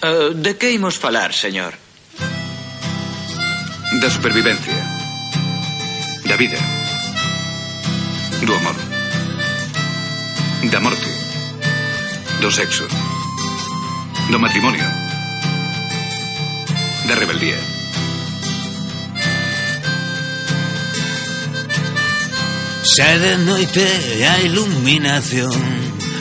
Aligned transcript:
Uh, 0.00 0.30
de 0.32 0.56
que 0.56 0.70
imos 0.70 0.96
falar, 0.96 1.34
señor? 1.34 1.74
Da 4.00 4.08
supervivencia. 4.08 4.78
Da 6.24 6.36
vida. 6.36 6.58
Do 8.46 8.54
amor. 8.54 8.76
Da 10.70 10.78
morte. 10.78 11.10
Do 12.40 12.48
sexo. 12.52 12.86
Do 14.30 14.38
matrimonio. 14.38 14.86
Da 17.08 17.14
rebeldía. 17.16 17.58
Xa 22.86 23.18
de 23.18 23.34
noite 23.38 23.82
a 24.30 24.38
iluminación. 24.46 25.58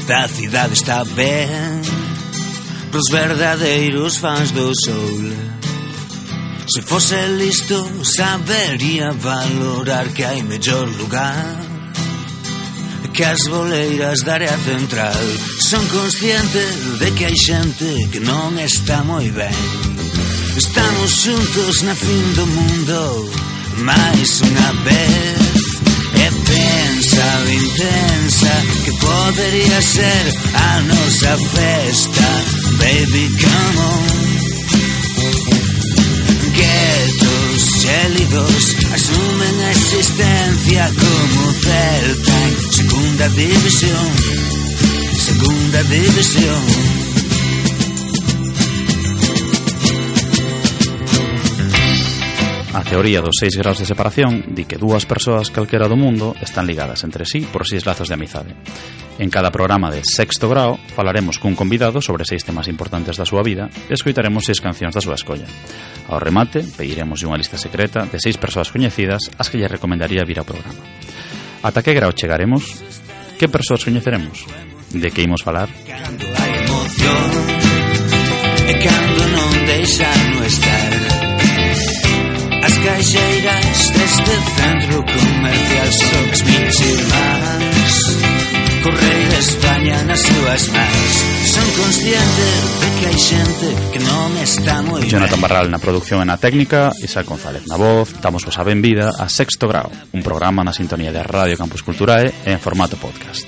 Da 0.07 0.27
cidade 0.27 0.73
está 0.73 1.03
ben 1.03 1.86
pros 2.91 3.09
verdadeiros 3.11 4.17
fans 4.17 4.51
do 4.51 4.71
sol 4.83 5.23
Se 6.67 6.81
fose 6.81 7.15
listo 7.37 7.77
sabería 8.03 9.11
valorar 9.11 10.09
que 10.09 10.25
hai 10.25 10.43
mellor 10.43 10.87
lugar. 10.99 11.45
Que 13.13 13.23
as 13.23 13.47
boleiras 13.47 14.19
da 14.25 14.33
área 14.33 14.57
central 14.59 15.23
Son 15.59 15.83
consciente 15.87 16.63
de 16.99 17.11
que 17.11 17.25
hai 17.25 17.35
xente 17.35 18.09
que 18.11 18.19
non 18.19 18.59
está 18.59 19.03
moi 19.03 19.31
ben 19.31 19.57
Estamos 20.57 21.11
xuntos 21.23 21.81
na 21.81 21.95
fin 21.95 22.25
do 22.35 22.45
mundo 22.45 23.47
máis 23.83 24.41
unha 24.41 24.71
vez. 24.83 25.63
E 26.17 26.27
pensa, 26.49 27.27
intensa, 27.45 28.53
que 28.83 28.91
podería 28.97 29.81
ser 29.81 30.25
a 30.53 30.81
nosa 30.81 31.37
festa 31.37 32.66
Baby, 32.79 33.29
come 33.41 33.77
on. 33.79 34.07
Guetos 36.53 37.63
gélidos 37.83 38.75
asumen 38.93 39.55
a 39.61 39.71
existencia 39.71 40.89
como 40.89 41.51
Celta 41.53 42.47
en 42.47 42.71
segunda 42.71 43.29
división. 43.29 44.07
Segunda 45.13 45.83
división. 45.83 46.97
A 52.73 52.83
teoría 52.83 53.21
dos 53.21 53.33
seis 53.39 53.57
graus 53.57 53.79
de 53.81 53.89
separación 53.89 54.53
di 54.53 54.69
que 54.69 54.77
dúas 54.77 55.09
persoas 55.09 55.49
calquera 55.49 55.89
do 55.89 55.97
mundo 55.97 56.37
están 56.45 56.69
ligadas 56.69 57.01
entre 57.01 57.25
sí 57.25 57.41
por 57.41 57.65
seis 57.65 57.89
lazos 57.89 58.05
de 58.05 58.13
amizade 58.13 58.53
En 59.19 59.29
cada 59.29 59.51
programa 59.51 59.89
de 59.89 60.03
Sexto 60.05 60.47
Grao 60.49 60.77
falaremos 60.93 61.41
cun 61.41 61.57
convidado 61.57 62.05
sobre 62.05 62.21
seis 62.21 62.45
temas 62.45 62.69
importantes 62.69 63.17
da 63.17 63.25
súa 63.25 63.41
vida 63.41 63.65
e 63.89 63.97
escoitaremos 63.97 64.45
seis 64.45 64.61
cancións 64.61 64.93
da 64.93 65.01
súa 65.01 65.17
escolla. 65.17 65.49
Ao 66.05 66.21
remate, 66.21 66.61
pediremos 66.61 67.25
unha 67.25 67.41
lista 67.41 67.57
secreta 67.57 68.05
de 68.05 68.21
seis 68.21 68.37
persoas 68.37 68.69
coñecidas 68.69 69.33
as 69.41 69.49
que 69.49 69.57
lle 69.57 69.65
recomendaría 69.65 70.21
vir 70.21 70.37
ao 70.37 70.45
programa. 70.45 70.77
Ata 71.65 71.81
que 71.81 71.97
grao 71.97 72.13
chegaremos? 72.13 72.77
Que 73.41 73.49
persoas 73.49 73.81
coñeceremos? 73.81 74.45
De 74.93 75.09
que 75.09 75.25
imos 75.25 75.41
falar? 75.41 75.65
Cando 75.89 76.25
hai 76.37 76.51
emoción 76.61 77.31
E 78.69 78.73
cando 78.85 79.21
non 79.33 79.51
deixa 79.65 80.09
no 80.29 80.41
estar 80.45 80.93
As 82.67 82.75
caixeiras 82.83 83.77
deste 83.97 84.33
centro 84.59 84.97
comercial 85.01 85.89
son 85.91 86.25
mans 90.71 91.13
Son 91.47 91.67
consciente 91.79 92.45
de 92.81 92.87
que 92.99 93.03
hai 93.07 93.19
xente 93.19 93.67
que 93.95 93.99
non 94.03 94.35
está 94.41 94.83
moi 94.83 94.99
ben 95.01 95.09
Jonathan 95.09 95.39
Barral 95.39 95.67
na 95.71 95.79
producción 95.79 96.19
e 96.19 96.27
na 96.27 96.35
técnica. 96.35 96.91
Isaac 96.99 97.27
González 97.27 97.63
na 97.71 97.79
voz. 97.79 98.11
Damos 98.19 98.43
vos 98.43 98.57
a 98.59 98.63
benvida 98.67 99.15
a 99.15 99.31
Sexto 99.31 99.67
Grau 99.71 99.87
Un 100.11 100.21
programa 100.21 100.65
na 100.65 100.75
sintonía 100.75 101.15
de 101.15 101.23
Radio 101.23 101.55
Campus 101.55 101.83
Culturae 101.83 102.33
en 102.43 102.59
formato 102.59 102.99
podcast. 102.99 103.47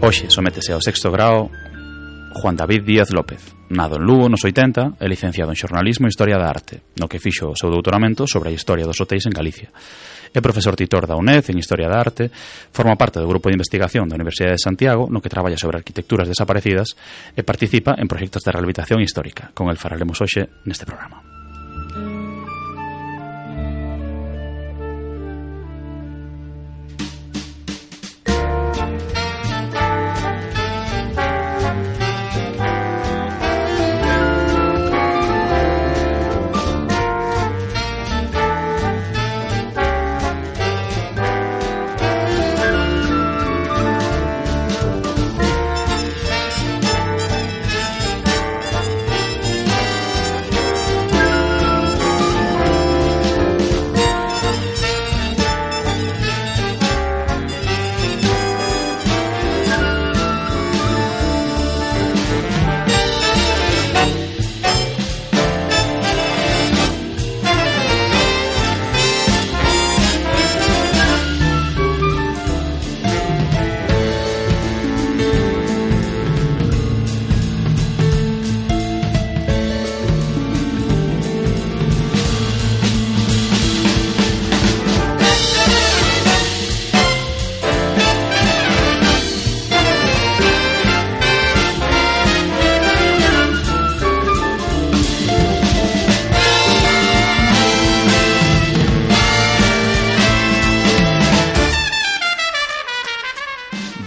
Hoxe 0.00 0.30
sométese 0.30 0.72
ao 0.72 0.80
sexto 0.80 1.10
grao 1.10 1.50
Juan 2.38 2.54
David 2.54 2.86
Díaz 2.86 3.10
López. 3.10 3.57
Nado 3.68 3.96
en 3.96 4.02
Lugo 4.02 4.28
nos 4.28 4.44
80 4.44 4.96
e 4.96 5.06
licenciado 5.08 5.52
en 5.52 5.60
Xornalismo 5.60 6.08
e 6.08 6.12
Historia 6.12 6.40
da 6.40 6.48
Arte, 6.48 6.80
no 6.96 7.04
que 7.04 7.20
fixo 7.20 7.52
o 7.52 7.58
seu 7.58 7.68
doutoramento 7.68 8.24
sobre 8.24 8.48
a 8.48 8.56
historia 8.56 8.88
dos 8.88 8.96
hotéis 8.96 9.28
en 9.28 9.36
Galicia. 9.36 9.68
É 10.32 10.40
profesor 10.40 10.72
titor 10.72 11.04
da 11.04 11.20
UNED 11.20 11.52
en 11.52 11.60
Historia 11.60 11.88
da 11.88 12.00
Arte, 12.00 12.32
forma 12.72 12.96
parte 12.96 13.20
do 13.20 13.28
grupo 13.28 13.52
de 13.52 13.56
investigación 13.60 14.08
da 14.08 14.16
Universidade 14.16 14.56
de 14.56 14.64
Santiago, 14.64 15.12
no 15.12 15.20
que 15.20 15.28
traballa 15.28 15.60
sobre 15.60 15.80
arquitecturas 15.80 16.28
desaparecidas 16.28 16.96
e 17.36 17.44
participa 17.44 17.92
en 18.00 18.08
proxectos 18.08 18.40
de 18.40 18.52
rehabilitación 18.56 19.04
histórica, 19.04 19.52
con 19.52 19.68
el 19.68 19.76
faralemos 19.76 20.16
hoxe 20.16 20.48
neste 20.64 20.88
programa. 20.88 21.37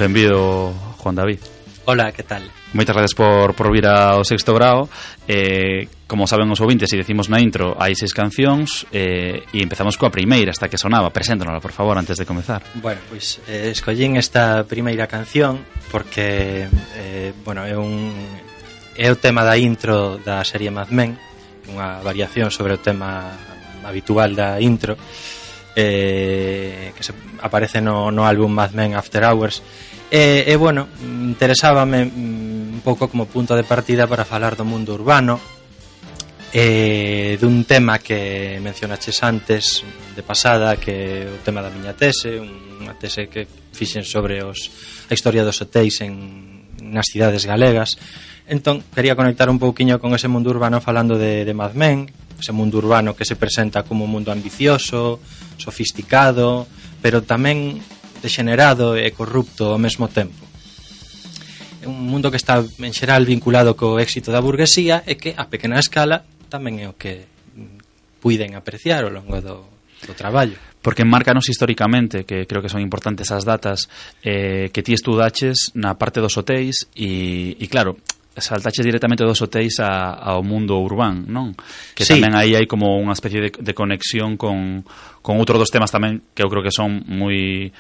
Benvido, 0.02 0.74
Juan 0.98 1.14
David. 1.14 1.38
Hola, 1.86 2.12
que 2.12 2.24
tal? 2.24 2.42
Moitas 2.74 2.96
gracias 2.96 3.14
por, 3.14 3.54
por 3.54 3.70
vir 3.70 3.86
ao 3.86 4.26
sexto 4.26 4.54
grao 4.54 4.90
eh, 5.28 5.90
Como 6.10 6.26
saben 6.26 6.50
os 6.50 6.62
ouvintes, 6.62 6.90
se 6.90 6.98
decimos 6.98 7.30
na 7.30 7.38
intro 7.42 7.74
Hai 7.78 7.94
seis 7.94 8.14
cancións 8.14 8.86
eh, 8.90 9.46
E 9.54 9.62
empezamos 9.62 9.98
coa 10.02 10.14
primeira, 10.14 10.50
hasta 10.54 10.70
que 10.70 10.78
sonaba 10.78 11.14
Preséntanosla, 11.14 11.62
por 11.62 11.74
favor, 11.74 11.98
antes 11.98 12.18
de 12.18 12.26
comezar 12.26 12.66
Bueno, 12.82 13.02
pois, 13.10 13.42
eh, 13.46 13.70
escollín 13.70 14.18
esta 14.18 14.66
primeira 14.66 15.06
canción 15.06 15.62
Porque, 15.94 16.70
eh, 16.98 17.34
bueno, 17.46 17.66
é 17.66 17.78
un 17.78 18.14
É 18.98 19.10
o 19.10 19.18
tema 19.18 19.46
da 19.46 19.58
intro 19.58 20.22
da 20.22 20.42
serie 20.46 20.74
Mad 20.74 20.94
Men 20.94 21.18
Unha 21.70 22.02
variación 22.02 22.50
sobre 22.54 22.78
o 22.78 22.82
tema 22.82 23.38
habitual 23.86 24.34
da 24.38 24.62
intro 24.62 24.98
E 24.98 25.41
eh, 25.76 26.92
que 26.96 27.04
se 27.04 27.14
aparece 27.42 27.82
no, 27.82 28.12
no 28.12 28.26
álbum 28.26 28.52
Mad 28.52 28.72
Men 28.72 28.96
After 28.96 29.24
Hours. 29.24 29.64
E, 30.12 30.44
e 30.48 30.56
bueno, 30.56 30.88
interesábame 31.02 32.06
mm, 32.06 32.80
un 32.80 32.82
pouco 32.84 33.08
como 33.08 33.28
punto 33.28 33.56
de 33.56 33.64
partida 33.64 34.08
para 34.08 34.26
falar 34.26 34.60
do 34.60 34.68
mundo 34.68 34.94
urbano 34.94 35.40
eh, 36.52 37.38
dun 37.40 37.64
tema 37.64 38.00
que 38.00 38.60
mencionaches 38.60 39.24
antes 39.24 39.88
de 40.16 40.24
pasada 40.24 40.76
que 40.76 41.24
é 41.24 41.32
o 41.32 41.40
tema 41.48 41.64
da 41.64 41.72
miña 41.72 41.96
tese 41.96 42.44
unha 42.44 42.92
tese 43.00 43.32
que 43.32 43.48
fixen 43.72 44.04
sobre 44.04 44.44
os, 44.44 44.68
a 45.08 45.16
historia 45.16 45.48
dos 45.48 45.64
hotéis 45.64 46.04
en, 46.04 46.68
nas 46.84 47.08
cidades 47.08 47.48
galegas. 47.48 47.96
Entón 48.52 48.84
quería 48.92 49.16
conectar 49.16 49.48
un 49.48 49.64
pouquiño 49.64 50.04
con 50.04 50.12
ese 50.12 50.28
mundo 50.28 50.52
urbano 50.52 50.84
falando 50.84 51.16
de, 51.16 51.48
de 51.48 51.54
Mad 51.56 51.72
Men 51.72 52.12
ese 52.36 52.52
mundo 52.52 52.84
urbano 52.84 53.16
que 53.16 53.24
se 53.24 53.38
presenta 53.40 53.84
como 53.88 54.04
un 54.04 54.12
mundo 54.12 54.34
ambicioso 54.34 55.24
sofisticado, 55.58 56.68
pero 57.02 57.26
tamén 57.26 57.82
degenerado 58.22 58.94
e 58.96 59.10
corrupto 59.12 59.74
ao 59.74 59.82
mesmo 59.82 60.08
tempo. 60.08 60.38
É 61.82 61.90
un 61.90 61.98
mundo 61.98 62.30
que 62.30 62.38
está 62.38 62.62
en 62.62 62.94
xeral 62.94 63.26
vinculado 63.26 63.74
co 63.74 63.98
éxito 63.98 64.30
da 64.30 64.44
burguesía 64.44 65.02
e 65.04 65.18
que 65.18 65.34
a 65.34 65.50
pequena 65.50 65.82
escala 65.82 66.22
tamén 66.48 66.78
é 66.78 66.88
o 66.88 66.94
que 66.94 67.26
puiden 68.22 68.54
apreciar 68.54 69.02
ao 69.04 69.12
longo 69.12 69.42
do, 69.42 69.66
do 70.06 70.14
traballo. 70.14 70.56
Porque 70.82 71.06
marcanos 71.06 71.50
históricamente, 71.50 72.26
que 72.26 72.46
creo 72.46 72.62
que 72.62 72.70
son 72.70 72.82
importantes 72.82 73.34
as 73.34 73.46
datas, 73.46 73.90
eh, 74.22 74.70
que 74.70 74.86
ti 74.86 74.94
estudaches 74.94 75.74
na 75.74 75.98
parte 75.98 76.22
dos 76.22 76.38
hotéis 76.38 76.86
e, 76.94 77.58
e 77.58 77.66
claro, 77.66 77.98
saltaches 78.38 78.86
directamente 78.86 79.24
dos 79.28 79.42
hotéis 79.42 79.80
a, 79.84 80.16
ao 80.16 80.40
mundo 80.40 80.80
urbán, 80.80 81.28
non? 81.28 81.52
Que 81.92 82.08
sí. 82.08 82.16
tamén 82.16 82.32
aí 82.32 82.56
hai 82.56 82.64
como 82.64 82.96
unha 82.96 83.12
especie 83.12 83.44
de, 83.44 83.50
de 83.52 83.74
conexión 83.76 84.40
con, 84.40 84.88
con 85.20 85.36
outros 85.36 85.60
dos 85.60 85.72
temas 85.74 85.92
tamén 85.92 86.24
que 86.32 86.40
eu 86.40 86.48
creo 86.48 86.64
que 86.64 86.72
son 86.72 87.04
moi 87.12 87.72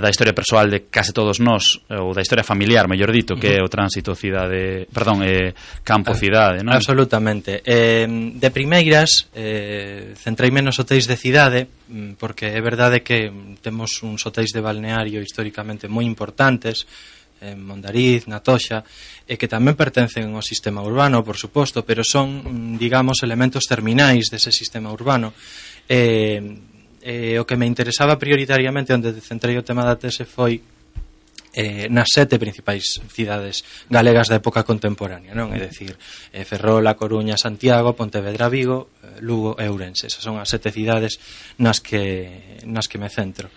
da 0.00 0.10
historia 0.10 0.34
persoal 0.34 0.70
de 0.70 0.90
case 0.90 1.12
todos 1.14 1.38
nós 1.38 1.78
eh, 1.86 1.94
ou 1.94 2.10
da 2.10 2.20
historia 2.20 2.42
familiar, 2.42 2.90
mellor 2.90 3.14
dito, 3.14 3.38
que 3.38 3.54
é 3.54 3.62
o 3.62 3.70
tránsito 3.70 4.14
cidade, 4.18 4.90
perdón, 4.90 5.22
eh, 5.22 5.54
campo 5.86 6.10
ah, 6.10 6.18
cidade, 6.18 6.66
non? 6.66 6.74
Absolutamente. 6.74 7.62
Eh, 7.62 8.06
de 8.34 8.50
primeiras, 8.50 9.30
eh, 9.30 10.18
centrei 10.18 10.50
menos 10.50 10.82
hotéis 10.82 11.06
de 11.06 11.14
cidade 11.14 11.70
mm, 11.86 12.18
porque 12.18 12.50
é 12.50 12.58
verdade 12.58 13.06
que 13.06 13.30
temos 13.62 14.02
uns 14.02 14.26
hotéis 14.26 14.50
de 14.50 14.58
balneario 14.58 15.22
históricamente 15.22 15.86
moi 15.86 16.02
importantes, 16.02 16.90
en 17.44 17.60
Mondariz, 17.60 18.24
na 18.24 18.40
Toxa, 18.40 18.80
e 19.28 19.36
que 19.36 19.50
tamén 19.50 19.76
pertencen 19.76 20.32
ao 20.32 20.40
sistema 20.40 20.80
urbano, 20.80 21.20
por 21.20 21.36
suposto, 21.36 21.84
pero 21.84 22.00
son, 22.00 22.40
mm, 22.44 22.80
digamos, 22.80 23.20
elementos 23.20 23.68
terminais 23.68 24.32
dese 24.32 24.48
sistema 24.48 24.88
urbano. 24.88 25.36
Eh, 25.84 26.40
eh, 27.04 27.36
o 27.36 27.44
que 27.44 27.60
me 27.60 27.68
interesaba 27.68 28.16
prioritariamente, 28.16 28.96
onde 28.96 29.12
centrei 29.20 29.60
o 29.60 29.66
tema 29.66 29.84
da 29.84 30.00
tese 30.00 30.24
foi 30.24 30.64
eh, 31.54 31.86
nas 31.88 32.10
sete 32.10 32.36
principais 32.36 32.98
cidades 33.14 33.62
galegas 33.86 34.26
da 34.26 34.42
época 34.42 34.66
contemporánea, 34.66 35.38
non? 35.38 35.54
É 35.54 35.62
dicir, 35.62 35.94
eh, 36.34 36.42
Ferrol, 36.42 36.82
A 36.90 36.98
Coruña, 36.98 37.38
Santiago, 37.38 37.94
Pontevedra, 37.94 38.50
Vigo, 38.50 38.90
eh, 39.06 39.22
Lugo 39.22 39.54
e 39.62 39.70
Ourense. 39.70 40.10
Esas 40.10 40.26
son 40.26 40.34
as 40.42 40.50
sete 40.50 40.74
cidades 40.74 41.22
nas 41.62 41.78
que, 41.78 42.58
nas 42.66 42.90
que 42.90 42.98
me 42.98 43.06
centro. 43.06 43.54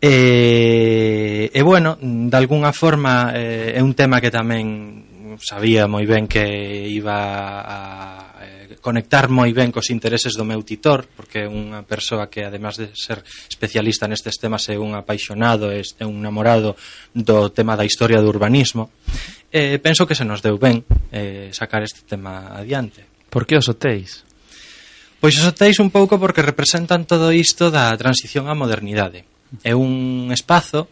E, 0.00 1.50
e 1.52 1.60
bueno, 1.62 1.96
de 2.00 2.36
alguna 2.36 2.72
forma 2.72 3.32
eh, 3.34 3.72
é 3.76 3.82
un 3.82 3.96
tema 3.96 4.20
que 4.20 4.28
tamén 4.28 5.06
sabía 5.40 5.88
moi 5.88 6.04
ben 6.04 6.28
que 6.28 6.44
iba 6.88 7.16
a 7.64 7.78
eh, 8.44 8.76
conectar 8.80 9.28
moi 9.28 9.52
ben 9.56 9.72
cos 9.72 9.88
intereses 9.88 10.36
do 10.36 10.44
meu 10.44 10.60
titor 10.64 11.08
porque 11.16 11.44
é 11.44 11.48
unha 11.48 11.84
persoa 11.84 12.28
que 12.28 12.44
además 12.44 12.76
de 12.76 12.92
ser 12.92 13.24
especialista 13.48 14.08
nestes 14.08 14.36
temas 14.36 14.68
é 14.68 14.76
un 14.76 14.92
apaixonado, 14.92 15.72
é 15.72 16.04
un 16.04 16.20
namorado 16.20 16.76
do 17.16 17.48
tema 17.52 17.76
da 17.76 17.88
historia 17.88 18.20
do 18.20 18.28
urbanismo. 18.28 18.92
Eh, 19.48 19.80
penso 19.80 20.04
que 20.04 20.16
se 20.16 20.28
nos 20.28 20.44
deu 20.44 20.60
ben 20.60 20.84
eh, 21.12 21.48
sacar 21.56 21.80
este 21.80 22.04
tema 22.04 22.52
adiante. 22.52 23.04
Por 23.32 23.48
que 23.48 23.56
os 23.56 23.68
hotéis? 23.68 24.24
Pois 25.20 25.40
os 25.40 25.44
hotéis 25.48 25.80
un 25.80 25.88
pouco 25.88 26.20
porque 26.20 26.44
representan 26.44 27.08
todo 27.08 27.32
isto 27.32 27.72
da 27.72 27.92
transición 27.96 28.48
á 28.48 28.54
modernidade. 28.54 29.24
É 29.62 29.74
un 29.74 30.30
espazo 30.34 30.88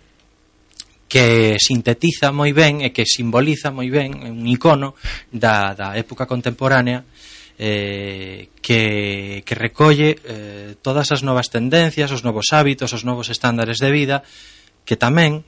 que 1.08 1.56
sintetiza 1.62 2.34
moi 2.34 2.50
ben 2.50 2.82
e 2.82 2.90
que 2.90 3.06
simboliza 3.06 3.70
moi 3.70 3.86
ben 3.86 4.18
un 4.24 4.46
icono 4.50 4.98
da, 5.30 5.76
da 5.78 5.94
época 5.94 6.26
contemporánea 6.26 7.06
eh, 7.58 8.50
que, 8.58 9.42
que 9.46 9.54
recolle 9.54 10.18
eh, 10.24 10.74
todas 10.82 11.14
as 11.14 11.22
novas 11.22 11.54
tendencias, 11.54 12.10
os 12.10 12.26
novos 12.26 12.50
hábitos, 12.50 12.90
os 12.90 13.06
novos 13.06 13.30
estándares 13.30 13.78
de 13.78 13.90
vida 13.94 14.26
que 14.82 14.98
tamén, 14.98 15.46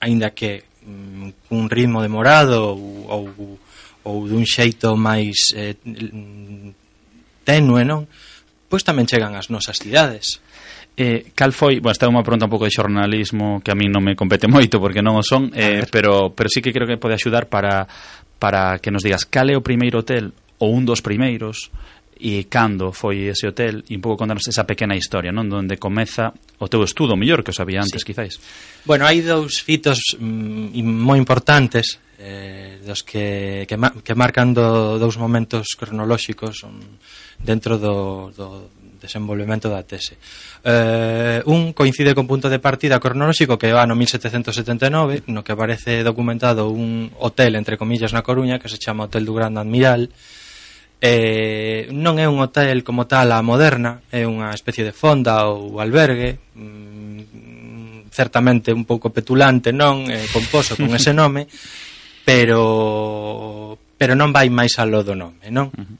aínda 0.00 0.32
que 0.32 0.64
mm, 0.80 1.44
cun 1.44 1.68
ritmo 1.68 2.00
demorado 2.00 2.72
ou, 2.72 3.04
ou, 3.06 3.24
ou 4.08 4.16
dun 4.26 4.48
xeito 4.48 4.96
máis 4.96 5.52
eh, 5.52 5.76
tenue, 7.44 7.84
non? 7.84 8.08
Pois 8.72 8.80
tamén 8.80 9.04
chegan 9.04 9.36
ás 9.36 9.52
nosas 9.52 9.76
cidades. 9.76 10.40
Eh, 10.94 11.32
cal 11.34 11.52
foi, 11.52 11.80
bueno, 11.80 11.96
esta 11.96 12.04
é 12.04 12.12
unha 12.12 12.20
pregunta 12.20 12.44
un 12.44 12.52
pouco 12.52 12.68
de 12.68 12.74
xornalismo 12.76 13.64
que 13.64 13.72
a 13.72 13.78
mí 13.78 13.88
non 13.88 14.04
me 14.04 14.12
compete 14.12 14.44
moito 14.52 14.76
porque 14.76 15.00
non 15.00 15.16
o 15.16 15.24
son, 15.24 15.48
eh, 15.56 15.88
pero 15.88 16.36
pero 16.36 16.52
sí 16.52 16.60
que 16.60 16.68
creo 16.68 16.84
que 16.84 17.00
pode 17.00 17.16
axudar 17.16 17.48
para 17.48 17.88
para 18.36 18.76
que 18.76 18.92
nos 18.92 19.00
digas 19.00 19.24
cal 19.24 19.48
é 19.48 19.56
o 19.56 19.64
primeiro 19.64 20.04
hotel 20.04 20.36
ou 20.60 20.68
un 20.68 20.84
dos 20.84 21.00
primeiros 21.00 21.72
e 22.22 22.44
cando 22.46 22.92
foi 22.92 23.26
ese 23.32 23.48
hotel 23.48 23.82
e 23.88 23.96
un 23.96 24.04
pouco 24.04 24.20
contarnos 24.20 24.46
esa 24.46 24.68
pequena 24.68 24.94
historia, 24.94 25.32
non? 25.32 25.48
Donde 25.48 25.80
comeza 25.80 26.30
o 26.60 26.68
teu 26.68 26.84
estudo, 26.84 27.16
mellor 27.16 27.40
que 27.42 27.50
o 27.50 27.56
sabía 27.56 27.80
antes, 27.80 28.04
sí. 28.04 28.06
quizáis. 28.06 28.36
Bueno, 28.84 29.08
hai 29.08 29.24
dous 29.24 29.64
fitos 29.64 30.20
mm, 30.20 30.76
moi 30.76 31.16
importantes 31.16 31.98
eh, 32.22 32.78
dos 32.84 33.02
que, 33.02 33.66
que, 33.66 33.74
ma 33.74 33.90
que 33.90 34.14
marcan 34.14 34.54
do, 34.54 35.00
dous 35.02 35.18
momentos 35.18 35.74
cronolóxicos 35.74 36.62
um, 36.62 36.78
dentro 37.42 37.80
do, 37.80 38.30
do, 38.30 38.70
desenvolvemento 39.02 39.68
da 39.68 39.82
tese. 39.82 40.16
Eh, 40.62 41.42
un 41.46 41.74
coincide 41.74 42.14
con 42.14 42.30
punto 42.30 42.48
de 42.48 42.62
partida 42.62 43.02
cronolóxico 43.02 43.58
que 43.58 43.74
va 43.74 43.84
no 43.86 43.98
1779, 43.98 45.26
no 45.26 45.42
que 45.42 45.52
aparece 45.52 46.06
documentado 46.06 46.70
un 46.70 47.10
hotel, 47.18 47.58
entre 47.58 47.76
comillas, 47.76 48.14
na 48.14 48.22
Coruña, 48.22 48.62
que 48.62 48.70
se 48.70 48.78
chama 48.78 49.10
Hotel 49.10 49.26
do 49.26 49.34
Grande 49.34 49.60
Admiral, 49.60 50.08
eh, 51.02 51.90
non 51.90 52.22
é 52.22 52.30
un 52.30 52.38
hotel 52.38 52.86
como 52.86 53.10
tal 53.10 53.34
a 53.34 53.42
moderna, 53.42 54.06
é 54.14 54.22
unha 54.22 54.54
especie 54.54 54.86
de 54.86 54.94
fonda 54.94 55.50
ou 55.50 55.82
albergue, 55.82 56.38
mm, 56.54 58.06
certamente 58.14 58.70
un 58.70 58.86
pouco 58.86 59.10
petulante, 59.10 59.74
non, 59.74 60.06
eh, 60.06 60.30
composo 60.30 60.78
con 60.78 60.94
ese 60.94 61.10
nome, 61.18 61.50
pero 62.22 63.74
pero 63.98 64.14
non 64.14 64.30
vai 64.30 64.46
máis 64.46 64.78
aló 64.78 65.02
do 65.02 65.18
nome, 65.18 65.50
non? 65.50 65.74
Uh 65.74 65.82
-huh. 65.82 65.96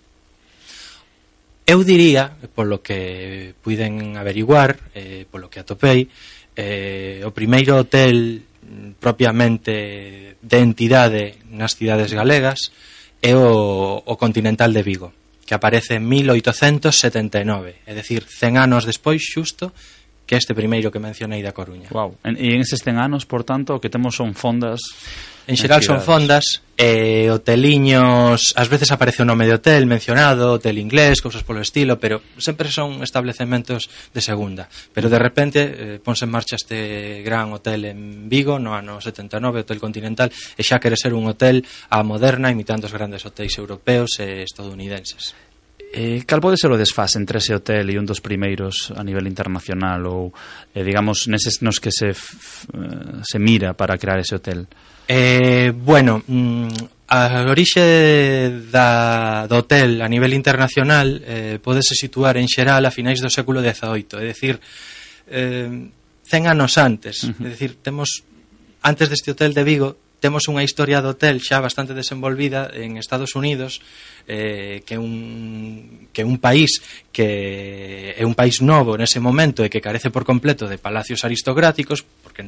Eu 1.63 1.87
diría, 1.87 2.35
polo 2.55 2.83
que 2.83 3.55
puiden 3.63 4.19
averiguar, 4.19 4.79
eh, 4.99 5.25
polo 5.31 5.47
que 5.47 5.63
atopei, 5.63 6.11
eh, 6.59 7.23
o 7.23 7.31
primeiro 7.31 7.79
hotel 7.79 8.43
mm, 8.43 8.99
propiamente 8.99 10.37
de 10.43 10.59
entidade 10.59 11.39
nas 11.55 11.79
cidades 11.79 12.11
galegas 12.11 12.75
é 13.23 13.39
o, 13.39 14.03
o 14.03 14.15
Continental 14.19 14.75
de 14.75 14.83
Vigo, 14.83 15.15
que 15.47 15.55
aparece 15.55 16.03
en 16.03 16.11
1879, 16.11 17.87
é 17.87 17.95
dicir, 17.95 18.27
100 18.27 18.59
anos 18.59 18.83
despois 18.83 19.23
xusto 19.23 19.71
que 20.27 20.35
este 20.35 20.55
primeiro 20.55 20.91
que 20.91 20.99
mencionei 20.99 21.47
da 21.47 21.55
Coruña. 21.55 21.93
Wow. 21.95 22.19
E 22.27 22.57
en 22.57 22.59
eses 22.59 22.83
100 22.83 22.99
anos, 22.99 23.23
por 23.23 23.47
tanto, 23.47 23.79
o 23.79 23.81
que 23.83 23.93
temos 23.93 24.19
son 24.19 24.35
fondas 24.35 24.83
En 25.47 25.57
xeral 25.59 25.83
son 25.83 25.99
fondas 25.99 26.63
e 26.79 27.27
hoteliños, 27.27 28.55
ás 28.55 28.69
veces 28.71 28.95
aparece 28.95 29.23
o 29.23 29.29
nome 29.29 29.43
de 29.43 29.59
hotel 29.59 29.91
mencionado, 29.91 30.55
hotel 30.55 30.79
inglés, 30.79 31.19
cousas 31.19 31.43
polo 31.43 31.59
estilo, 31.59 31.99
pero 31.99 32.23
sempre 32.39 32.71
son 32.71 33.03
establecementos 33.03 33.91
de 34.15 34.23
segunda. 34.23 34.71
Pero 34.95 35.11
de 35.11 35.19
repente 35.19 35.59
eh, 35.63 35.99
ponse 35.99 36.27
en 36.27 36.35
marcha 36.35 36.55
este 36.55 37.27
gran 37.27 37.51
hotel 37.51 37.91
en 37.91 38.31
Vigo 38.31 38.63
no 38.63 38.79
ano 38.79 39.03
79, 39.03 39.67
Hotel 39.67 39.83
Continental, 39.83 40.31
e 40.31 40.63
xa 40.63 40.79
quere 40.79 40.95
ser 40.95 41.11
un 41.11 41.27
hotel 41.27 41.67
a 41.91 42.07
moderna 42.07 42.55
imitando 42.55 42.87
os 42.87 42.95
grandes 42.95 43.27
hotéis 43.27 43.59
europeos 43.59 44.23
e 44.23 44.47
estadounidenses. 44.47 45.35
Eh, 45.93 46.23
cal 46.25 46.41
pode 46.41 46.57
ser 46.57 46.71
o 46.71 46.79
desfase 46.79 47.19
entre 47.19 47.43
ese 47.43 47.53
hotel 47.53 47.85
e 47.91 47.99
un 47.99 48.07
dos 48.07 48.23
primeiros 48.23 48.95
a 48.95 49.03
nivel 49.03 49.27
internacional 49.27 50.07
ou, 50.07 50.31
eh, 50.73 50.87
digamos, 50.87 51.27
neses 51.27 51.61
nos 51.67 51.83
que 51.83 51.91
se, 51.91 52.15
f, 52.15 52.65
eh, 52.79 53.21
se 53.27 53.43
mira 53.43 53.75
para 53.75 53.99
crear 53.99 54.23
ese 54.23 54.39
hotel? 54.39 54.71
Eh, 54.71 54.92
Eh, 55.09 55.73
bueno, 55.75 56.23
mm, 56.27 56.69
a 57.09 57.45
orixe 57.51 58.51
da, 58.73 59.47
do 59.47 59.61
hotel 59.61 60.01
a 60.01 60.09
nivel 60.09 60.33
internacional 60.33 61.21
eh, 61.27 61.59
podese 61.61 61.93
situar 61.93 62.41
en 62.41 62.49
xeral 62.49 62.87
a 62.87 62.95
finais 62.95 63.21
do 63.21 63.29
século 63.29 63.61
XVIII, 63.61 64.23
é 64.23 64.25
dicir, 64.33 64.57
eh, 65.29 65.69
100 66.25 66.49
anos 66.49 66.79
antes, 66.81 67.29
uh 67.29 67.37
-huh. 67.37 67.47
é 67.47 67.49
dicir, 67.53 67.77
temos 67.85 68.25
antes 68.81 69.13
deste 69.13 69.31
hotel 69.31 69.53
de 69.53 69.65
Vigo 69.65 69.97
temos 70.23 70.47
unha 70.47 70.63
historia 70.63 71.03
do 71.03 71.19
hotel 71.19 71.43
xa 71.43 71.59
bastante 71.59 71.99
desenvolvida 71.99 72.71
en 72.71 72.95
Estados 72.95 73.35
Unidos 73.35 73.83
eh, 74.31 74.87
que 74.87 74.95
un 74.95 76.07
que 76.15 76.23
un 76.23 76.39
país 76.39 76.79
que 77.11 78.15
é 78.15 78.23
un 78.23 78.39
país 78.39 78.63
novo 78.63 78.95
nese 78.95 79.19
momento 79.19 79.67
e 79.67 79.69
que 79.69 79.83
carece 79.83 80.15
por 80.15 80.23
completo 80.23 80.71
de 80.71 80.79
palacios 80.79 81.27
aristocráticos 81.27 82.07
porque 82.23 82.47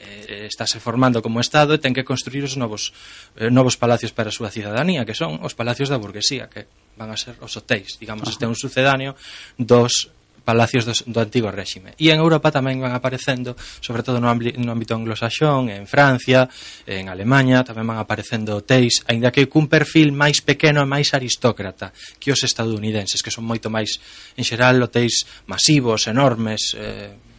eh, 0.00 0.24
eh 0.26 0.46
estáse 0.48 0.80
formando 0.80 1.20
como 1.20 1.38
Estado 1.38 1.76
e 1.76 1.82
ten 1.82 1.92
que 1.92 2.02
construir 2.02 2.42
os 2.48 2.56
novos, 2.56 2.96
eh, 3.36 3.52
novos 3.52 3.76
palacios 3.76 4.16
para 4.16 4.32
a 4.32 4.34
súa 4.34 4.48
cidadanía, 4.48 5.04
que 5.04 5.14
son 5.14 5.38
os 5.44 5.52
palacios 5.54 5.92
da 5.92 6.00
burguesía, 6.00 6.48
que 6.48 6.66
van 6.96 7.12
a 7.12 7.16
ser 7.20 7.36
os 7.44 7.52
hotéis, 7.54 8.00
digamos, 8.00 8.26
Ajá. 8.26 8.32
este 8.34 8.44
é 8.44 8.50
un 8.50 8.58
sucedáneo 8.58 9.14
dos 9.60 10.10
palacios 10.50 10.84
do, 10.84 10.92
do 11.06 11.20
antigo 11.20 11.50
réxime. 11.52 11.94
E 12.00 12.10
en 12.10 12.18
Europa 12.18 12.50
tamén 12.50 12.80
van 12.80 12.96
aparecendo, 12.96 13.54
sobre 13.78 14.02
todo 14.02 14.18
no, 14.18 14.26
no 14.32 14.70
ámbito 14.72 14.96
anglosaxón, 14.96 15.70
en 15.70 15.86
Francia, 15.86 16.48
en 16.88 17.06
Alemanha, 17.06 17.62
tamén 17.62 17.86
van 17.86 18.00
aparecendo 18.00 18.58
hotéis, 18.58 19.04
aínda 19.06 19.30
que 19.30 19.46
cun 19.46 19.70
perfil 19.70 20.10
máis 20.10 20.42
pequeno 20.42 20.82
e 20.82 20.88
máis 20.88 21.14
aristócrata 21.14 21.94
que 22.18 22.32
os 22.32 22.42
estadounidenses, 22.42 23.22
que 23.22 23.30
son 23.30 23.46
moito 23.46 23.70
máis, 23.70 24.00
en 24.34 24.42
xeral, 24.42 24.80
hotéis 24.82 25.28
masivos, 25.46 26.08
enormes, 26.10 26.74
eh, 26.74 27.29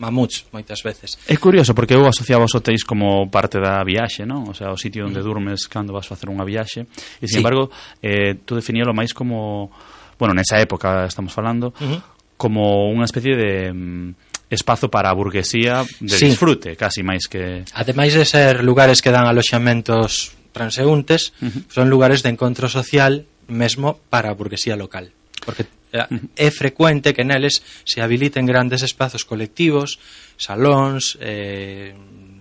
mamuts 0.00 0.48
moitas 0.50 0.80
veces. 0.82 1.20
É 1.28 1.36
curioso 1.36 1.76
porque 1.76 1.92
eu 1.92 2.08
asociaba 2.08 2.48
os 2.48 2.54
hotéis 2.56 2.82
como 2.82 3.28
parte 3.28 3.60
da 3.60 3.84
viaxe, 3.84 4.24
non? 4.24 4.48
O 4.48 4.54
sea, 4.56 4.72
o 4.72 4.78
sitio 4.80 5.04
onde 5.04 5.20
mm. 5.20 5.26
durmes 5.28 5.68
cando 5.68 5.92
vas 5.92 6.08
facer 6.08 6.32
unha 6.32 6.42
viaxe. 6.42 6.88
E 7.20 7.28
sin 7.28 7.36
sí. 7.36 7.40
embargo, 7.44 7.68
eh 8.00 8.40
tú 8.48 8.56
definíalo 8.56 8.96
máis 8.96 9.12
como, 9.12 9.68
bueno, 10.16 10.32
nesa 10.32 10.56
época 10.56 11.04
estamos 11.04 11.36
falando, 11.36 11.76
uh 11.76 11.84
-huh. 11.84 12.00
como 12.40 12.88
unha 12.88 13.04
especie 13.04 13.36
de 13.36 13.52
mm, 13.76 14.48
espazo 14.48 14.88
para 14.88 15.12
a 15.12 15.14
burguesía 15.14 15.84
de 16.00 16.16
sí. 16.16 16.32
disfrute, 16.32 16.74
casi 16.74 17.04
máis 17.04 17.28
que... 17.28 17.68
Ademais 17.76 18.16
de 18.16 18.24
ser 18.24 18.64
lugares 18.64 19.04
que 19.04 19.12
dan 19.12 19.28
aloxamentos 19.28 20.32
transeúntes, 20.56 21.36
uh 21.44 21.52
-huh. 21.52 21.60
son 21.68 21.92
lugares 21.92 22.24
de 22.24 22.32
encontro 22.32 22.72
social 22.72 23.28
mesmo 23.46 24.00
para 24.08 24.32
a 24.32 24.34
burguesía 24.34 24.80
local 24.80 25.12
porque 25.42 25.66
eh, 25.92 26.06
é 26.36 26.48
frecuente 26.50 27.12
que 27.12 27.26
neles 27.26 27.64
se 27.82 27.98
habiliten 28.00 28.46
grandes 28.46 28.86
espazos 28.86 29.26
colectivos, 29.26 29.98
salóns, 30.38 31.18
eh, 31.20 31.94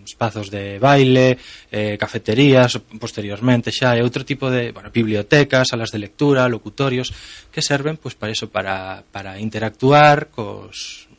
espazos 0.05 0.49
de 0.49 0.79
baile, 0.79 1.37
eh, 1.71 1.97
cafeterías, 1.97 2.81
posteriormente 2.97 3.69
xa 3.71 3.93
e 3.93 4.01
outro 4.01 4.25
tipo 4.25 4.49
de, 4.49 4.73
bueno, 4.73 4.89
bibliotecas, 4.89 5.69
salas 5.69 5.93
de 5.93 6.01
lectura, 6.01 6.49
locutorios, 6.49 7.13
que 7.53 7.61
serven 7.61 7.97
pois 8.01 8.17
para 8.17 8.33
eso, 8.33 8.49
para, 8.49 9.05
para 9.13 9.37
interactuar 9.37 10.33
cos 10.33 11.09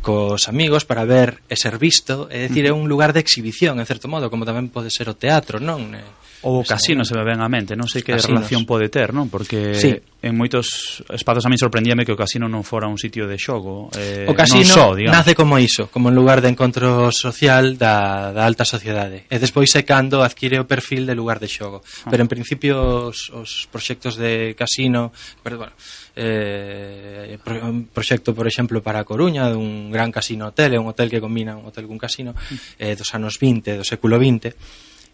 cos 0.00 0.48
amigos 0.48 0.88
para 0.88 1.04
ver 1.04 1.44
e 1.52 1.56
ser 1.60 1.76
visto, 1.76 2.24
é 2.32 2.48
dicir, 2.48 2.64
é 2.64 2.72
un 2.72 2.88
lugar 2.88 3.12
de 3.12 3.20
exhibición, 3.20 3.76
en 3.76 3.84
certo 3.84 4.08
modo, 4.08 4.32
como 4.32 4.48
tamén 4.48 4.72
pode 4.72 4.88
ser 4.88 5.12
o 5.12 5.18
teatro, 5.18 5.60
non? 5.60 5.92
Eh, 5.92 6.19
Ou 6.42 6.60
o 6.60 6.64
casino 6.64 7.04
se 7.04 7.12
me 7.12 7.20
ven 7.20 7.44
a 7.44 7.48
mente, 7.52 7.76
non 7.76 7.84
sei 7.84 8.00
que 8.00 8.16
casinos. 8.16 8.40
relación 8.40 8.64
pode 8.64 8.88
ter, 8.88 9.12
non? 9.12 9.28
Porque 9.28 9.76
sí. 9.76 9.92
en 10.24 10.32
moitos 10.32 11.00
espazos 11.12 11.44
a 11.44 11.52
mí 11.52 11.60
sorprendíame 11.60 12.08
que 12.08 12.16
o 12.16 12.18
casino 12.18 12.48
non 12.48 12.64
fora 12.64 12.88
un 12.88 12.96
sitio 12.96 13.28
de 13.28 13.36
xogo, 13.36 13.92
eh, 13.92 14.24
O 14.24 14.32
casino 14.32 14.64
non 14.64 14.72
só, 14.72 14.86
nace 14.96 15.36
como 15.36 15.60
iso, 15.60 15.92
como 15.92 16.08
un 16.08 16.16
lugar 16.16 16.40
de 16.40 16.48
encontro 16.48 17.12
social 17.12 17.76
da, 17.76 18.32
da 18.32 18.48
alta 18.48 18.64
sociedade. 18.64 19.28
E 19.28 19.36
despois 19.36 19.68
é 19.76 19.84
cando 19.84 20.24
adquire 20.24 20.56
o 20.56 20.64
perfil 20.64 21.04
de 21.04 21.12
lugar 21.12 21.36
de 21.36 21.48
xogo. 21.52 21.84
Ah. 22.04 22.08
Pero 22.08 22.24
en 22.24 22.30
principio 22.32 23.12
os, 23.12 23.28
os 23.36 23.68
proxectos 23.68 24.16
de 24.16 24.56
casino, 24.56 25.12
pero, 25.44 25.60
bueno, 25.60 25.76
eh, 26.16 27.38
pro, 27.42 27.68
un 27.68 27.92
proxecto, 27.92 28.34
por 28.34 28.46
exemplo, 28.46 28.82
para 28.82 29.00
a 29.00 29.04
Coruña, 29.04 29.48
dun 29.48 29.92
gran 29.92 30.08
casino 30.08 30.48
hotel, 30.48 30.72
é 30.74 30.78
un 30.80 30.88
hotel 30.88 31.12
que 31.12 31.20
combina 31.20 31.52
un 31.52 31.68
hotel 31.68 31.84
cun 31.84 32.00
casino, 32.00 32.32
mm. 32.32 32.80
eh, 32.80 32.94
dos 32.96 33.12
anos 33.12 33.36
20, 33.36 33.76
do 33.76 33.84
século 33.84 34.16
20, 34.16 34.56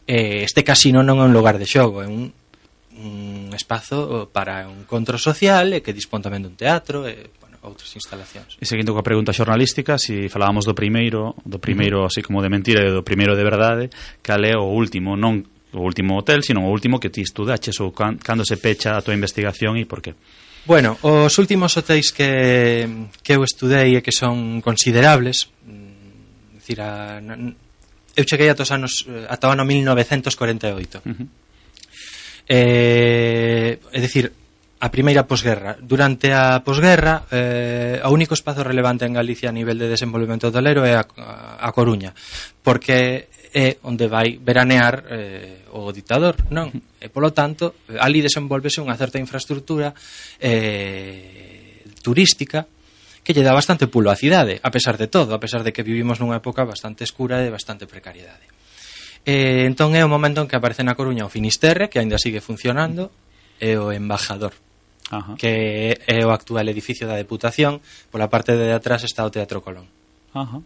eh, 0.06 0.46
este 0.46 0.62
casino 0.62 1.02
non 1.02 1.18
é 1.18 1.24
un 1.26 1.34
lugar 1.34 1.58
de 1.58 1.66
xogo, 1.66 2.00
é 2.02 2.08
un, 2.08 2.30
un 2.96 3.50
espazo 3.52 4.30
para 4.32 4.66
un 4.70 4.86
encontro 4.86 5.18
social 5.18 5.74
e 5.74 5.82
que 5.82 5.92
dispón 5.92 6.22
tamén 6.22 6.46
dun 6.46 6.54
teatro 6.54 7.04
e 7.04 7.28
bueno, 7.42 7.58
outras 7.66 7.90
instalacións. 7.98 8.56
E 8.56 8.64
seguindo 8.64 8.94
coa 8.94 9.04
pregunta 9.04 9.34
xornalística, 9.34 9.98
se 9.98 10.26
si 10.26 10.32
falábamos 10.32 10.64
do 10.64 10.72
primeiro, 10.72 11.34
do 11.42 11.58
primeiro 11.58 12.06
así 12.06 12.22
como 12.22 12.40
de 12.40 12.48
mentira 12.48 12.86
e 12.86 12.94
do 12.94 13.02
primeiro 13.02 13.34
de 13.34 13.44
verdade, 13.44 13.84
cal 14.22 14.40
é 14.46 14.54
o 14.54 14.70
último, 14.70 15.18
non 15.18 15.42
o 15.76 15.82
último 15.82 16.16
hotel, 16.16 16.40
sino 16.40 16.64
o 16.64 16.72
último 16.72 17.02
que 17.02 17.10
ti 17.10 17.20
estudaches 17.20 17.76
ou 17.82 17.92
can, 17.92 18.16
cando 18.22 18.46
se 18.46 18.56
pecha 18.56 18.96
a 18.96 19.02
tua 19.02 19.12
investigación 19.12 19.76
e 19.76 19.84
por 19.84 20.00
qué? 20.00 20.14
Bueno, 20.66 20.98
os 21.02 21.34
últimos 21.38 21.76
hotéis 21.76 22.10
que, 22.10 22.86
que 23.22 23.34
eu 23.34 23.42
estudei 23.44 23.98
e 23.98 24.02
que 24.02 24.10
son 24.10 24.58
considerables, 24.62 25.50
mm, 25.62 26.58
decir, 26.58 26.78
a, 26.82 27.22
eu 28.16 28.24
cheguei 28.24 28.48
ata 28.48 28.64
os 28.64 28.72
anos 28.72 29.04
eh, 29.04 29.28
ata 29.28 29.46
o 29.48 29.52
ano 29.52 29.68
1948. 29.68 31.04
Uh 31.04 31.12
-huh. 31.12 31.28
Eh, 32.48 33.78
é 33.92 34.00
dicir, 34.00 34.32
a 34.80 34.88
primeira 34.88 35.24
posguerra. 35.24 35.76
Durante 35.80 36.32
a 36.32 36.60
posguerra, 36.60 37.24
eh, 37.30 38.00
o 38.04 38.10
único 38.10 38.34
espazo 38.34 38.64
relevante 38.64 39.04
en 39.04 39.16
Galicia 39.16 39.48
a 39.48 39.56
nivel 39.56 39.78
de 39.78 39.88
desenvolvemento 39.88 40.48
hotelero 40.48 40.84
é 40.84 40.94
a, 40.96 41.04
a 41.60 41.68
Coruña, 41.72 42.14
porque 42.62 43.28
é 43.56 43.80
onde 43.88 44.06
vai 44.06 44.36
veranear 44.36 45.04
eh, 45.08 45.64
o 45.72 45.88
ditador, 45.92 46.36
non? 46.52 46.68
E 47.00 47.08
polo 47.08 47.32
tanto, 47.32 47.88
ali 47.96 48.20
desenvolvese 48.20 48.84
unha 48.84 48.96
certa 49.00 49.16
infraestructura 49.16 49.96
eh, 50.36 51.80
turística 52.04 52.68
que 53.26 53.34
lle 53.34 53.42
dá 53.42 53.50
bastante 53.50 53.90
pulo 53.90 54.06
á 54.06 54.14
cidade, 54.14 54.62
a 54.62 54.70
pesar 54.70 54.94
de 54.94 55.10
todo, 55.10 55.34
a 55.34 55.42
pesar 55.42 55.66
de 55.66 55.74
que 55.74 55.82
vivimos 55.82 56.22
nunha 56.22 56.38
época 56.38 56.62
bastante 56.62 57.02
escura 57.02 57.42
e 57.42 57.50
bastante 57.50 57.90
precariedade. 57.90 58.46
E, 59.26 59.66
entón 59.66 59.98
é 59.98 60.06
o 60.06 60.08
momento 60.08 60.38
en 60.38 60.46
que 60.46 60.54
aparece 60.54 60.86
na 60.86 60.94
Coruña 60.94 61.26
o 61.26 61.32
Finisterre, 61.34 61.90
que 61.90 61.98
aínda 61.98 62.22
sigue 62.22 62.38
funcionando, 62.38 63.10
e 63.58 63.74
o 63.74 63.90
Embajador, 63.90 64.54
Ajá. 65.10 65.34
que 65.34 65.98
é 66.06 66.22
o 66.22 66.30
actual 66.30 66.70
edificio 66.70 67.10
da 67.10 67.18
Deputación, 67.18 67.82
pola 68.14 68.30
parte 68.30 68.54
de 68.54 68.70
atrás 68.70 69.02
está 69.02 69.26
o 69.26 69.34
Teatro 69.34 69.58
Colón. 69.58 69.90
Ajá. 70.30 70.62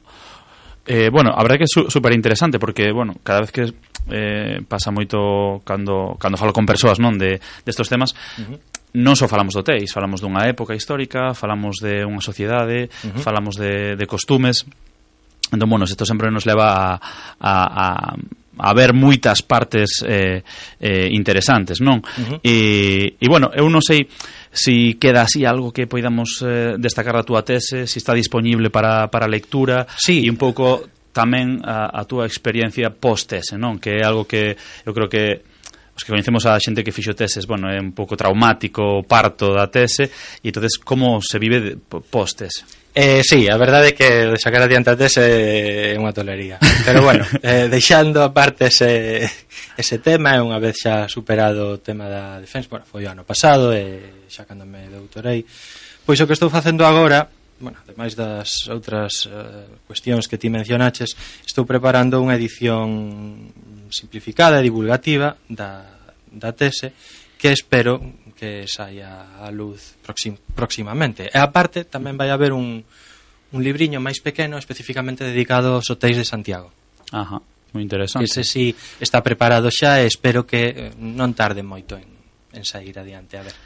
Eh, 0.84 1.08
bueno, 1.08 1.32
a 1.32 1.40
verdade 1.40 1.64
que 1.64 1.68
é 1.72 1.88
super 1.88 2.12
interesante 2.12 2.60
porque, 2.60 2.92
bueno, 2.92 3.16
cada 3.24 3.40
vez 3.40 3.56
que 3.56 3.72
eh, 4.12 4.60
pasa 4.68 4.92
moito 4.92 5.64
cando, 5.64 6.20
cando 6.20 6.36
falo 6.36 6.52
con 6.52 6.68
persoas, 6.68 7.00
non, 7.00 7.16
de 7.16 7.40
destos 7.64 7.88
de 7.88 7.92
temas, 7.96 8.12
uh 8.36 8.52
-huh 8.52 8.79
non 8.96 9.14
só 9.14 9.30
falamos 9.30 9.54
do 9.54 9.62
Teis, 9.62 9.94
falamos 9.94 10.18
dunha 10.18 10.48
época 10.50 10.74
histórica, 10.74 11.34
falamos 11.34 11.78
de 11.78 12.02
unha 12.02 12.22
sociedade, 12.22 12.90
uh 12.90 13.14
-huh. 13.14 13.22
falamos 13.22 13.54
de, 13.54 13.94
de 13.94 14.06
costumes. 14.06 14.66
Entón, 15.50 15.66
bueno, 15.66 15.86
isto 15.86 16.06
sempre 16.06 16.30
nos 16.30 16.46
leva 16.46 16.94
a, 16.94 17.00
a, 17.38 17.54
a 17.74 17.88
a 18.60 18.74
ver 18.74 18.92
moitas 18.92 19.40
partes 19.40 20.04
eh, 20.04 20.44
eh, 20.78 21.08
interesantes, 21.10 21.80
non? 21.80 22.04
Uh 22.04 22.36
-huh. 22.36 22.38
e, 22.44 23.16
e, 23.16 23.26
bueno, 23.26 23.48
eu 23.56 23.66
non 23.72 23.80
sei 23.80 24.04
si 24.52 25.00
queda 25.00 25.24
así 25.24 25.48
algo 25.48 25.72
que 25.72 25.88
poidamos 25.88 26.44
eh, 26.44 26.76
destacar 26.76 27.16
da 27.16 27.24
túa 27.24 27.40
tese, 27.40 27.88
si 27.88 27.98
está 27.98 28.12
disponible 28.12 28.68
para, 28.68 29.08
para 29.08 29.30
lectura, 29.30 29.88
sí. 29.96 30.26
e 30.26 30.28
un 30.28 30.36
pouco 30.36 30.84
tamén 31.10 31.58
a, 31.64 31.90
a 31.90 32.06
túa 32.06 32.28
experiencia 32.28 32.92
post-tese, 32.92 33.56
non? 33.58 33.80
Que 33.80 33.98
é 33.98 34.02
algo 34.04 34.28
que 34.28 34.54
eu 34.84 34.92
creo 34.92 35.08
que 35.08 35.49
os 36.00 36.04
que 36.04 36.16
coñecemos 36.16 36.48
a 36.48 36.56
xente 36.56 36.80
que 36.80 36.96
fixo 36.96 37.12
teses, 37.12 37.44
bueno, 37.44 37.68
é 37.68 37.76
un 37.76 37.92
pouco 37.92 38.16
traumático 38.16 38.80
o 38.80 39.04
parto 39.04 39.52
da 39.52 39.68
tese, 39.68 40.08
e 40.40 40.48
entonces 40.48 40.80
como 40.80 41.20
se 41.20 41.36
vive 41.36 41.76
postes? 42.08 42.64
Eh, 42.96 43.20
sí, 43.22 43.46
a 43.46 43.60
verdade 43.60 43.92
é 43.92 43.94
que 43.94 44.08
sacar 44.40 44.64
adiante 44.64 44.90
a 44.90 44.98
tese 44.98 45.94
é 45.94 45.94
unha 45.94 46.10
tolería 46.10 46.58
Pero 46.82 47.06
bueno, 47.06 47.22
eh, 47.38 47.70
deixando 47.70 48.18
a 48.18 48.34
parte 48.34 48.66
ese, 48.66 49.30
ese 49.78 50.02
tema 50.02 50.34
E 50.34 50.42
unha 50.42 50.58
vez 50.58 50.82
xa 50.82 51.06
superado 51.06 51.78
o 51.78 51.78
tema 51.78 52.10
da 52.10 52.42
defensa 52.42 52.66
Bueno, 52.66 52.82
foi 52.82 53.06
o 53.06 53.12
ano 53.14 53.22
pasado 53.22 53.70
e 53.70 54.26
xa 54.26 54.42
cando 54.42 54.66
me 54.66 54.90
doutorei 54.90 55.46
Pois 56.02 56.18
o 56.18 56.26
que 56.26 56.34
estou 56.34 56.50
facendo 56.50 56.82
agora 56.82 57.30
bueno, 57.60 57.78
ademais 57.84 58.16
das 58.16 58.66
outras 58.72 59.28
uh, 59.28 59.68
cuestións 59.86 60.26
que 60.26 60.40
ti 60.40 60.48
mencionaches, 60.48 61.12
estou 61.44 61.68
preparando 61.68 62.16
unha 62.16 62.34
edición 62.34 63.52
simplificada 63.92 64.58
e 64.58 64.66
divulgativa 64.66 65.36
da, 65.46 65.84
da 66.30 66.50
tese 66.54 66.94
que 67.36 67.52
espero 67.52 68.00
que 68.40 68.64
saia 68.64 69.36
a 69.36 69.50
luz 69.52 70.00
proxim, 70.00 70.36
próximamente. 70.56 71.28
E 71.28 71.36
aparte 71.36 71.84
tamén 71.84 72.16
vai 72.16 72.32
haber 72.32 72.56
un, 72.56 72.80
un 73.52 73.60
libriño 73.60 74.00
máis 74.00 74.24
pequeno 74.24 74.56
especificamente 74.56 75.28
dedicado 75.28 75.76
aos 75.76 75.88
hotéis 75.92 76.16
de 76.16 76.24
Santiago. 76.24 76.72
Ajá, 77.12 77.42
moi 77.76 77.82
interesante. 77.84 78.24
Ese 78.24 78.44
si 78.46 78.72
está 79.00 79.20
preparado 79.20 79.68
xa 79.68 80.00
e 80.00 80.08
espero 80.08 80.48
que 80.48 80.62
eh, 80.72 80.90
non 80.96 81.36
tarde 81.36 81.60
moito 81.60 82.00
en, 82.00 82.08
en 82.56 82.64
sair 82.64 82.96
adiante. 82.96 83.36
A 83.36 83.44
ver. 83.44 83.56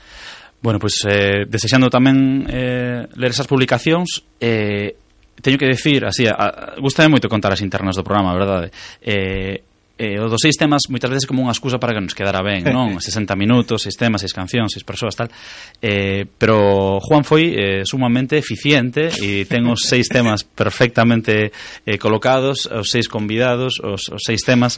Bueno, 0.58 0.82
pois 0.82 0.96
pues, 1.04 1.14
eh, 1.14 1.42
desexando 1.46 1.86
tamén 1.86 2.48
eh, 2.50 3.06
ler 3.14 3.30
esas 3.30 3.46
publicacións 3.46 4.26
eh, 4.40 4.96
teño 5.38 5.58
que 5.58 5.66
decir, 5.66 6.04
así, 6.04 6.26
a, 6.26 6.34
a, 6.34 6.80
gustame 6.80 7.12
moito 7.12 7.28
contar 7.28 7.52
as 7.52 7.60
internas 7.60 7.98
do 7.98 8.06
programa, 8.06 8.32
verdade? 8.32 8.72
Eh, 9.02 9.60
eh, 9.96 10.18
o 10.18 10.26
dos 10.26 10.42
seis 10.42 10.58
temas 10.58 10.90
moitas 10.90 11.10
veces 11.10 11.26
como 11.26 11.46
unha 11.46 11.54
excusa 11.54 11.78
para 11.78 11.94
que 11.94 12.02
nos 12.02 12.18
quedara 12.18 12.42
ben, 12.42 12.66
non? 12.74 12.98
60 12.98 13.38
minutos, 13.38 13.86
seis 13.86 13.94
temas, 13.94 14.26
seis 14.26 14.34
cancións, 14.34 14.74
seis 14.74 14.82
persoas, 14.82 15.14
tal. 15.14 15.30
Eh, 15.78 16.26
pero 16.26 16.98
Juan 16.98 17.22
foi 17.22 17.54
eh, 17.54 17.82
sumamente 17.86 18.34
eficiente 18.34 19.10
e 19.22 19.46
ten 19.46 19.62
os 19.70 19.86
seis 19.86 20.10
temas 20.10 20.42
perfectamente 20.60 21.54
eh, 21.86 21.98
colocados, 21.98 22.66
os 22.66 22.90
seis 22.90 23.06
convidados, 23.06 23.78
os, 23.78 24.10
os 24.10 24.22
seis 24.22 24.42
temas 24.42 24.74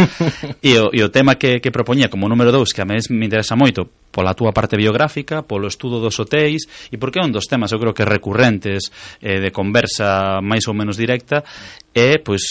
e 0.60 0.76
o, 0.76 0.92
e 0.92 1.00
o 1.00 1.08
tema 1.08 1.40
que, 1.40 1.64
que 1.64 1.72
propoñía 1.72 2.12
como 2.12 2.28
número 2.28 2.52
dous, 2.52 2.76
que 2.76 2.84
a 2.84 2.88
mes 2.88 3.08
me 3.08 3.24
interesa 3.24 3.56
moito, 3.56 3.88
pola 4.12 4.32
túa 4.32 4.52
parte 4.52 4.80
biográfica, 4.80 5.44
polo 5.44 5.68
estudo 5.68 6.00
dos 6.00 6.16
hotéis 6.16 6.64
e 6.92 6.96
porque 6.96 7.20
é 7.20 7.24
un 7.24 7.32
dos 7.32 7.48
temas, 7.48 7.72
eu 7.72 7.80
creo 7.80 7.92
que 7.96 8.04
recurrentes 8.04 8.88
eh, 9.20 9.40
de 9.40 9.52
conversa 9.52 10.40
máis 10.40 10.64
ou 10.68 10.76
menos 10.76 10.96
directa 10.96 11.44
é, 11.96 12.20
pois, 12.20 12.44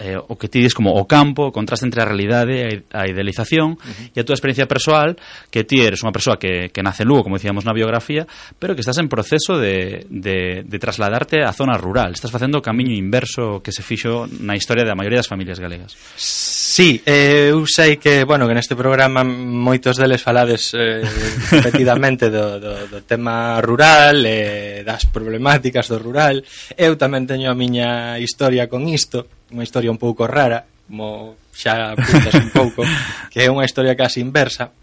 eh, 0.00 0.16
o 0.16 0.34
que 0.40 0.48
ti 0.48 0.64
dis 0.64 0.72
como 0.72 0.96
o 0.96 1.04
campo, 1.04 1.48
o 1.48 1.52
contraste 1.52 1.84
entre 1.84 2.00
a 2.00 2.08
realidade 2.08 2.56
e 2.56 2.72
a 2.96 3.04
idealización 3.04 3.76
uh 3.76 3.78
-huh. 3.78 4.16
e 4.16 4.18
a 4.18 4.24
túa 4.24 4.32
experiencia 4.32 4.64
persoal, 4.64 5.20
que 5.52 5.68
ti 5.68 5.84
eres 5.84 6.00
unha 6.00 6.10
persoa 6.10 6.40
que, 6.40 6.72
que 6.72 6.80
nace 6.80 7.04
en 7.04 7.12
Lugo, 7.12 7.28
como 7.28 7.36
dicíamos 7.36 7.68
na 7.68 7.76
biografía, 7.76 8.24
pero 8.56 8.72
que 8.72 8.80
estás 8.80 8.96
en 8.96 9.12
proceso 9.12 9.60
de, 9.60 10.08
de, 10.08 10.64
de 10.64 10.78
trasladarte 10.80 11.44
á 11.44 11.52
zona 11.52 11.76
rural. 11.76 12.16
Estás 12.16 12.32
facendo 12.32 12.58
o 12.58 12.64
camiño 12.64 12.96
inverso 12.96 13.60
que 13.60 13.70
se 13.76 13.84
fixo 13.84 14.24
na 14.40 14.56
historia 14.56 14.88
da 14.88 14.96
maioría 14.96 15.20
das 15.20 15.28
familias 15.28 15.60
galegas. 15.60 15.92
Sí, 16.16 17.04
eh, 17.04 17.52
eu 17.52 17.68
sei 17.68 18.00
que, 18.00 18.24
bueno, 18.24 18.48
que 18.48 18.56
neste 18.56 18.72
programa 18.72 19.20
moitos 19.20 20.00
deles 20.00 20.24
falades 20.24 20.72
eh, 20.72 21.04
repetidamente 21.52 22.32
do, 22.32 22.56
do, 22.56 22.72
do 22.88 22.98
tema 23.04 23.60
rural, 23.60 24.24
eh, 24.24 24.80
das 24.80 25.04
problemáticas 25.04 25.92
do 25.92 26.00
rural. 26.00 26.40
Eu 26.78 26.96
tamén 26.96 27.28
teño 27.28 27.52
a 27.52 27.58
miña 27.58 28.16
historia 28.16 28.64
con 28.70 28.88
isto 28.88 29.28
unha 29.50 29.66
historia 29.66 29.90
un 29.90 30.00
pouco 30.00 30.26
rara, 30.26 30.66
como 30.86 31.38
xa 31.54 31.94
apuntas 31.94 32.34
un 32.34 32.50
pouco, 32.50 32.82
que 33.32 33.46
é 33.46 33.48
unha 33.50 33.66
historia 33.66 33.98
casi 33.98 34.22
inversa, 34.22 34.74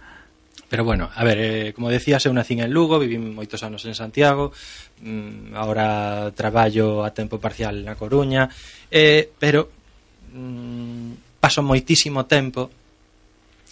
Pero 0.69 0.83
bueno, 0.83 1.09
a 1.15 1.23
ver, 1.23 1.37
eh, 1.39 1.73
como 1.73 1.89
decías, 1.89 2.25
eu 2.27 2.35
nacín 2.35 2.59
en 2.59 2.75
Lugo, 2.75 2.99
vivín 2.99 3.31
moitos 3.31 3.63
anos 3.63 3.87
en 3.87 3.95
Santiago, 3.95 4.51
mm, 4.99 5.55
ahora 5.55 6.27
traballo 6.35 7.07
a 7.07 7.15
tempo 7.15 7.39
parcial 7.39 7.87
na 7.87 7.95
Coruña, 7.95 8.51
eh, 8.91 9.31
pero 9.39 9.71
mm, 10.35 11.39
paso 11.39 11.63
moitísimo 11.63 12.27
tempo 12.27 12.67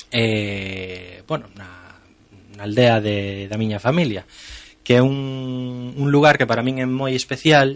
eh, 0.07 1.19
bueno, 1.27 1.51
na, 1.59 1.99
na 2.55 2.63
aldea 2.63 3.03
de, 3.03 3.51
da 3.51 3.59
miña 3.59 3.83
familia, 3.83 4.23
que 4.79 4.95
é 4.95 5.01
un, 5.03 5.91
un 5.99 6.07
lugar 6.15 6.39
que 6.39 6.47
para 6.47 6.63
min 6.63 6.79
é 6.79 6.87
moi 6.87 7.11
especial, 7.11 7.75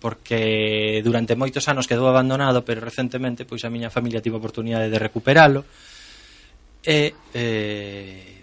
porque 0.00 1.00
durante 1.04 1.38
moitos 1.38 1.66
anos 1.70 1.86
quedou 1.86 2.10
abandonado, 2.10 2.66
pero 2.66 2.82
recentemente 2.82 3.46
pois 3.46 3.62
a 3.62 3.72
miña 3.72 3.92
familia 3.92 4.22
tivo 4.22 4.36
a 4.36 4.42
oportunidade 4.42 4.90
de 4.90 4.98
recuperalo 4.98 5.62
e 6.82 7.14
eh, 7.34 8.42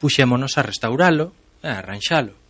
puxémonos 0.00 0.56
a 0.56 0.62
restauralo, 0.64 1.32
a 1.64 1.80
arranxalo. 1.80 2.40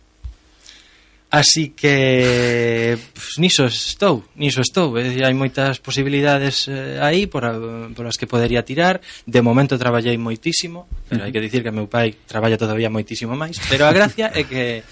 Así 1.31 1.69
que 1.69 2.97
pues, 3.13 3.39
niso 3.39 3.63
estou, 3.63 4.27
niso 4.35 4.59
estou, 4.59 4.99
é 4.99 5.07
dicir, 5.07 5.23
hai 5.23 5.31
moitas 5.31 5.79
posibilidades 5.79 6.67
eh, 6.67 6.99
aí 6.99 7.23
por, 7.23 7.47
a, 7.47 7.55
por 7.95 8.03
as 8.03 8.19
que 8.19 8.27
podería 8.27 8.67
tirar. 8.67 8.99
De 9.23 9.39
momento 9.39 9.79
traballei 9.79 10.19
moitísimo, 10.19 10.91
pero 11.07 11.23
hai 11.23 11.31
que 11.31 11.39
dicir 11.39 11.63
que 11.63 11.71
meu 11.71 11.87
pai 11.87 12.19
traballa 12.27 12.59
todavía 12.59 12.91
moitísimo 12.91 13.39
máis, 13.39 13.63
pero 13.71 13.87
a 13.87 13.95
gracia 13.95 14.27
é 14.35 14.43
que 14.43 14.83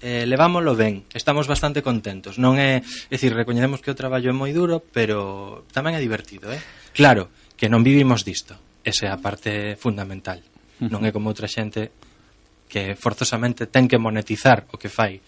eh, 0.00 0.26
levámoslo 0.26 0.74
ben, 0.76 1.04
estamos 1.14 1.46
bastante 1.46 1.82
contentos. 1.82 2.38
Non 2.38 2.58
é, 2.58 2.82
é 2.82 3.14
dicir, 3.14 3.34
recoñecemos 3.34 3.82
que 3.82 3.90
o 3.90 3.98
traballo 3.98 4.30
é 4.30 4.34
moi 4.34 4.54
duro, 4.54 4.80
pero 4.80 5.66
tamén 5.74 5.98
é 5.98 6.00
divertido, 6.00 6.50
eh? 6.50 6.60
Claro, 6.94 7.30
que 7.58 7.66
non 7.66 7.82
vivimos 7.82 8.22
disto. 8.22 8.54
Esa 8.86 9.08
é 9.08 9.10
a 9.10 9.18
parte 9.18 9.74
fundamental. 9.76 10.40
Non 10.78 11.02
é 11.02 11.10
como 11.10 11.26
outra 11.30 11.50
xente 11.50 11.90
que 12.70 12.94
forzosamente 12.94 13.66
ten 13.66 13.90
que 13.90 13.98
monetizar 13.98 14.68
o 14.70 14.78
que 14.78 14.86
fai 14.86 15.18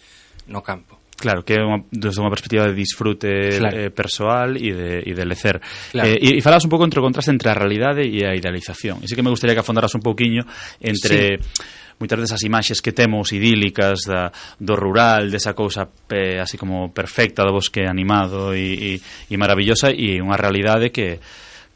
no 0.46 0.62
campo. 0.62 1.02
Claro, 1.20 1.44
que 1.44 1.58
é 1.58 1.60
unha, 1.60 1.84
desde 1.92 2.22
unha 2.22 2.32
perspectiva 2.32 2.64
de 2.64 2.72
disfrute 2.72 3.60
claro. 3.60 3.76
eh, 3.76 3.90
persoal 3.92 4.56
e 4.56 4.72
de, 4.72 5.04
e 5.04 5.12
de 5.12 5.24
lecer. 5.26 5.60
Claro. 5.92 6.08
Eh, 6.08 6.16
e, 6.16 6.28
e 6.38 6.40
falabas 6.40 6.64
un 6.64 6.72
pouco 6.72 6.86
entre 6.86 7.02
o 7.02 7.04
contraste 7.04 7.28
entre 7.28 7.52
a 7.52 7.58
realidade 7.58 8.06
e 8.08 8.24
a 8.24 8.32
idealización. 8.32 9.04
E 9.04 9.10
sí 9.10 9.12
que 9.12 9.26
me 9.26 9.28
gustaría 9.28 9.52
que 9.52 9.60
afondaras 9.60 9.92
un 9.92 10.00
pouquiño 10.00 10.46
entre... 10.80 11.42
Sí 11.42 11.78
moitas 12.00 12.16
desas 12.16 12.40
imaxes 12.42 12.80
que 12.80 12.96
temos 12.96 13.30
idílicas 13.36 14.08
da, 14.08 14.32
do 14.56 14.74
rural, 14.74 15.28
desa 15.28 15.52
cousa 15.52 15.86
eh, 16.08 16.40
así 16.40 16.56
como 16.56 16.88
perfecta 16.90 17.44
do 17.44 17.52
bosque 17.52 17.84
animado 17.84 18.56
e, 18.56 18.96
e, 18.96 19.00
e 19.28 19.34
maravillosa 19.36 19.92
e 19.92 20.18
unha 20.18 20.40
realidade 20.40 20.88
que 20.88 21.20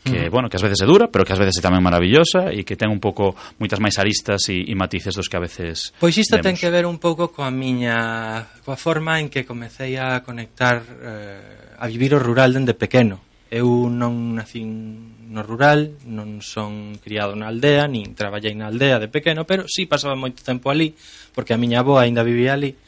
que, 0.05 0.29
bueno, 0.29 0.53
que 0.53 0.61
ás 0.61 0.63
veces 0.63 0.85
é 0.85 0.87
dura, 0.87 1.09
pero 1.09 1.25
que 1.25 1.33
ás 1.33 1.41
veces 1.41 1.57
é 1.57 1.65
tamén 1.65 1.81
maravillosa 1.81 2.53
e 2.53 2.61
que 2.61 2.77
ten 2.77 2.93
un 2.93 3.01
pouco 3.01 3.33
moitas 3.57 3.81
máis 3.81 3.97
aristas 3.97 4.53
e, 4.53 4.61
e 4.61 4.77
matices 4.77 5.17
dos 5.17 5.33
que 5.33 5.41
a 5.41 5.43
veces 5.43 5.97
Pois 5.97 6.13
isto 6.21 6.37
vemos. 6.37 6.45
ten 6.45 6.61
que 6.61 6.69
ver 6.69 6.85
un 6.85 7.01
pouco 7.01 7.33
coa 7.33 7.49
miña 7.49 8.45
coa 8.61 8.77
forma 8.77 9.17
en 9.17 9.33
que 9.33 9.49
comecei 9.49 9.97
a 9.97 10.21
conectar 10.21 10.85
eh, 10.85 11.81
a 11.81 11.89
vivir 11.89 12.13
o 12.13 12.21
rural 12.21 12.53
dende 12.53 12.77
pequeno. 12.77 13.25
Eu 13.49 13.89
non 13.89 14.37
nacín 14.37 15.14
no 15.35 15.43
rural, 15.43 15.99
non 16.07 16.39
son 16.39 16.95
criado 17.03 17.35
na 17.35 17.51
aldea, 17.51 17.91
nin 17.91 18.15
traballei 18.15 18.55
na 18.55 18.71
aldea 18.71 19.03
de 19.03 19.11
pequeno, 19.11 19.43
pero 19.43 19.67
sí 19.67 19.91
pasaba 19.91 20.15
moito 20.15 20.47
tempo 20.47 20.71
ali, 20.71 20.95
porque 21.35 21.51
a 21.51 21.59
miña 21.59 21.83
avoa 21.83 22.07
aínda 22.07 22.23
vivía 22.23 22.55
ali, 22.55 22.79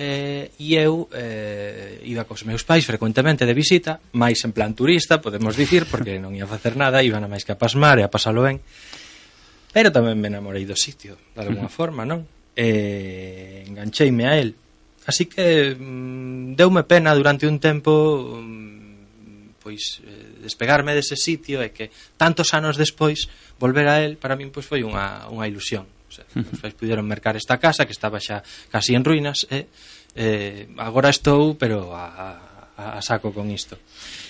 eh, 0.00 0.50
e 0.56 0.74
eu 0.80 1.06
eh, 1.12 2.00
iba 2.08 2.24
cos 2.24 2.48
meus 2.48 2.64
pais 2.64 2.88
frecuentemente 2.88 3.44
de 3.44 3.52
visita, 3.52 4.00
máis 4.16 4.40
en 4.42 4.56
plan 4.56 4.72
turista, 4.72 5.20
podemos 5.20 5.54
dicir, 5.54 5.84
porque 5.84 6.16
non 6.16 6.32
ia 6.32 6.48
facer 6.48 6.74
nada, 6.74 7.04
iban 7.04 7.22
a 7.22 7.28
máis 7.28 7.44
que 7.44 7.52
a 7.52 7.60
pasmar 7.60 8.00
e 8.00 8.02
a 8.02 8.10
pasalo 8.10 8.42
ben. 8.42 8.58
Pero 9.70 9.92
tamén 9.92 10.16
me 10.16 10.32
enamorei 10.32 10.64
do 10.64 10.74
sitio, 10.74 11.20
de 11.36 11.44
alguna 11.44 11.68
forma, 11.68 12.08
non? 12.08 12.24
E 12.56 13.62
eh, 13.62 13.68
engancheime 13.68 14.24
a 14.24 14.40
el. 14.40 14.56
Así 15.04 15.28
que 15.28 15.76
mm, 15.76 16.56
deume 16.56 16.88
pena 16.88 17.12
durante 17.12 17.44
un 17.44 17.60
tempo 17.60 18.40
mm, 18.40 19.62
pois 19.62 20.00
eh, 20.04 20.33
despegarme 20.44 20.92
dese 20.92 21.16
sitio 21.16 21.64
e 21.64 21.72
que 21.72 21.88
tantos 22.20 22.52
anos 22.52 22.76
despois 22.76 23.26
volver 23.56 23.88
a 23.88 24.04
él 24.04 24.20
para 24.20 24.36
min 24.36 24.52
pois 24.52 24.68
foi 24.68 24.84
unha, 24.84 25.24
unha 25.32 25.48
ilusión. 25.48 25.88
O 26.04 26.12
sea, 26.12 26.28
os 26.30 26.60
pais 26.60 26.76
puderon 26.76 27.08
mercar 27.08 27.34
esta 27.34 27.56
casa 27.56 27.88
que 27.88 27.96
estaba 27.96 28.20
xa 28.20 28.44
casi 28.68 28.92
en 28.92 29.02
ruínas 29.02 29.48
e 29.48 29.66
eh, 30.14 30.68
agora 30.78 31.10
estou 31.10 31.56
pero 31.58 31.96
a, 31.96 32.06
a, 32.76 32.98
a 32.98 33.02
saco 33.02 33.32
con 33.32 33.50
isto. 33.50 33.80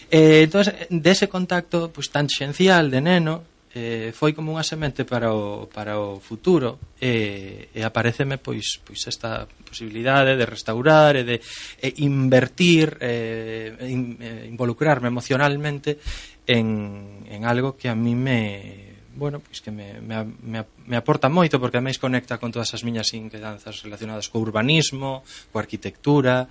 Eh, 0.09 0.47
entón, 0.47 0.65
dese 0.89 1.27
contacto 1.29 1.91
pois, 1.91 2.09
tan 2.09 2.31
xencial 2.31 2.89
de 2.89 3.03
neno 3.03 3.54
eh, 3.75 4.15
foi 4.15 4.31
como 4.31 4.55
unha 4.55 4.63
semente 4.63 5.03
para 5.03 5.35
o, 5.35 5.67
para 5.67 5.99
o 5.99 6.23
futuro 6.23 6.95
e, 6.95 7.69
eh, 7.75 7.79
e 7.79 7.81
apareceme 7.83 8.39
pois, 8.39 8.79
pois 8.79 9.03
esta 9.11 9.51
posibilidade 9.67 10.39
de 10.39 10.47
restaurar 10.47 11.19
e 11.19 11.27
de 11.27 11.43
e 11.83 11.91
invertir 12.07 12.95
eh, 13.03 13.75
in, 13.91 14.15
eh, 14.23 14.47
involucrarme 14.47 15.11
emocionalmente 15.11 15.99
en, 16.47 17.27
en 17.27 17.41
algo 17.43 17.75
que 17.75 17.91
a 17.91 17.99
mí 17.99 18.15
me 18.15 18.95
bueno, 19.15 19.39
pois 19.39 19.61
que 19.61 19.71
me, 19.71 20.01
me, 20.01 20.23
me, 20.43 20.67
me 20.87 20.97
aporta 20.99 21.31
moito 21.31 21.59
porque 21.59 21.79
ademais 21.79 21.99
conecta 21.99 22.39
con 22.39 22.51
todas 22.55 22.75
as 22.75 22.83
miñas 22.83 23.11
inquedanzas 23.15 23.83
relacionadas 23.83 24.27
co 24.31 24.43
urbanismo, 24.43 25.23
coa 25.55 25.63
arquitectura, 25.63 26.51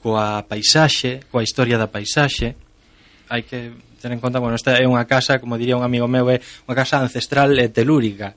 coa 0.00 0.44
paisaxe, 0.48 1.24
coa 1.28 1.44
historia 1.44 1.76
da 1.76 1.92
paisaxe. 1.92 2.56
Hai 3.28 3.44
que 3.44 3.89
ten 4.00 4.16
en 4.16 4.20
conta, 4.20 4.40
bueno, 4.40 4.56
esta 4.56 4.80
é 4.80 4.88
unha 4.88 5.04
casa, 5.04 5.36
como 5.36 5.60
diría 5.60 5.76
un 5.76 5.84
amigo 5.84 6.08
meu, 6.08 6.24
é 6.32 6.40
unha 6.64 6.76
casa 6.76 6.96
ancestral 6.98 7.52
e 7.60 7.68
telúrica. 7.68 8.32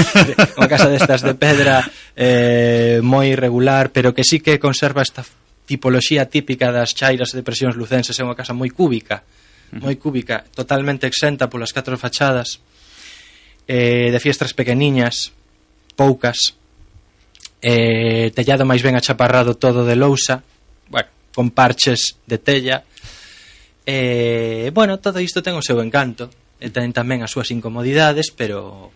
unha 0.58 0.68
casa 0.72 0.88
destas 0.88 1.20
de 1.20 1.36
pedra 1.36 1.84
eh, 2.16 3.04
moi 3.04 3.28
irregular, 3.28 3.92
pero 3.92 4.16
que 4.16 4.24
sí 4.24 4.40
que 4.40 4.56
conserva 4.56 5.04
esta 5.04 5.20
tipoloxía 5.68 6.32
típica 6.32 6.72
das 6.72 6.96
chairas 6.96 7.36
e 7.36 7.38
depresións 7.44 7.76
lucenses, 7.76 8.16
é 8.16 8.24
unha 8.24 8.38
casa 8.38 8.56
moi 8.56 8.72
cúbica, 8.72 9.20
moi 9.76 10.00
cúbica, 10.00 10.48
totalmente 10.48 11.04
exenta 11.04 11.52
polas 11.52 11.76
catro 11.76 12.00
fachadas, 12.00 12.64
eh, 13.68 14.08
de 14.08 14.18
fiestras 14.22 14.56
pequeniñas, 14.56 15.36
poucas, 15.92 16.56
eh, 17.60 18.32
tellado 18.32 18.64
máis 18.64 18.80
ben 18.80 18.96
achaparrado 18.96 19.58
todo 19.58 19.84
de 19.84 19.98
lousa, 19.98 20.40
bueno, 20.88 21.10
con 21.34 21.50
parches 21.50 22.16
de 22.24 22.38
tella, 22.38 22.86
Eh, 23.86 24.70
bueno, 24.74 24.98
todo 24.98 25.22
isto 25.22 25.40
ten 25.46 25.54
o 25.54 25.62
seu 25.62 25.78
encanto, 25.78 26.26
e 26.58 26.68
ten 26.74 26.90
tamén 26.90 27.22
as 27.22 27.30
súas 27.30 27.54
incomodidades, 27.54 28.34
pero 28.34 28.90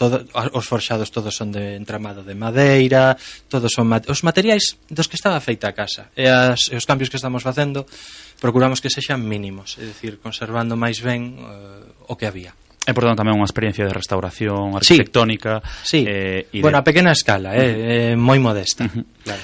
todo, 0.00 0.24
os 0.32 0.66
forxados 0.66 1.12
todos 1.12 1.36
son 1.36 1.52
de 1.52 1.76
entramado 1.76 2.24
de 2.24 2.34
madeira, 2.34 3.14
todos 3.46 3.70
son 3.70 3.86
mat 3.92 4.08
os 4.08 4.24
materiais 4.24 4.80
dos 4.88 5.06
que 5.06 5.20
estaba 5.20 5.38
feita 5.38 5.68
a 5.68 5.76
casa. 5.76 6.08
E 6.16 6.26
as, 6.26 6.72
e 6.72 6.76
os 6.80 6.88
cambios 6.88 7.12
que 7.12 7.20
estamos 7.20 7.44
facendo 7.44 7.84
procuramos 8.40 8.80
que 8.80 8.90
sexan 8.90 9.22
mínimos, 9.22 9.78
é 9.78 9.86
dicir, 9.86 10.18
conservando 10.18 10.74
máis 10.74 10.98
ben 11.04 11.38
eh, 11.38 12.10
o 12.10 12.16
que 12.16 12.26
había. 12.26 12.56
É, 12.82 12.90
por 12.90 13.06
tanto, 13.06 13.22
tamén 13.22 13.38
unha 13.38 13.46
experiencia 13.46 13.86
de 13.86 13.94
restauración 13.94 14.74
arquitectónica. 14.74 15.62
Sí, 15.86 16.02
sí. 16.02 16.08
Eh, 16.08 16.50
e 16.50 16.58
bueno, 16.58 16.80
de... 16.80 16.82
a 16.82 16.88
pequena 16.88 17.14
escala, 17.14 17.54
eh, 17.54 17.60
uh 17.60 17.62
-huh. 17.62 18.14
eh 18.14 18.14
moi 18.18 18.42
modesta. 18.42 18.88
Uh 18.88 18.90
-huh. 18.90 19.04
claro. 19.22 19.42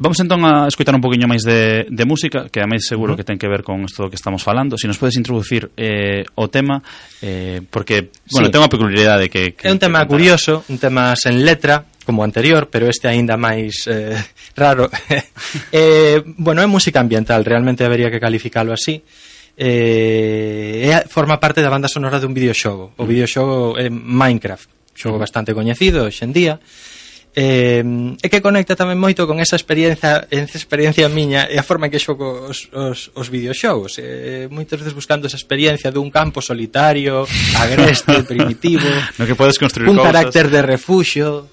Vamos 0.00 0.16
entón 0.16 0.40
a 0.48 0.64
escoitar 0.64 0.96
un 0.96 1.04
poquinho 1.04 1.28
máis 1.28 1.44
de, 1.44 1.84
de 1.84 2.04
música, 2.08 2.48
que 2.48 2.64
a 2.64 2.66
máis 2.66 2.88
seguro 2.88 3.12
uh 3.12 3.14
-huh. 3.14 3.20
que 3.20 3.28
ten 3.28 3.36
que 3.36 3.44
ver 3.44 3.60
con 3.60 3.84
isto 3.84 4.08
que 4.08 4.16
estamos 4.16 4.40
falando. 4.40 4.80
Se 4.80 4.82
si 4.82 4.86
nos 4.88 4.96
podes 4.96 5.20
introducir 5.20 5.76
eh, 5.76 6.24
o 6.40 6.48
tema, 6.48 6.80
eh, 7.20 7.60
porque, 7.68 8.08
bueno, 8.32 8.48
sí. 8.48 8.52
ten 8.56 8.64
unha 8.64 8.72
peculiaridade 8.72 9.28
que, 9.28 9.52
que... 9.52 9.68
É 9.68 9.70
un 9.70 9.76
tema 9.76 10.00
que 10.08 10.16
curioso, 10.16 10.64
un 10.72 10.80
tema 10.80 11.12
sen 11.20 11.44
letra, 11.44 11.84
como 12.08 12.24
o 12.24 12.24
anterior, 12.24 12.72
pero 12.72 12.88
este 12.88 13.12
aínda 13.12 13.36
máis 13.36 13.84
eh, 13.92 14.16
raro. 14.56 14.88
eh, 15.68 16.24
bueno, 16.24 16.64
é 16.64 16.66
música 16.66 16.96
ambiental, 16.96 17.44
realmente 17.44 17.84
debería 17.84 18.08
que 18.08 18.16
calificalo 18.16 18.72
así. 18.72 19.04
Eh, 19.52 20.96
é, 20.96 21.04
forma 21.12 21.36
parte 21.36 21.60
da 21.60 21.68
banda 21.68 21.92
sonora 21.92 22.16
dun 22.16 22.32
videoxogo. 22.32 22.96
O 22.96 23.04
videoxogo 23.04 23.76
é 23.76 23.92
Minecraft, 23.92 24.96
xogo 24.96 25.20
bastante 25.20 25.52
coñecido 25.52 26.08
hoxe 26.08 26.24
en 26.24 26.32
día. 26.32 26.56
Eh, 26.56 26.89
eh, 27.34 27.82
e 28.18 28.26
que 28.26 28.42
conecta 28.42 28.74
tamén 28.74 28.98
moito 28.98 29.22
con 29.22 29.38
esa 29.38 29.54
experiencia 29.54 30.26
esa 30.34 30.58
experiencia 30.58 31.06
miña 31.06 31.46
e 31.46 31.54
a 31.54 31.64
forma 31.64 31.86
en 31.86 31.94
que 31.94 32.02
xogo 32.02 32.50
os, 32.50 32.66
os, 32.74 33.14
os 33.14 33.26
videoxogos. 33.30 34.02
Eh, 34.02 34.50
moitas 34.50 34.82
veces 34.82 34.94
buscando 34.94 35.30
esa 35.30 35.38
experiencia 35.38 35.94
dun 35.94 36.10
campo 36.10 36.42
solitario 36.42 37.22
agreste, 37.54 38.22
primitivo 38.30 38.90
no 39.14 39.30
que 39.30 39.38
podes 39.38 39.62
construir 39.62 39.86
un 39.86 39.98
cousas. 39.98 40.10
carácter 40.10 40.50
de 40.50 40.60
refuxo 40.62 41.46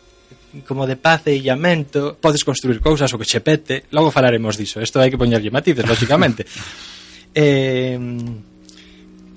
como 0.65 0.89
de 0.89 0.97
paz 0.97 1.29
e 1.29 1.37
illamento 1.37 2.17
podes 2.17 2.41
construir 2.41 2.81
cousas 2.81 3.13
o 3.13 3.21
que 3.21 3.29
che 3.29 3.45
pete. 3.45 3.85
Logo 3.93 4.09
falaremos 4.09 4.57
diso, 4.57 4.81
isto 4.81 4.97
hai 4.97 5.13
que 5.13 5.21
poñerlle 5.21 5.53
matices 5.53 5.85
lógicamente 5.85 6.41
eh, 7.37 8.01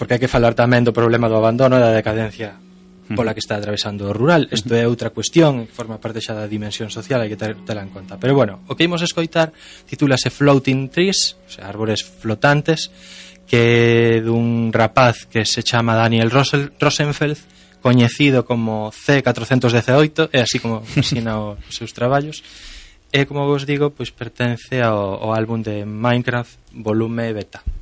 porque 0.00 0.16
hai 0.16 0.20
que 0.24 0.32
falar 0.32 0.56
tamén 0.56 0.88
do 0.88 0.96
problema 0.96 1.28
do 1.28 1.36
abandono 1.36 1.76
e 1.76 1.84
da 1.84 1.92
decadencia 1.92 2.69
pola 3.14 3.34
que 3.34 3.42
está 3.42 3.56
atravesando 3.56 4.08
o 4.08 4.12
rural. 4.12 4.46
Isto 4.50 4.74
é 4.74 4.86
outra 4.86 5.10
cuestión, 5.10 5.66
forma 5.66 5.98
parte 5.98 6.22
xa 6.22 6.34
da 6.34 6.46
dimensión 6.46 6.88
social, 6.88 7.20
hai 7.20 7.30
que 7.30 7.38
ter, 7.38 7.58
tela 7.66 7.82
en 7.82 7.90
conta. 7.90 8.16
Pero 8.16 8.34
bueno, 8.34 8.62
o 8.70 8.76
que 8.78 8.86
imos 8.86 9.02
escoitar 9.02 9.50
titúlase 9.86 10.30
Floating 10.30 10.88
Trees, 10.88 11.38
o 11.46 11.50
sea, 11.50 11.66
árbores 11.66 12.02
flotantes, 12.06 12.88
que 13.50 14.22
dun 14.22 14.70
rapaz 14.70 15.26
que 15.26 15.42
se 15.42 15.66
chama 15.66 15.98
Daniel 15.98 16.30
Rosel, 16.30 16.70
Rosenfeld, 16.78 17.38
coñecido 17.82 18.46
como 18.46 18.92
C418, 18.94 20.30
é 20.30 20.40
así 20.46 20.62
como 20.62 20.86
asina 20.94 21.58
os 21.58 21.74
seus 21.74 21.90
traballos, 21.90 22.46
e 23.10 23.26
como 23.26 23.42
vos 23.50 23.66
digo, 23.66 23.90
pois 23.90 24.14
pertence 24.14 24.78
ao, 24.78 25.18
ao 25.18 25.34
álbum 25.34 25.58
de 25.58 25.82
Minecraft 25.82 26.78
volume 26.78 27.34
beta. 27.34 27.79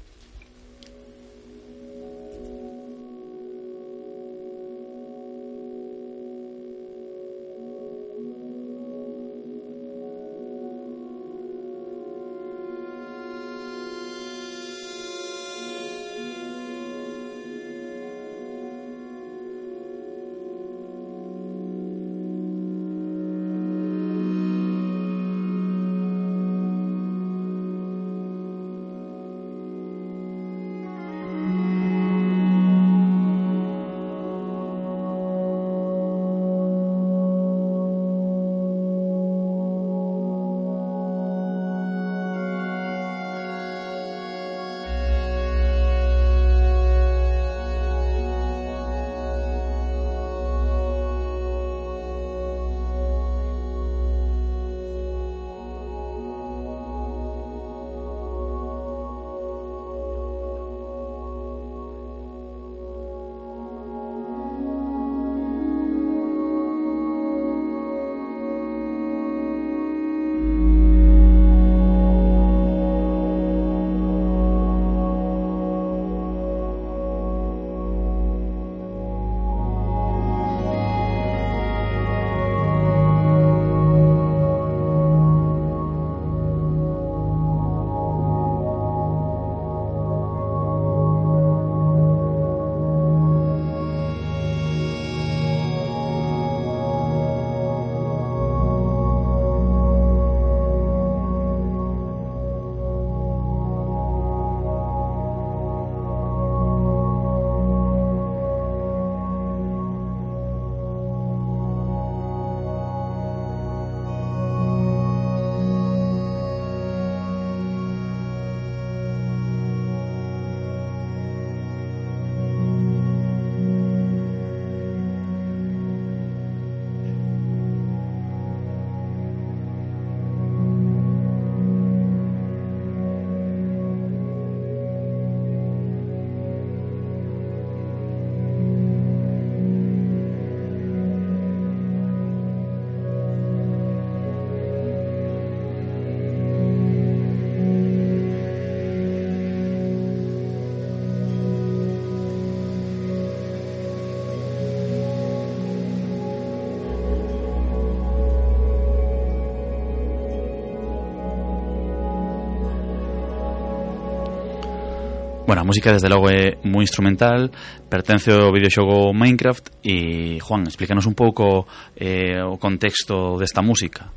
Bueno, 165.48 165.62
a 165.62 165.64
música 165.64 165.96
desde 165.96 166.12
logo 166.12 166.28
é 166.28 166.60
moi 166.68 166.84
instrumental, 166.84 167.48
pertence 167.88 168.28
ao 168.28 168.52
videoxogo 168.52 169.16
Minecraft 169.16 169.80
e 169.80 170.36
Juan, 170.44 170.68
explícanos 170.68 171.08
un 171.08 171.16
pouco 171.16 171.64
eh, 171.96 172.36
o 172.44 172.60
contexto 172.60 173.40
desta 173.40 173.64
música. 173.64 174.12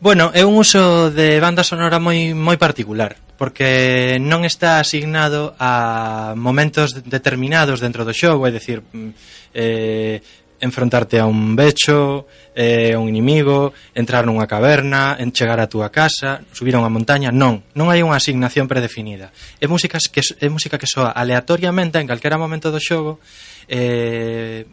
Bueno, 0.00 0.32
é 0.32 0.40
un 0.48 0.56
uso 0.56 1.12
de 1.12 1.36
banda 1.36 1.60
sonora 1.60 2.00
moi 2.00 2.32
moi 2.32 2.56
particular, 2.56 3.20
porque 3.36 4.16
non 4.16 4.48
está 4.48 4.80
asignado 4.80 5.52
a 5.60 6.32
momentos 6.32 6.96
determinados 7.04 7.84
dentro 7.84 8.08
do 8.08 8.16
xogo, 8.16 8.48
é 8.48 8.56
dicir, 8.56 8.88
mm, 8.88 9.12
eh, 9.52 10.24
enfrontarte 10.60 11.18
a 11.18 11.26
un 11.26 11.56
becho, 11.56 12.26
eh, 12.54 12.94
a 12.94 12.98
un 12.98 13.08
inimigo, 13.08 13.72
entrar 13.94 14.24
nunha 14.24 14.48
caverna, 14.48 15.16
en 15.18 15.32
chegar 15.32 15.60
a 15.60 15.68
túa 15.68 15.92
casa, 15.92 16.42
subir 16.52 16.76
a 16.76 16.82
unha 16.82 16.92
montaña, 16.92 17.28
non, 17.28 17.62
non 17.76 17.92
hai 17.92 18.00
unha 18.00 18.16
asignación 18.16 18.66
predefinida. 18.66 19.32
É 19.60 19.66
música 19.68 20.00
que 20.00 20.22
é 20.22 20.48
música 20.48 20.80
que 20.80 20.88
soa 20.88 21.12
aleatoriamente 21.12 22.00
en 22.00 22.08
calquera 22.08 22.40
momento 22.40 22.72
do 22.72 22.80
xogo 22.80 23.20
eh, 23.68 24.64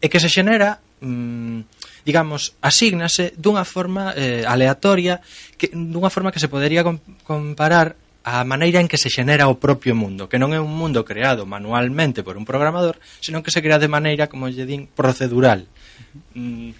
e 0.00 0.06
que 0.08 0.18
se 0.22 0.30
xenera 0.30 0.80
mm, 1.00 1.80
digamos, 2.04 2.56
asígnase 2.64 3.36
dunha 3.36 3.64
forma 3.64 4.16
eh, 4.16 4.44
aleatoria 4.48 5.20
que 5.60 5.68
dunha 5.72 6.08
forma 6.08 6.32
que 6.32 6.40
se 6.40 6.48
podería 6.48 6.84
comparar 7.24 7.96
a 8.24 8.44
maneira 8.44 8.80
en 8.80 8.88
que 8.88 9.00
se 9.00 9.08
xenera 9.08 9.48
o 9.48 9.56
propio 9.56 9.96
mundo, 9.96 10.28
que 10.28 10.36
non 10.36 10.52
é 10.52 10.60
un 10.60 10.72
mundo 10.72 11.04
creado 11.08 11.48
manualmente 11.48 12.20
por 12.20 12.36
un 12.36 12.44
programador, 12.44 13.00
senón 13.24 13.40
que 13.40 13.54
se 13.54 13.64
crea 13.64 13.80
de 13.80 13.88
maneira, 13.88 14.28
como 14.28 14.48
lle 14.48 14.68
din, 14.68 14.88
procedural. 14.92 15.64
Mm, 16.36 16.76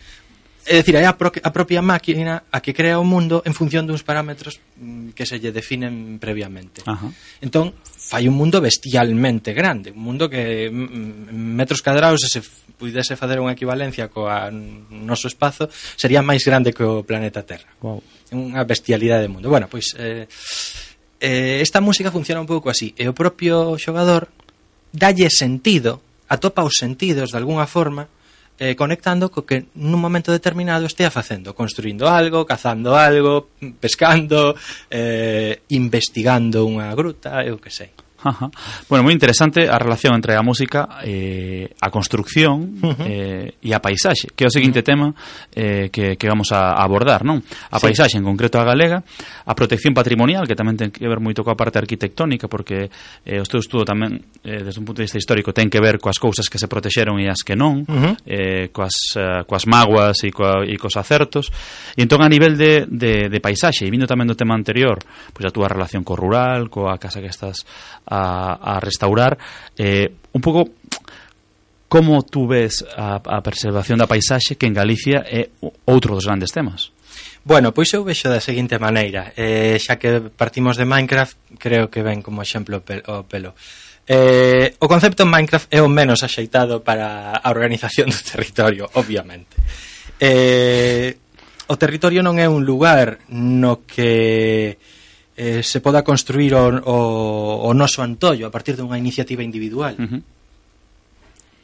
É 0.66 0.76
dicir, 0.76 0.94
é 0.94 1.06
a, 1.08 1.16
pro 1.16 1.32
a 1.32 1.50
propia 1.50 1.80
máquina 1.80 2.44
a 2.52 2.60
que 2.60 2.76
crea 2.76 3.00
o 3.00 3.04
mundo 3.04 3.40
en 3.48 3.56
función 3.56 3.88
duns 3.88 4.04
parámetros 4.04 4.60
mm, 4.76 5.16
que 5.16 5.24
se 5.24 5.40
lle 5.40 5.56
definen 5.56 6.20
previamente. 6.20 6.84
Ajá. 6.84 7.08
Entón, 7.40 7.72
fai 7.80 8.28
un 8.28 8.36
mundo 8.36 8.60
bestialmente 8.60 9.56
grande, 9.56 9.90
un 9.90 10.04
mundo 10.04 10.28
que 10.28 10.68
en 10.68 11.56
metros 11.56 11.80
cadrados, 11.80 12.20
se 12.28 12.44
pudese 12.76 13.16
facer 13.16 13.40
unha 13.40 13.56
equivalencia 13.56 14.12
coa 14.12 14.52
noso 14.52 15.32
espazo, 15.32 15.72
sería 15.72 16.20
máis 16.20 16.44
grande 16.44 16.76
que 16.76 16.84
o 16.84 17.08
planeta 17.08 17.40
Terra. 17.40 17.72
Wow. 17.80 18.04
Unha 18.36 18.62
bestialidade 18.68 19.24
de 19.24 19.32
mundo. 19.32 19.48
Bueno, 19.48 19.64
pois... 19.66 19.96
Eh, 19.96 20.28
eh, 21.20 21.60
esta 21.60 21.80
música 21.80 22.10
funciona 22.10 22.40
un 22.40 22.48
pouco 22.48 22.72
así. 22.72 22.96
E 22.96 23.06
o 23.06 23.14
propio 23.14 23.76
xogador 23.76 24.32
dalle 24.90 25.30
sentido 25.30 26.00
atopa 26.26 26.66
os 26.66 26.74
sentidos 26.80 27.30
de 27.30 27.38
algunha 27.38 27.68
forma 27.68 28.08
eh, 28.60 28.76
conectando 28.76 29.32
co 29.32 29.46
que 29.48 29.70
nun 29.76 30.00
momento 30.00 30.34
determinado 30.34 30.84
estea 30.84 31.08
facendo 31.08 31.56
construindo 31.56 32.10
algo, 32.10 32.44
cazando 32.44 32.92
algo 32.96 33.52
pescando 33.80 34.52
eh, 34.92 35.64
investigando 35.72 36.68
unha 36.68 36.92
gruta 36.92 37.40
eu 37.46 37.56
que 37.56 37.72
sei 37.72 37.92
bueno, 38.88 39.02
moi 39.04 39.14
interesante 39.16 39.64
a 39.68 39.80
relación 39.80 40.12
entre 40.12 40.36
a 40.36 40.42
música 40.44 41.00
eh, 41.04 41.72
a 41.80 41.88
construcción 41.88 42.76
eh, 43.08 43.56
e 43.60 43.70
a 43.72 43.80
paisaxe, 43.80 44.28
que 44.36 44.44
é 44.44 44.48
o 44.48 44.52
seguinte 44.52 44.84
tema 44.84 45.16
eh, 45.56 45.88
que, 45.88 46.20
que 46.20 46.26
vamos 46.28 46.52
a 46.52 46.76
abordar, 46.76 47.24
non? 47.24 47.40
A 47.72 47.80
sí. 47.80 47.88
paisaxe, 47.88 48.20
en 48.20 48.24
concreto 48.26 48.60
a 48.60 48.64
galega, 48.64 49.00
a 49.00 49.52
protección 49.56 49.96
patrimonial, 49.96 50.44
que 50.44 50.56
tamén 50.56 50.76
ten 50.76 50.92
que 50.92 51.08
ver 51.08 51.20
moito 51.20 51.40
coa 51.40 51.56
parte 51.56 51.80
arquitectónica, 51.80 52.48
porque 52.48 52.92
eh, 53.24 53.40
o 53.40 53.46
teu 53.48 53.64
estudo 53.64 53.88
tamén, 53.88 54.20
eh, 54.44 54.60
desde 54.60 54.80
un 54.80 54.86
punto 54.86 55.00
de 55.00 55.08
vista 55.08 55.16
histórico, 55.16 55.56
ten 55.56 55.72
que 55.72 55.80
ver 55.80 55.96
coas 55.96 56.20
cousas 56.20 56.48
que 56.52 56.60
se 56.60 56.68
protexeron 56.68 57.16
e 57.16 57.32
as 57.32 57.40
que 57.40 57.56
non, 57.56 57.88
uh 57.88 57.88
-huh. 57.88 58.14
eh, 58.28 58.68
coas, 58.68 59.16
uh, 59.16 59.42
coas 59.48 59.64
maguas 59.64 60.20
e, 60.24 60.30
coa, 60.30 60.68
e 60.68 60.76
cos 60.76 61.00
acertos, 61.00 61.48
e 61.96 62.04
entón 62.04 62.20
a 62.20 62.28
nivel 62.28 62.60
de, 62.60 62.84
de, 62.84 63.32
de 63.32 63.38
paisaxe, 63.40 63.88
e 63.88 63.92
vindo 63.92 64.04
tamén 64.04 64.28
do 64.28 64.36
tema 64.36 64.52
anterior, 64.52 65.00
pois 65.32 65.48
a 65.48 65.54
túa 65.54 65.72
relación 65.72 66.04
co 66.04 66.12
rural, 66.18 66.68
coa 66.68 67.00
casa 67.00 67.24
que 67.24 67.32
estás 67.32 67.64
a, 68.10 68.58
a 68.58 68.80
restaurar. 68.80 69.38
Eh, 69.78 70.10
un 70.34 70.42
pouco 70.42 70.74
como 71.90 72.22
tú 72.22 72.46
ves 72.46 72.86
a, 72.96 73.18
a 73.18 73.42
preservación 73.42 73.98
da 73.98 74.06
paisaxe 74.06 74.54
que 74.54 74.70
en 74.70 74.78
Galicia 74.78 75.26
é 75.26 75.50
outro 75.90 76.14
dos 76.14 76.22
grandes 76.26 76.54
temas? 76.54 76.94
Bueno, 77.42 77.74
pois 77.74 77.90
eu 77.90 78.06
vexo 78.06 78.30
da 78.30 78.38
seguinte 78.38 78.78
maneira 78.78 79.34
eh, 79.34 79.74
Xa 79.74 79.98
que 79.98 80.30
partimos 80.30 80.78
de 80.78 80.86
Minecraft 80.86 81.58
Creo 81.58 81.90
que 81.90 82.06
ven 82.06 82.22
como 82.22 82.46
exemplo 82.46 82.78
o 82.78 83.26
pelo 83.26 83.58
eh, 84.06 84.76
O 84.78 84.86
concepto 84.86 85.26
en 85.26 85.34
Minecraft 85.34 85.66
é 85.72 85.82
o 85.82 85.90
menos 85.90 86.22
axeitado 86.22 86.84
Para 86.86 87.34
a 87.34 87.48
organización 87.50 88.06
do 88.14 88.20
territorio, 88.22 88.86
obviamente 88.94 89.58
eh, 90.22 91.18
O 91.66 91.74
territorio 91.74 92.22
non 92.22 92.38
é 92.38 92.46
un 92.46 92.62
lugar 92.62 93.24
No 93.34 93.82
que 93.82 94.78
eh, 95.40 95.64
se 95.64 95.80
poda 95.80 96.04
construir 96.04 96.52
o, 96.52 96.68
o, 96.84 96.96
o 97.64 97.70
noso 97.72 98.04
antollo 98.04 98.44
a 98.44 98.52
partir 98.52 98.76
dunha 98.76 99.00
iniciativa 99.00 99.40
individual. 99.40 99.96
Uh 99.96 100.04
-huh 100.04 100.22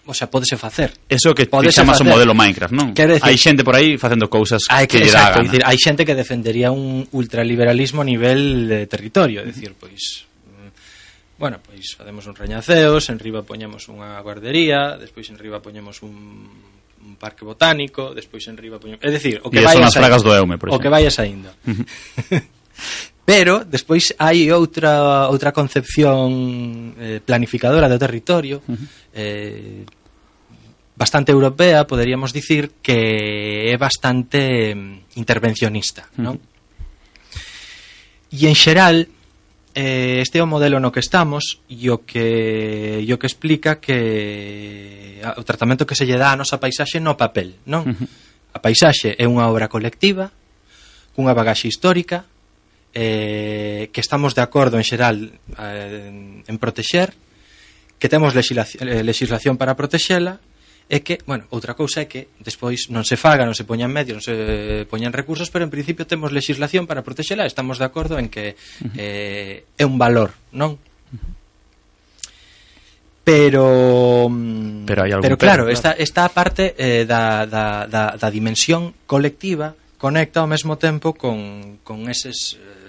o 0.06 0.14
sea, 0.14 0.30
podese 0.30 0.56
facer. 0.56 0.92
Eso 1.08 1.34
que 1.34 1.46
pode 1.46 1.70
chamas 1.72 1.98
facer. 1.98 2.06
o 2.06 2.14
modelo 2.14 2.34
Minecraft, 2.34 2.72
non? 2.72 2.94
Decir, 2.94 3.26
hai 3.26 3.34
xente 3.34 3.66
por 3.66 3.74
aí 3.74 3.98
facendo 3.98 4.30
cousas 4.30 4.62
hai 4.70 4.86
que, 4.86 5.02
que 5.02 5.10
lle 5.10 5.12
dá. 5.12 5.34
Decir, 5.42 5.66
hai 5.66 5.74
xente 5.74 6.06
que 6.06 6.14
defendería 6.14 6.70
un 6.70 7.02
ultraliberalismo 7.10 8.02
a 8.02 8.06
nivel 8.06 8.70
de 8.70 8.86
territorio, 8.86 9.42
é 9.42 9.50
dicir, 9.50 9.74
pois 9.74 10.30
mm, 10.46 11.42
Bueno, 11.42 11.58
pois 11.58 11.98
facemos 11.98 12.24
un 12.30 12.38
reñaceos, 12.38 13.10
en 13.10 13.18
riba 13.18 13.42
poñemos 13.42 13.90
unha 13.90 14.14
guardería, 14.22 14.94
despois 14.94 15.26
en 15.26 15.42
riba 15.42 15.58
poñemos 15.58 16.00
un, 16.06 16.14
un 17.02 17.14
parque 17.18 17.42
botánico, 17.42 18.14
despois 18.14 18.46
en 18.46 18.54
riba 18.54 18.78
poñemos... 18.78 19.02
É 19.02 19.10
dicir, 19.10 19.42
o 19.42 19.50
que 19.50 19.58
vaias 19.58 19.90
saindo. 19.90 20.70
O 20.70 20.78
que 20.78 20.88
vaias 20.88 21.14
saindo. 21.18 21.50
Pero 23.26 23.66
despois 23.66 24.14
hai 24.22 24.46
outra 24.54 25.26
outra 25.26 25.50
concepción 25.50 26.94
eh, 26.94 27.18
planificadora 27.18 27.90
do 27.90 27.98
territorio 27.98 28.62
uh 28.62 28.78
-huh. 28.78 28.86
eh, 29.10 29.82
bastante 30.94 31.34
europea, 31.34 31.90
poderíamos 31.90 32.30
dicir 32.30 32.78
que 32.78 33.66
é 33.66 33.76
bastante 33.76 34.72
mm, 34.78 35.18
intervencionista, 35.18 36.06
uh 36.06 36.14
-huh. 36.14 36.22
non? 36.22 36.36
E 38.30 38.46
en 38.46 38.54
xeral 38.54 39.10
eh, 39.74 40.22
este 40.22 40.38
é 40.38 40.42
o 40.46 40.46
modelo 40.46 40.78
no 40.78 40.94
que 40.94 41.02
estamos 41.02 41.58
e 41.66 41.90
o 41.90 42.06
que 42.06 43.02
e 43.02 43.10
o 43.10 43.18
que 43.18 43.26
explica 43.26 43.82
que 43.82 45.18
o 45.34 45.42
tratamento 45.42 45.82
que 45.82 45.98
se 45.98 46.06
lle 46.06 46.14
dá 46.14 46.30
a 46.30 46.38
nosa 46.38 46.62
paisaxe 46.62 47.02
no 47.02 47.18
papel, 47.18 47.58
non? 47.66 47.82
Uh 47.90 47.90
-huh. 47.90 48.08
A 48.54 48.62
paisaxe 48.62 49.18
é 49.18 49.26
unha 49.26 49.50
obra 49.50 49.66
colectiva 49.66 50.30
cunha 51.10 51.34
bagaxe 51.34 51.66
histórica 51.66 52.22
eh, 52.96 53.90
que 53.92 54.00
estamos 54.00 54.32
de 54.32 54.40
acordo 54.40 54.80
en 54.80 54.84
xeral 54.88 55.36
eh, 55.60 56.40
en 56.48 56.56
protexer, 56.56 57.12
que 58.00 58.08
temos 58.08 58.32
legislación, 58.32 58.88
eh, 58.88 59.04
legislación 59.04 59.60
para 59.60 59.76
protexela, 59.76 60.40
é 60.88 61.02
que, 61.04 61.20
bueno, 61.28 61.44
outra 61.52 61.76
cousa 61.76 62.06
é 62.06 62.08
que 62.08 62.32
despois 62.40 62.88
non 62.88 63.04
se 63.04 63.20
faga, 63.20 63.44
non 63.44 63.52
se 63.52 63.68
poñan 63.68 63.92
medios, 63.92 64.16
non 64.16 64.24
se 64.24 64.88
poñan 64.88 65.12
recursos, 65.12 65.52
pero 65.52 65.68
en 65.68 65.72
principio 65.74 66.08
temos 66.08 66.32
legislación 66.32 66.88
para 66.88 67.04
protexela, 67.04 67.44
estamos 67.44 67.76
de 67.76 67.84
acordo 67.84 68.16
en 68.16 68.32
que 68.32 68.56
eh, 68.96 69.68
é 69.76 69.84
un 69.84 70.00
valor, 70.00 70.32
non? 70.56 70.80
Pero 73.26 74.30
mm, 74.30 74.88
pero, 74.88 75.04
hai 75.04 75.12
pero 75.20 75.36
claro, 75.36 75.68
esta, 75.68 75.92
esta 75.92 76.32
parte 76.32 76.72
eh, 76.80 77.04
da, 77.04 77.44
da, 77.44 77.84
da, 77.84 78.16
da 78.16 78.28
dimensión 78.32 78.96
colectiva 79.04 79.76
conecta 79.98 80.40
ao 80.40 80.48
mesmo 80.48 80.78
tempo 80.78 81.12
con, 81.18 81.82
con 81.82 82.06
eses 82.06 82.54
eh, 82.54 82.85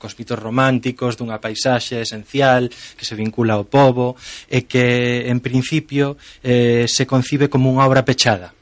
cos 0.00 0.16
vitos 0.16 0.40
románticos 0.40 1.20
dunha 1.20 1.36
paisaxe 1.36 2.00
esencial 2.00 2.72
que 2.72 3.04
se 3.04 3.12
vincula 3.12 3.60
ao 3.60 3.68
povo 3.68 4.16
e 4.48 4.64
que 4.64 5.28
en 5.28 5.44
principio 5.44 6.16
eh, 6.40 6.88
se 6.88 7.04
concibe 7.04 7.52
como 7.52 7.68
unha 7.68 7.84
obra 7.84 8.00
pechada 8.00 8.56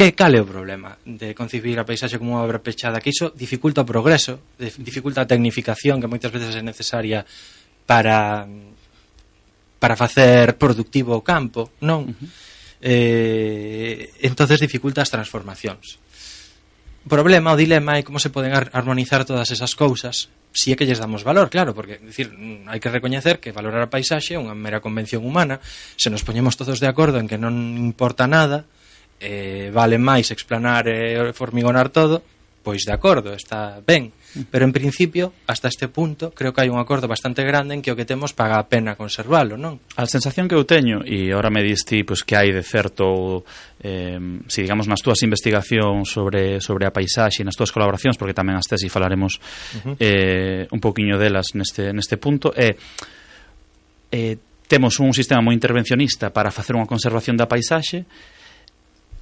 Que 0.00 0.16
cal 0.16 0.32
é 0.32 0.40
o 0.40 0.48
problema 0.48 0.96
de 1.04 1.36
concibir 1.36 1.76
a 1.76 1.84
paisaxe 1.84 2.16
como 2.16 2.32
unha 2.32 2.40
obra 2.48 2.64
pechada? 2.64 3.04
Que 3.04 3.12
iso 3.12 3.36
dificulta 3.36 3.84
o 3.84 3.90
progreso, 3.92 4.56
dificulta 4.56 5.20
a 5.20 5.28
tecnificación 5.28 6.00
que 6.00 6.08
moitas 6.08 6.32
veces 6.32 6.56
é 6.56 6.64
necesaria 6.64 7.20
para 7.84 8.48
para 9.76 10.00
facer 10.00 10.56
productivo 10.56 11.12
o 11.12 11.20
campo, 11.20 11.76
non? 11.84 12.08
Uh 12.08 12.16
-huh. 12.16 12.28
eh, 12.80 14.08
entonces 14.24 14.56
dificulta 14.56 15.04
as 15.04 15.12
transformacións 15.12 16.00
problema, 17.08 17.54
o 17.54 17.60
dilema 17.60 17.96
é 17.96 18.04
como 18.04 18.20
se 18.20 18.28
poden 18.28 18.52
armonizar 18.52 19.24
todas 19.24 19.48
esas 19.54 19.72
cousas 19.72 20.28
si 20.52 20.72
é 20.72 20.76
que 20.76 20.86
lles 20.86 20.98
damos 20.98 21.22
valor, 21.22 21.48
claro, 21.50 21.74
porque 21.74 21.98
decir, 22.02 22.30
mm, 22.30 22.66
hai 22.66 22.82
que 22.82 22.90
recoñecer 22.90 23.38
que 23.38 23.54
valorar 23.54 23.86
a 23.86 23.92
paisaxe 23.92 24.34
é 24.34 24.38
unha 24.38 24.54
mera 24.58 24.82
convención 24.82 25.22
humana, 25.22 25.62
se 25.94 26.10
nos 26.10 26.26
poñemos 26.26 26.58
todos 26.58 26.82
de 26.82 26.90
acordo 26.90 27.22
en 27.22 27.30
que 27.30 27.38
non 27.38 27.54
importa 27.78 28.26
nada, 28.26 28.66
eh, 29.22 29.70
vale 29.70 30.00
máis 30.02 30.34
explanar 30.34 30.90
e 30.90 31.30
eh, 31.30 31.32
formigonar 31.32 31.94
todo, 31.94 32.26
pois 32.66 32.82
de 32.82 32.92
acordo, 32.92 33.30
está 33.30 33.78
ben, 33.78 34.10
Pero 34.50 34.64
en 34.64 34.72
principio, 34.72 35.32
hasta 35.46 35.66
este 35.66 35.88
punto, 35.88 36.30
creo 36.30 36.54
que 36.54 36.62
hai 36.62 36.70
un 36.70 36.78
acordo 36.78 37.10
bastante 37.10 37.42
grande 37.42 37.74
en 37.74 37.82
que 37.82 37.90
o 37.90 37.98
que 37.98 38.06
temos 38.06 38.30
paga 38.30 38.62
a 38.62 38.66
pena 38.70 38.94
conservalo, 38.94 39.58
non? 39.58 39.82
A 39.98 40.06
sensación 40.06 40.46
que 40.46 40.54
eu 40.54 40.62
teño, 40.62 41.02
e 41.02 41.34
ahora 41.34 41.50
me 41.50 41.66
diste 41.66 41.98
pois, 42.06 42.22
pues, 42.22 42.28
que 42.28 42.38
hai 42.38 42.54
de 42.54 42.62
certo, 42.62 43.42
eh, 43.82 44.22
si 44.46 44.62
digamos 44.62 44.86
nas 44.86 45.02
túas 45.02 45.18
investigacións 45.26 46.06
sobre, 46.06 46.62
sobre 46.62 46.86
a 46.86 46.94
paisaxe 46.94 47.42
e 47.42 47.46
nas 47.46 47.58
túas 47.58 47.74
colaboracións, 47.74 48.14
porque 48.14 48.36
tamén 48.36 48.54
as 48.54 48.70
tesis 48.70 48.86
falaremos 48.86 49.42
uh 49.82 49.94
-huh. 49.94 49.94
eh, 49.98 50.70
un 50.70 50.78
poquinho 50.78 51.18
delas 51.18 51.50
neste, 51.58 51.90
neste 51.90 52.14
punto, 52.14 52.54
é... 52.54 52.70
Eh, 52.70 52.78
eh, 54.10 54.36
temos 54.70 55.00
un 55.00 55.10
sistema 55.10 55.42
moi 55.42 55.58
intervencionista 55.58 56.30
para 56.30 56.54
facer 56.54 56.78
unha 56.78 56.86
conservación 56.86 57.34
da 57.34 57.50
paisaxe 57.50 58.06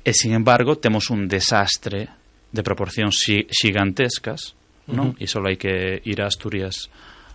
e, 0.05 0.13
sin 0.13 0.37
embargo, 0.37 0.77
temos 0.77 1.09
un 1.09 1.25
desastre 1.25 2.13
de 2.53 2.61
proporcións 2.61 3.17
xigantescas 3.17 3.57
gigantescas 3.57 4.58
non? 4.93 5.13
Uh 5.13 5.15
-huh. 5.17 5.23
E 5.23 5.27
só 5.29 5.41
hai 5.45 5.57
que 5.61 6.01
ir 6.05 6.19
a 6.21 6.27
Asturias 6.27 6.89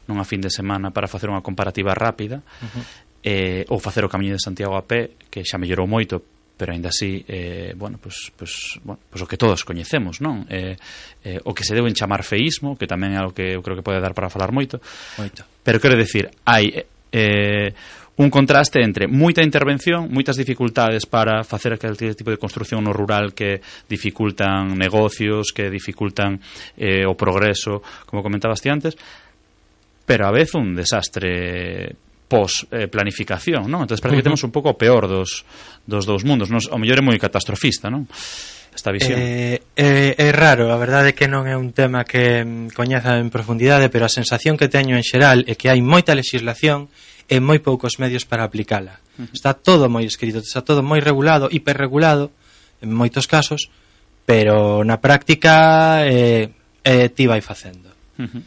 nunha 0.08 0.28
fin 0.28 0.42
de 0.42 0.52
semana 0.52 0.92
para 0.92 1.08
facer 1.08 1.32
unha 1.32 1.42
comparativa 1.42 1.96
rápida 1.96 2.44
uh 2.44 2.68
-huh. 2.68 2.84
eh, 3.24 3.64
ou 3.72 3.80
facer 3.80 4.04
o 4.04 4.12
camiño 4.12 4.36
de 4.36 4.44
Santiago 4.44 4.76
a 4.76 4.84
pé 4.84 5.16
que 5.32 5.46
xa 5.48 5.56
mellorou 5.56 5.88
moito 5.88 6.20
pero 6.54 6.72
aínda 6.72 6.90
así 6.90 7.26
eh, 7.28 7.74
bueno, 7.76 7.98
pues, 7.98 8.32
pues, 8.38 8.80
bueno, 8.84 9.02
pues 9.10 9.22
o 9.24 9.28
que 9.28 9.38
todos 9.38 9.66
coñecemos 9.66 10.22
non 10.22 10.46
eh, 10.52 10.78
eh, 11.26 11.40
o 11.44 11.52
que 11.56 11.66
se 11.66 11.74
deu 11.74 11.88
en 11.90 11.98
chamar 11.98 12.22
feísmo 12.22 12.78
que 12.78 12.86
tamén 12.86 13.16
é 13.16 13.18
algo 13.18 13.34
que 13.34 13.58
eu 13.58 13.62
creo 13.66 13.80
que 13.80 13.86
pode 13.86 14.04
dar 14.04 14.14
para 14.14 14.30
falar 14.30 14.54
moito, 14.54 14.78
moito. 15.18 15.44
pero 15.66 15.82
quero 15.82 15.98
decir 15.98 16.30
hai 16.46 16.86
eh, 17.14 17.74
un 18.16 18.30
contraste 18.30 18.82
entre 18.86 19.10
moita 19.10 19.42
intervención, 19.42 20.06
moitas 20.14 20.38
dificultades 20.38 21.10
para 21.10 21.42
facer 21.42 21.74
aquel 21.74 21.98
tipo 21.98 22.30
de 22.30 22.38
construción 22.38 22.86
no 22.86 22.94
rural 22.94 23.34
que 23.34 23.58
dificultan 23.90 24.78
negocios, 24.78 25.50
que 25.50 25.74
dificultan 25.74 26.38
eh, 26.78 27.10
o 27.10 27.18
progreso, 27.18 27.82
como 28.06 28.22
comentabas 28.22 28.62
ti 28.62 28.70
antes, 28.70 28.94
pero 30.06 30.30
a 30.30 30.32
vez 30.32 30.54
un 30.54 30.78
desastre 30.78 31.98
pos 32.30 32.66
eh, 32.70 32.86
planificación, 32.86 33.66
non? 33.66 33.86
Entonces 33.86 34.02
parece 34.02 34.22
uh 34.22 34.22
-huh. 34.22 34.26
que 34.26 34.30
temos 34.30 34.44
un 34.46 34.54
pouco 34.54 34.74
o 34.74 34.78
peor 34.78 35.10
dos, 35.10 35.46
dos 35.86 36.06
dous 36.06 36.22
mundos, 36.22 36.54
non? 36.54 36.62
O 36.70 36.78
mellor 36.78 37.02
é 37.02 37.06
moi 37.06 37.18
catastrofista, 37.18 37.90
non? 37.90 38.06
Esta 38.74 38.90
visión. 38.90 39.18
Eh, 39.18 39.62
eh, 39.78 40.18
é 40.18 40.30
raro, 40.34 40.74
a 40.74 40.78
verdade 40.78 41.14
é 41.14 41.18
que 41.18 41.30
non 41.30 41.46
é 41.46 41.54
un 41.54 41.74
tema 41.78 42.06
que 42.06 42.42
mm, 42.42 42.74
coñeza 42.74 43.18
en 43.22 43.30
profundidade, 43.30 43.90
pero 43.94 44.06
a 44.06 44.12
sensación 44.12 44.58
que 44.58 44.70
teño 44.70 44.98
en 44.98 45.06
xeral 45.06 45.46
é 45.46 45.54
que 45.54 45.70
hai 45.70 45.82
moita 45.82 46.18
legislación 46.18 46.90
e 47.30 47.40
moi 47.40 47.60
poucos 47.60 48.00
medios 48.00 48.28
para 48.28 48.44
aplicala. 48.44 49.00
Uh 49.18 49.26
-huh. 49.26 49.34
Está 49.34 49.54
todo 49.54 49.88
moi 49.90 50.04
escrito, 50.04 50.40
está 50.40 50.62
todo 50.62 50.84
moi 50.84 51.00
regulado, 51.00 51.50
hiperregulado, 51.52 52.32
en 52.84 52.92
moitos 52.92 53.28
casos, 53.28 53.72
pero 54.28 54.84
na 54.84 55.00
práctica 55.00 56.04
eh, 56.08 56.52
eh, 56.84 57.08
ti 57.10 57.26
vai 57.28 57.42
facendo. 57.42 57.92
Uh 58.20 58.28
-huh. 58.28 58.44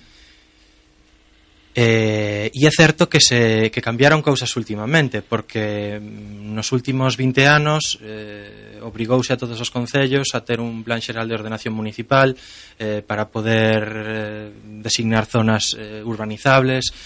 Eh, 1.77 2.49
e 2.57 2.65
é 2.65 2.73
certo 2.73 3.05
que 3.05 3.21
se 3.21 3.69
que 3.69 3.85
cambiaron 3.85 4.25
cousas 4.25 4.49
últimamente, 4.57 5.21
porque 5.21 6.01
nos 6.01 6.73
últimos 6.73 7.21
20 7.21 7.45
anos 7.45 8.01
eh, 8.01 8.81
obrigouse 8.81 9.37
a 9.37 9.37
todos 9.37 9.61
os 9.61 9.69
concellos 9.69 10.33
a 10.33 10.41
ter 10.41 10.57
un 10.57 10.81
plan 10.81 11.05
xeral 11.05 11.29
de 11.29 11.37
ordenación 11.37 11.77
municipal 11.77 12.33
eh, 12.81 13.05
para 13.05 13.29
poder 13.29 13.85
eh, 13.93 14.51
designar 14.81 15.29
zonas 15.29 15.77
eh, 15.77 16.01
urbanizables, 16.01 16.97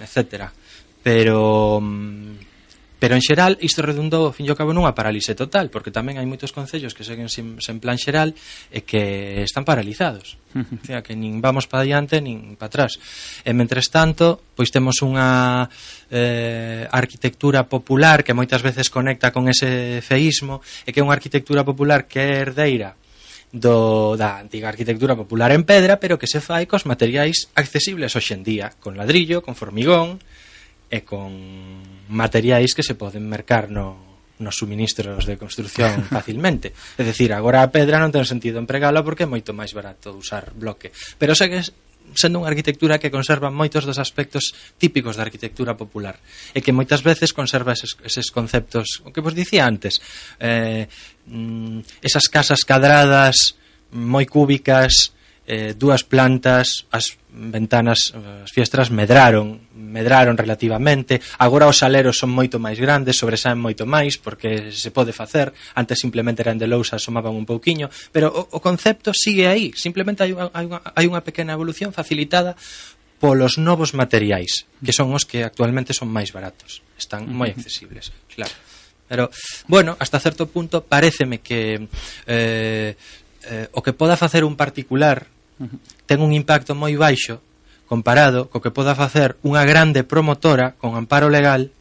etcétera 0.00 0.56
pero 1.08 1.80
mm, 1.80 2.36
pero 2.98 3.14
en 3.14 3.22
xeral 3.22 3.56
isto 3.64 3.80
redundou 3.80 4.28
ao 4.28 4.34
fin 4.36 4.44
e 4.44 4.52
ao 4.52 4.58
cabo 4.60 4.76
nunha 4.76 4.92
parálise 4.92 5.32
total 5.32 5.72
porque 5.72 5.88
tamén 5.88 6.20
hai 6.20 6.28
moitos 6.28 6.52
concellos 6.52 6.92
que 6.92 7.00
seguen 7.00 7.32
sen, 7.32 7.56
sen 7.64 7.80
plan 7.80 7.96
xeral 7.96 8.36
e 8.68 8.84
que 8.84 9.40
están 9.40 9.64
paralizados. 9.64 10.36
O 10.52 10.84
sea, 10.84 11.00
que 11.00 11.16
nin 11.16 11.40
vamos 11.40 11.64
para 11.64 11.88
diante 11.88 12.20
nin 12.20 12.60
para 12.60 12.68
atrás. 12.68 13.00
E 13.40 13.56
mentres 13.56 13.88
tanto 13.88 14.52
pois 14.52 14.68
temos 14.68 15.00
unha 15.00 15.64
eh, 16.12 16.84
arquitectura 16.92 17.64
popular 17.64 18.20
que 18.20 18.36
moitas 18.36 18.60
veces 18.60 18.92
conecta 18.92 19.32
con 19.32 19.48
ese 19.48 20.04
feísmo 20.04 20.60
e 20.84 20.92
que 20.92 21.00
é 21.00 21.06
unha 21.06 21.16
arquitectura 21.16 21.64
popular 21.64 22.04
que 22.04 22.20
é 22.20 22.44
herdeira 22.44 23.00
do, 23.48 24.12
da 24.20 24.44
antiga 24.44 24.68
arquitectura 24.68 25.16
popular 25.16 25.56
en 25.56 25.64
pedra 25.64 25.96
pero 25.96 26.20
que 26.20 26.28
se 26.28 26.44
fai 26.44 26.68
cos 26.68 26.84
materiais 26.84 27.48
accesibles 27.56 28.12
hoxendía 28.12 28.76
con 28.76 29.00
ladrillo, 29.00 29.40
con 29.40 29.56
formigón 29.56 30.20
e 30.88 31.04
con 31.04 31.30
materiais 32.08 32.72
que 32.72 32.82
se 32.82 32.96
poden 32.96 33.28
mercar 33.28 33.68
no, 33.68 34.08
nos 34.40 34.56
suministros 34.56 35.26
de 35.26 35.36
construcción 35.36 36.04
facilmente. 36.16 36.72
É 36.96 37.04
dicir, 37.04 37.32
agora 37.32 37.62
a 37.62 37.70
pedra 37.72 38.00
non 38.00 38.14
ten 38.14 38.24
sentido 38.24 38.58
empregala 38.58 39.04
porque 39.04 39.26
é 39.26 39.30
moito 39.30 39.52
máis 39.52 39.76
barato 39.76 40.16
usar 40.16 40.50
bloque. 40.56 40.90
Pero 41.20 41.36
segue 41.36 41.60
sendo 42.16 42.40
unha 42.40 42.48
arquitectura 42.48 42.96
que 42.96 43.12
conserva 43.12 43.52
moitos 43.52 43.84
dos 43.84 44.00
aspectos 44.00 44.56
típicos 44.80 45.20
da 45.20 45.28
arquitectura 45.28 45.76
popular 45.76 46.16
e 46.56 46.64
que 46.64 46.72
moitas 46.72 47.04
veces 47.04 47.36
conserva 47.36 47.76
eses, 47.76 48.00
eses 48.00 48.32
conceptos, 48.32 49.04
o 49.04 49.12
que 49.12 49.20
vos 49.20 49.36
dicía 49.36 49.68
antes, 49.68 50.00
eh, 50.40 50.88
mm, 51.28 52.00
esas 52.00 52.32
casas 52.32 52.64
cadradas 52.64 53.60
moi 53.92 54.24
cúbicas, 54.24 55.12
eh, 55.48 55.72
dúas 55.72 56.04
plantas, 56.04 56.84
as 56.92 57.16
ventanas, 57.32 58.12
as 58.12 58.52
fiestras 58.52 58.92
medraron, 58.92 59.64
medraron 59.72 60.36
relativamente. 60.36 61.24
Agora 61.40 61.64
os 61.64 61.80
aleros 61.80 62.20
son 62.20 62.28
moito 62.36 62.60
máis 62.60 62.76
grandes, 62.76 63.16
sobresaen 63.16 63.56
moito 63.56 63.88
máis 63.88 64.20
porque 64.20 64.68
se 64.76 64.92
pode 64.92 65.16
facer. 65.16 65.56
Antes 65.72 66.04
simplemente 66.04 66.44
eran 66.44 66.60
de 66.60 66.68
lousa, 66.68 67.00
asomaban 67.00 67.32
un 67.32 67.48
pouquiño, 67.48 67.88
pero 68.12 68.28
o, 68.28 68.44
o 68.44 68.58
concepto 68.60 69.16
sigue 69.16 69.48
aí. 69.48 69.72
Simplemente 69.72 70.20
hai 70.20 70.36
unha, 70.36 70.52
hai 70.52 70.68
unha, 70.68 70.84
hai 70.84 71.06
unha 71.08 71.24
pequena 71.24 71.56
evolución 71.56 71.96
facilitada 71.96 72.52
polos 73.16 73.56
novos 73.56 73.96
materiais, 73.96 74.68
que 74.84 74.92
son 74.92 75.16
os 75.16 75.24
que 75.24 75.48
actualmente 75.48 75.96
son 75.96 76.12
máis 76.12 76.28
baratos. 76.28 76.84
Están 77.00 77.24
moi 77.24 77.56
accesibles, 77.56 78.12
claro. 78.28 78.52
Pero, 79.08 79.32
bueno, 79.64 79.96
hasta 79.96 80.20
certo 80.20 80.44
punto 80.52 80.84
pareceme 80.84 81.40
que 81.40 81.88
eh, 82.28 82.92
eh, 83.48 83.68
o 83.72 83.80
que 83.80 83.96
poda 83.96 84.20
facer 84.20 84.44
un 84.44 84.52
particular 84.52 85.37
ten 86.06 86.18
un 86.22 86.32
impacto 86.32 86.74
moi 86.78 86.94
baixo 86.94 87.42
comparado 87.88 88.52
co 88.52 88.60
que 88.60 88.70
poda 88.70 88.94
facer 88.94 89.40
unha 89.42 89.64
grande 89.64 90.04
promotora 90.04 90.76
con 90.76 90.94
amparo 90.94 91.32
legal 91.32 91.72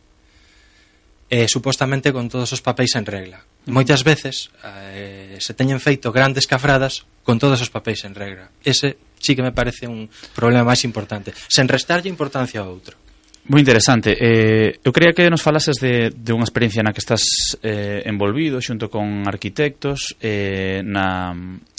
eh, 1.29 1.47
supostamente 1.51 2.15
con 2.15 2.31
todos 2.31 2.51
os 2.55 2.63
papéis 2.63 2.95
en 2.95 3.05
regla. 3.05 3.43
Moitas 3.67 4.07
veces 4.07 4.47
eh, 4.63 5.35
se 5.43 5.51
teñen 5.51 5.83
feito 5.83 6.15
grandes 6.15 6.47
cafradas 6.47 7.03
con 7.27 7.35
todos 7.35 7.59
os 7.59 7.67
papéis 7.67 8.07
en 8.07 8.15
regla. 8.15 8.47
Ese 8.63 8.95
sí 9.19 9.35
que 9.35 9.43
me 9.43 9.51
parece 9.51 9.91
un 9.91 10.07
problema 10.31 10.71
máis 10.71 10.87
importante, 10.87 11.35
sen 11.51 11.67
restarlle 11.67 12.07
importancia 12.07 12.63
ao 12.63 12.71
outro. 12.71 12.95
Moi 13.51 13.59
interesante. 13.59 14.15
Eh, 14.15 14.79
eu 14.83 14.91
creía 14.95 15.15
que 15.15 15.27
nos 15.27 15.43
falases 15.43 15.79
de, 15.79 16.11
de 16.11 16.31
unha 16.31 16.47
experiencia 16.47 16.83
na 16.83 16.95
que 16.95 17.03
estás 17.03 17.59
eh, 17.59 18.07
envolvido 18.07 18.63
xunto 18.63 18.87
con 18.87 19.27
arquitectos 19.27 20.15
eh, 20.23 20.79
na, 20.83 21.35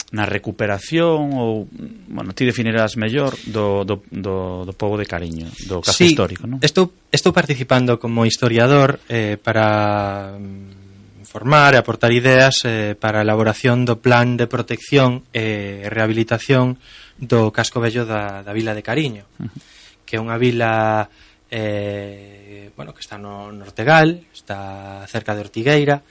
na 0.09 0.25
recuperación 0.25 1.37
ou, 1.37 1.69
bueno, 2.09 2.33
ti 2.33 2.41
definirás 2.41 2.97
mellor 2.97 3.37
do, 3.45 3.85
do, 3.85 4.01
do, 4.09 4.65
do 4.65 4.73
povo 4.73 4.97
de 4.97 5.05
Cariño, 5.05 5.45
do 5.69 5.85
caso 5.85 6.01
sí, 6.01 6.13
histórico, 6.13 6.49
non? 6.49 6.57
Estou, 6.65 6.89
estou 7.13 7.29
participando 7.29 8.01
como 8.01 8.25
historiador 8.25 8.97
eh, 9.05 9.37
para 9.37 10.33
mm, 10.33 11.25
formar 11.29 11.77
e 11.77 11.81
aportar 11.81 12.09
ideas 12.09 12.65
eh, 12.65 12.97
para 12.97 13.21
a 13.21 13.25
elaboración 13.25 13.85
do 13.85 14.01
plan 14.01 14.33
de 14.33 14.49
protección 14.49 15.21
e 15.29 15.85
rehabilitación 15.85 16.81
do 17.21 17.53
casco 17.53 17.77
vello 17.77 18.09
da, 18.09 18.41
da 18.41 18.49
vila 18.49 18.73
de 18.73 18.81
Cariño, 18.81 19.29
uh 19.37 19.45
-huh. 19.45 19.61
que 20.09 20.17
é 20.17 20.23
unha 20.23 20.41
vila 20.41 21.05
eh, 21.53 22.73
bueno, 22.73 22.97
que 22.97 23.01
está 23.05 23.21
no 23.21 23.53
Nortegal, 23.53 24.25
está 24.33 25.05
cerca 25.05 25.37
de 25.37 25.41
Ortigueira, 25.45 26.01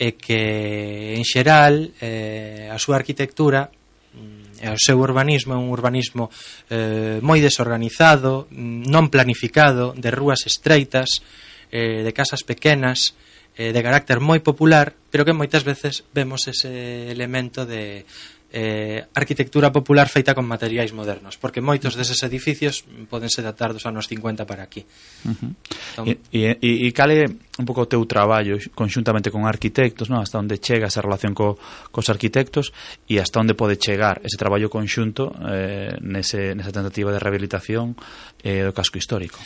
e 0.00 0.16
que 0.16 1.12
en 1.20 1.24
xeral 1.28 1.92
eh, 2.00 2.72
a 2.72 2.80
súa 2.80 2.96
arquitectura 2.96 3.68
mm, 4.16 4.64
e 4.64 4.66
o 4.72 4.80
seu 4.80 4.96
urbanismo 4.96 5.52
é 5.52 5.60
un 5.60 5.68
urbanismo 5.68 6.32
eh, 6.72 7.20
moi 7.20 7.44
desorganizado, 7.44 8.48
mm, 8.48 8.88
non 8.88 9.12
planificado, 9.12 9.92
de 9.92 10.08
rúas 10.08 10.48
estreitas, 10.48 11.20
eh, 11.68 12.00
de 12.00 12.12
casas 12.16 12.48
pequenas, 12.48 13.12
eh, 13.60 13.76
de 13.76 13.80
carácter 13.84 14.24
moi 14.24 14.40
popular, 14.40 14.96
pero 15.12 15.28
que 15.28 15.36
moitas 15.36 15.68
veces 15.68 16.08
vemos 16.16 16.48
ese 16.48 17.12
elemento 17.12 17.68
de, 17.68 18.08
eh, 18.52 19.06
arquitectura 19.14 19.70
popular 19.70 20.08
feita 20.10 20.34
con 20.34 20.42
materiais 20.42 20.90
modernos, 20.90 21.38
porque 21.38 21.62
moitos 21.62 21.94
deses 21.94 22.18
edificios 22.26 22.82
podense 23.06 23.46
datar 23.46 23.70
dos 23.70 23.86
anos 23.86 24.10
50 24.10 24.42
para 24.42 24.66
aquí. 24.66 24.82
Uh 25.22 25.30
-huh. 25.30 25.52
Entón, 25.94 26.04
e, 26.34 26.58
e, 26.58 26.70
e 26.86 26.88
cale 26.90 27.30
un 27.30 27.66
pouco 27.66 27.86
o 27.86 27.90
teu 27.90 28.02
traballo 28.10 28.58
conxuntamente 28.74 29.30
con 29.30 29.46
arquitectos, 29.46 30.10
non? 30.10 30.18
hasta 30.18 30.42
onde 30.42 30.58
chega 30.58 30.90
esa 30.90 30.98
relación 30.98 31.30
co, 31.30 31.54
cos 31.94 32.10
arquitectos 32.10 32.74
e 33.06 33.22
hasta 33.22 33.38
onde 33.38 33.54
pode 33.54 33.78
chegar 33.78 34.18
ese 34.26 34.34
traballo 34.34 34.66
conxunto 34.66 35.30
eh, 35.46 35.94
nese, 36.02 36.58
nesa 36.58 36.74
tentativa 36.74 37.14
de 37.14 37.22
rehabilitación 37.22 37.94
eh, 38.42 38.66
do 38.66 38.74
casco 38.74 38.98
histórico. 38.98 39.38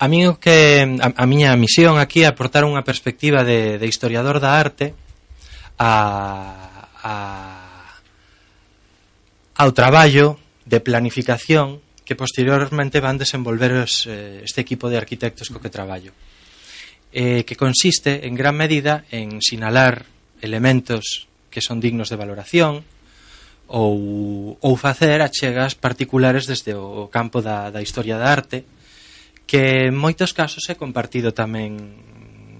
A 0.00 0.08
mí 0.08 0.26
o 0.26 0.40
que 0.40 0.82
a, 0.82 1.08
a 1.12 1.24
miña 1.28 1.54
misión 1.54 2.02
aquí 2.02 2.24
é 2.24 2.26
aportar 2.26 2.66
unha 2.66 2.82
perspectiva 2.82 3.46
de, 3.46 3.78
de 3.78 3.86
historiador 3.86 4.42
da 4.42 4.58
arte 4.58 4.96
a, 5.76 6.88
a 6.98 7.14
ao 9.60 9.76
traballo 9.76 10.40
de 10.64 10.80
planificación 10.80 11.84
que 12.08 12.16
posteriormente 12.16 13.04
van 13.04 13.20
desenvolver 13.20 13.76
os, 13.76 14.08
eh, 14.08 14.40
este 14.40 14.64
equipo 14.64 14.88
de 14.88 14.96
arquitectos 14.96 15.52
co 15.52 15.60
que 15.60 15.68
traballo. 15.68 16.16
Eh, 17.12 17.44
que 17.44 17.60
consiste 17.60 18.24
en 18.24 18.40
gran 18.40 18.56
medida 18.56 19.04
en 19.12 19.44
sinalar 19.44 20.08
elementos 20.40 21.28
que 21.52 21.60
son 21.60 21.76
dignos 21.76 22.08
de 22.08 22.16
valoración 22.16 22.88
ou, 23.68 24.56
ou 24.64 24.72
facer 24.80 25.20
achegas 25.20 25.76
particulares 25.76 26.48
desde 26.48 26.72
o 26.72 27.12
campo 27.12 27.44
da, 27.44 27.68
da 27.68 27.84
historia 27.84 28.16
da 28.16 28.32
arte 28.32 28.64
que 29.44 29.92
en 29.92 29.94
moitos 29.98 30.32
casos 30.32 30.64
é 30.72 30.74
compartido 30.78 31.36
tamén 31.36 31.76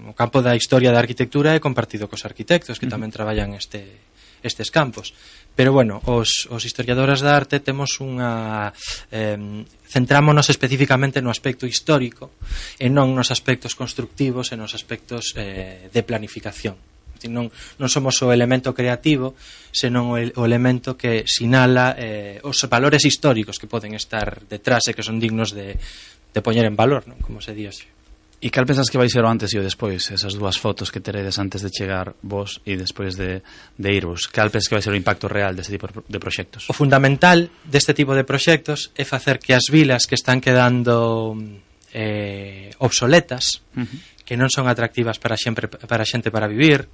o 0.05 0.13
campo 0.13 0.45
da 0.45 0.53
historia 0.53 0.93
da 0.93 1.01
arquitectura 1.01 1.57
é 1.57 1.63
compartido 1.63 2.05
cos 2.05 2.27
arquitectos 2.29 2.77
que 2.77 2.91
tamén 2.91 3.09
traballan 3.09 3.57
este 3.57 4.10
estes 4.43 4.69
campos. 4.69 5.13
Pero 5.55 5.73
bueno, 5.73 6.01
os, 6.05 6.47
os 6.49 6.63
historiadores 6.65 7.21
da 7.21 7.35
arte 7.35 7.59
temos 7.59 7.99
unha 7.99 8.71
eh, 9.11 9.37
centrámonos 9.87 10.47
especificamente 10.49 11.19
no 11.19 11.29
aspecto 11.29 11.67
histórico 11.67 12.33
e 12.79 12.87
non 12.87 13.11
nos 13.13 13.29
aspectos 13.29 13.75
constructivos 13.75 14.51
e 14.51 14.59
nos 14.59 14.73
aspectos 14.73 15.35
eh, 15.37 15.89
de 15.91 16.01
planificación. 16.01 16.79
Non, 17.29 17.53
non 17.77 17.89
somos 17.91 18.17
o 18.25 18.33
elemento 18.33 18.73
creativo, 18.73 19.37
senón 19.69 20.09
o, 20.09 20.17
o 20.17 20.43
elemento 20.47 20.97
que 20.97 21.21
sinala 21.29 21.93
eh, 21.93 22.41
os 22.41 22.57
valores 22.65 23.05
históricos 23.05 23.61
que 23.61 23.69
poden 23.69 23.93
estar 23.93 24.41
detrás 24.49 24.89
e 24.89 24.95
que 24.97 25.05
son 25.05 25.21
dignos 25.21 25.53
de, 25.53 25.77
de 25.77 26.39
poñer 26.41 26.65
en 26.65 26.73
valor, 26.73 27.05
non? 27.05 27.21
como 27.21 27.37
se 27.37 27.53
di 27.53 27.69
hoxe. 27.69 28.00
E 28.41 28.49
cal 28.49 28.65
pensas 28.65 28.89
que 28.89 28.97
vai 28.97 29.05
ser 29.05 29.21
o 29.21 29.29
antes 29.29 29.53
e 29.53 29.61
o 29.61 29.63
despois? 29.63 30.09
Esas 30.09 30.33
dúas 30.33 30.57
fotos 30.57 30.89
que 30.89 30.97
teredes 30.97 31.37
antes 31.37 31.61
de 31.61 31.69
chegar 31.69 32.17
vos 32.25 32.57
e 32.65 32.73
despois 32.73 33.13
de, 33.13 33.45
de 33.77 33.89
irvos. 33.93 34.25
Cal 34.25 34.49
pensas 34.49 34.65
que 34.65 34.73
vai 34.73 34.81
ser 34.81 34.89
o 34.89 34.97
impacto 34.97 35.29
real 35.29 35.53
deste 35.53 35.77
tipo 35.77 35.85
de 35.85 36.17
proxectos? 36.17 36.65
O 36.65 36.73
fundamental 36.73 37.45
deste 37.61 37.93
tipo 37.93 38.17
de 38.17 38.25
proxectos 38.25 38.89
é 38.97 39.05
facer 39.05 39.37
que 39.37 39.53
as 39.53 39.69
vilas 39.69 40.09
que 40.09 40.17
están 40.17 40.41
quedando 40.41 41.37
eh, 41.93 42.73
obsoletas, 42.81 43.61
uh 43.77 43.85
-huh. 43.85 44.25
que 44.25 44.33
non 44.33 44.49
son 44.49 44.65
atractivas 44.65 45.21
para, 45.21 45.37
sempre, 45.37 45.69
para 45.69 46.01
xente 46.01 46.33
para 46.33 46.49
vivir, 46.49 46.89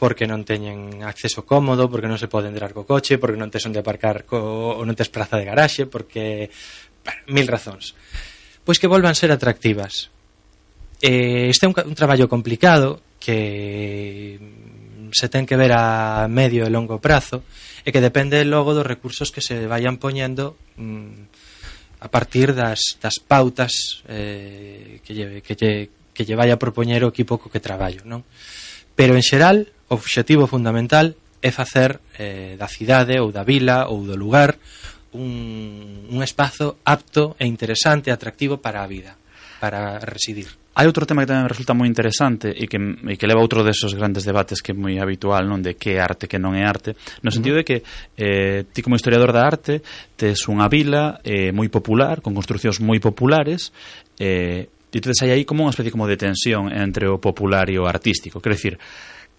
porque 0.00 0.24
non 0.24 0.48
teñen 0.48 1.04
acceso 1.04 1.44
cómodo, 1.44 1.92
porque 1.92 2.08
non 2.08 2.16
se 2.16 2.32
pode 2.32 2.48
entrar 2.48 2.72
co 2.72 2.88
coche, 2.88 3.20
porque 3.20 3.36
non 3.36 3.52
tes 3.52 3.68
onde 3.68 3.84
aparcar 3.84 4.24
co, 4.24 4.80
ou 4.80 4.82
non 4.88 4.96
tes 4.96 5.12
praza 5.12 5.36
de 5.36 5.44
garaxe, 5.44 5.84
porque 5.84 6.48
bueno, 7.04 7.20
mil 7.28 7.44
razóns. 7.44 7.92
Pois 8.64 8.80
que 8.80 8.88
volvan 8.88 9.12
ser 9.12 9.28
atractivas 9.28 10.08
Eh, 11.00 11.48
este 11.48 11.64
é 11.64 11.68
un, 11.68 11.74
un 11.74 11.96
traballo 11.96 12.28
complicado 12.28 13.00
que 13.20 14.40
se 15.12 15.28
ten 15.28 15.46
que 15.46 15.56
ver 15.56 15.72
a 15.72 16.28
medio 16.28 16.68
e 16.68 16.70
longo 16.70 17.00
prazo 17.00 17.42
e 17.84 17.90
que 17.90 18.04
depende 18.04 18.44
logo 18.44 18.76
dos 18.76 18.86
recursos 18.86 19.32
que 19.32 19.40
se 19.40 19.64
vayan 19.64 19.96
poñendo 19.96 20.60
mm, 20.76 22.04
a 22.04 22.08
partir 22.08 22.52
das, 22.52 23.00
das 23.00 23.16
pautas 23.20 24.04
eh, 24.08 25.00
que, 25.04 25.12
lle, 25.16 25.26
que, 25.40 25.54
lle, 25.56 25.72
que 26.12 26.24
lle 26.24 26.36
vai 26.36 26.52
a 26.52 26.60
propoñer 26.60 27.02
o 27.04 27.12
equipo 27.12 27.40
co 27.40 27.52
que 27.52 27.64
traballo 27.64 28.04
non? 28.04 28.24
pero 28.92 29.16
en 29.16 29.24
xeral 29.24 29.72
o 29.88 29.96
objetivo 29.96 30.44
fundamental 30.44 31.16
é 31.40 31.50
facer 31.50 32.00
eh, 32.20 32.54
da 32.60 32.68
cidade 32.68 33.16
ou 33.18 33.32
da 33.32 33.42
vila 33.42 33.88
ou 33.88 34.04
do 34.04 34.16
lugar 34.16 34.60
un, 35.16 36.06
un 36.12 36.20
espazo 36.22 36.78
apto 36.84 37.34
e 37.40 37.48
interesante, 37.48 38.12
atractivo 38.12 38.60
para 38.60 38.84
a 38.84 38.88
vida 38.88 39.16
para 39.58 39.98
residir 40.00 40.59
Hai 40.70 40.86
outro 40.86 41.02
tema 41.02 41.26
que 41.26 41.30
tamén 41.34 41.44
me 41.44 41.50
resulta 41.50 41.74
moi 41.74 41.90
interesante 41.90 42.54
e 42.54 42.70
que, 42.70 42.78
e 42.78 43.14
que 43.18 43.26
leva 43.26 43.42
outro 43.42 43.66
desos 43.66 43.90
grandes 43.98 44.22
debates 44.22 44.62
que 44.62 44.70
é 44.70 44.76
moi 44.78 44.94
habitual, 45.02 45.42
non? 45.42 45.58
De 45.58 45.74
que 45.74 45.98
é 45.98 46.00
arte, 46.00 46.30
que 46.30 46.38
non 46.38 46.54
é 46.54 46.62
arte 46.62 46.94
No 47.26 47.34
sentido 47.34 47.58
de 47.58 47.66
que 47.66 47.82
eh, 48.14 48.62
ti 48.70 48.78
como 48.78 48.94
historiador 48.94 49.34
da 49.34 49.42
arte 49.42 49.82
tes 50.14 50.46
unha 50.46 50.70
vila 50.70 51.18
eh, 51.26 51.50
moi 51.50 51.66
popular, 51.66 52.22
con 52.22 52.38
construcións 52.38 52.78
moi 52.78 53.02
populares 53.02 53.74
eh, 54.22 54.70
E 54.90 54.98
entón 54.98 55.14
hai 55.22 55.30
aí 55.30 55.42
como 55.46 55.66
unha 55.66 55.74
especie 55.74 55.94
como 55.94 56.06
de 56.06 56.18
tensión 56.18 56.70
entre 56.70 57.06
o 57.06 57.18
popular 57.18 57.66
e 57.70 57.78
o 57.78 57.86
artístico 57.86 58.42
Quero 58.42 58.54
decir, 58.54 58.74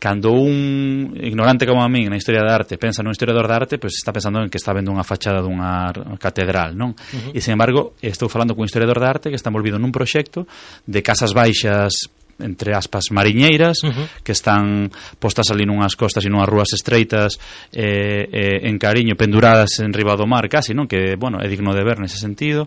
cando 0.02 0.32
un 0.32 1.14
ignorante 1.22 1.68
como 1.68 1.84
a 1.84 1.88
min 1.88 2.10
na 2.10 2.18
historia 2.18 2.42
da 2.42 2.58
arte 2.58 2.82
pensa 2.82 3.06
nun 3.06 3.14
historiador 3.14 3.46
da 3.46 3.62
arte, 3.62 3.78
pois 3.78 3.94
pues 3.94 4.02
está 4.02 4.10
pensando 4.10 4.42
en 4.42 4.50
que 4.50 4.58
está 4.58 4.74
vendo 4.74 4.90
unha 4.90 5.06
fachada 5.06 5.46
dunha 5.46 5.94
catedral, 6.18 6.74
non? 6.74 6.98
Uh 6.98 7.30
-huh. 7.30 7.38
E, 7.38 7.40
sen 7.40 7.54
embargo, 7.54 7.94
estou 8.02 8.26
falando 8.26 8.58
cun 8.58 8.66
historiador 8.66 8.98
da 8.98 9.14
arte 9.14 9.30
que 9.30 9.38
está 9.38 9.54
envolvido 9.54 9.78
nun 9.78 9.94
proxecto 9.94 10.50
de 10.90 11.06
casas 11.06 11.38
baixas 11.38 12.10
entre 12.42 12.74
aspas 12.74 13.14
mariñeiras 13.14 13.86
uh 13.86 13.94
-huh. 13.94 14.26
que 14.26 14.34
están 14.34 14.90
postas 15.22 15.54
ali 15.54 15.70
nunhas 15.70 15.94
costas 15.94 16.26
e 16.26 16.34
nunhas 16.34 16.50
rúas 16.50 16.74
estreitas 16.74 17.38
eh, 17.70 18.26
eh, 18.26 18.58
en 18.66 18.82
cariño, 18.82 19.14
penduradas 19.14 19.86
en 19.86 19.94
riba 19.94 20.18
do 20.18 20.26
mar 20.26 20.50
casi, 20.50 20.74
non? 20.74 20.90
Que, 20.90 21.14
bueno, 21.14 21.38
é 21.38 21.46
digno 21.46 21.78
de 21.78 21.86
ver 21.86 22.02
nese 22.02 22.18
sentido 22.18 22.66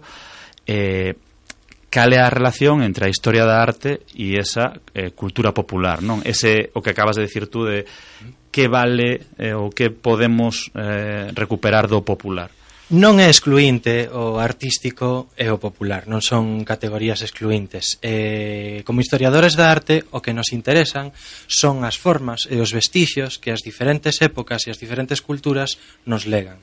eh, 0.71 1.19
cal 1.95 2.11
é 2.11 2.19
a 2.19 2.27
relación 2.27 2.83
entre 2.83 3.07
a 3.07 3.13
historia 3.13 3.47
da 3.47 3.63
arte 3.63 4.03
e 4.19 4.35
esa 4.35 4.83
eh, 4.99 5.15
cultura 5.15 5.55
popular, 5.55 6.03
non? 6.03 6.27
Ese 6.27 6.75
o 6.75 6.83
que 6.83 6.91
acabas 6.91 7.15
de 7.15 7.31
decir 7.31 7.47
tú 7.47 7.71
de 7.71 7.87
que 8.51 8.67
vale 8.67 9.31
eh, 9.39 9.55
ou 9.55 9.71
que 9.71 9.95
podemos 9.95 10.75
eh, 10.75 11.31
recuperar 11.31 11.87
do 11.87 12.03
popular. 12.03 12.51
Non 12.91 13.23
é 13.23 13.31
excluinte 13.31 14.11
o 14.11 14.43
artístico 14.43 15.31
e 15.39 15.47
o 15.55 15.63
popular, 15.63 16.11
non 16.11 16.19
son 16.19 16.67
categorías 16.67 17.23
excluintes. 17.23 18.03
Eh, 18.03 18.83
como 18.83 18.99
historiadores 18.99 19.55
da 19.55 19.71
arte, 19.71 20.03
o 20.11 20.19
que 20.19 20.35
nos 20.35 20.51
interesan 20.51 21.15
son 21.47 21.87
as 21.87 21.95
formas 21.95 22.51
e 22.51 22.59
os 22.59 22.75
vestixios 22.75 23.39
que 23.39 23.55
as 23.55 23.63
diferentes 23.63 24.19
épocas 24.19 24.67
e 24.67 24.75
as 24.75 24.83
diferentes 24.83 25.23
culturas 25.23 25.79
nos 26.11 26.27
legan 26.27 26.59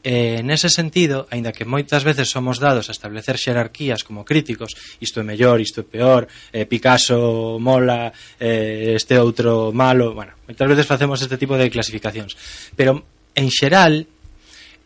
E, 0.00 0.40
nese 0.40 0.72
sentido, 0.72 1.28
aínda 1.28 1.52
que 1.52 1.68
moitas 1.68 2.08
veces 2.08 2.32
somos 2.32 2.56
dados 2.56 2.88
a 2.88 2.96
establecer 2.96 3.36
xerarquías 3.36 4.00
como 4.00 4.24
críticos, 4.24 4.72
isto 4.96 5.20
é 5.20 5.24
mellor, 5.24 5.60
isto 5.60 5.84
é 5.84 5.86
peor, 5.86 6.24
eh, 6.56 6.64
Picasso 6.64 7.60
mola, 7.60 8.08
eh, 8.40 8.96
este 8.96 9.20
outro 9.20 9.76
malo, 9.76 10.16
bueno, 10.16 10.40
moitas 10.48 10.64
veces 10.64 10.88
facemos 10.88 11.20
este 11.20 11.36
tipo 11.36 11.52
de 11.60 11.68
clasificacións. 11.68 12.32
Pero, 12.72 13.04
en 13.36 13.48
xeral, 13.52 14.08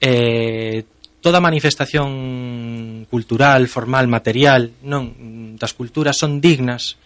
eh, 0.03 0.83
toda 1.23 1.39
manifestación 1.39 3.07
cultural, 3.07 3.71
formal, 3.71 4.11
material, 4.11 4.75
non 4.83 5.55
das 5.55 5.79
culturas 5.79 6.19
son 6.19 6.43
dignas 6.43 6.99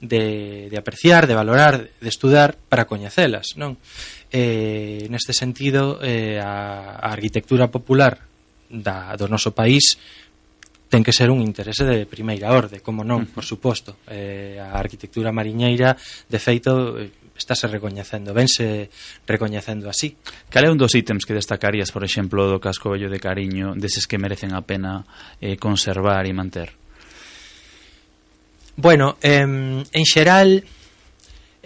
de, 0.00 0.70
de 0.70 0.76
apreciar, 0.78 1.26
de 1.26 1.34
valorar, 1.34 1.90
de 2.00 2.08
estudar 2.08 2.56
para 2.70 2.86
coñecelas, 2.86 3.58
non? 3.58 3.74
eh, 4.30 5.06
neste 5.08 5.32
sentido 5.32 5.98
eh, 6.02 6.38
a, 6.42 6.98
a 6.98 7.08
arquitectura 7.12 7.70
popular 7.70 8.18
da, 8.70 9.14
do 9.14 9.30
noso 9.30 9.54
país 9.54 9.98
ten 10.86 11.02
que 11.02 11.12
ser 11.12 11.30
un 11.30 11.42
interese 11.42 11.82
de 11.82 12.06
primeira 12.06 12.54
orde, 12.54 12.78
como 12.78 13.02
non, 13.02 13.26
por 13.26 13.42
suposto. 13.42 13.98
Eh, 14.06 14.54
a 14.62 14.78
arquitectura 14.78 15.34
mariñeira, 15.34 15.98
de 15.98 16.38
feito, 16.38 16.94
estáse 17.34 17.66
recoñecendo, 17.66 18.30
vense 18.30 18.88
recoñecendo 19.26 19.90
así. 19.90 20.14
Cal 20.46 20.64
é 20.64 20.70
un 20.70 20.78
dos 20.78 20.94
ítems 20.94 21.26
que 21.26 21.34
destacarías, 21.34 21.90
por 21.90 22.06
exemplo, 22.06 22.46
do 22.46 22.62
casco 22.62 22.94
vello 22.94 23.10
de 23.10 23.18
cariño, 23.18 23.74
deses 23.74 24.06
que 24.06 24.18
merecen 24.18 24.54
a 24.54 24.62
pena 24.62 25.02
eh, 25.42 25.58
conservar 25.58 26.22
e 26.22 26.32
manter? 26.32 26.70
Bueno, 28.78 29.18
eh, 29.18 29.42
en 29.42 30.04
xeral, 30.06 30.62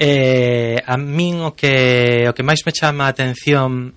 eh, 0.00 0.80
a 0.80 0.96
min 0.96 1.44
o 1.44 1.52
que, 1.52 2.24
o 2.24 2.32
que 2.32 2.40
máis 2.40 2.64
me 2.64 2.72
chama 2.72 3.04
a 3.04 3.12
atención 3.12 3.92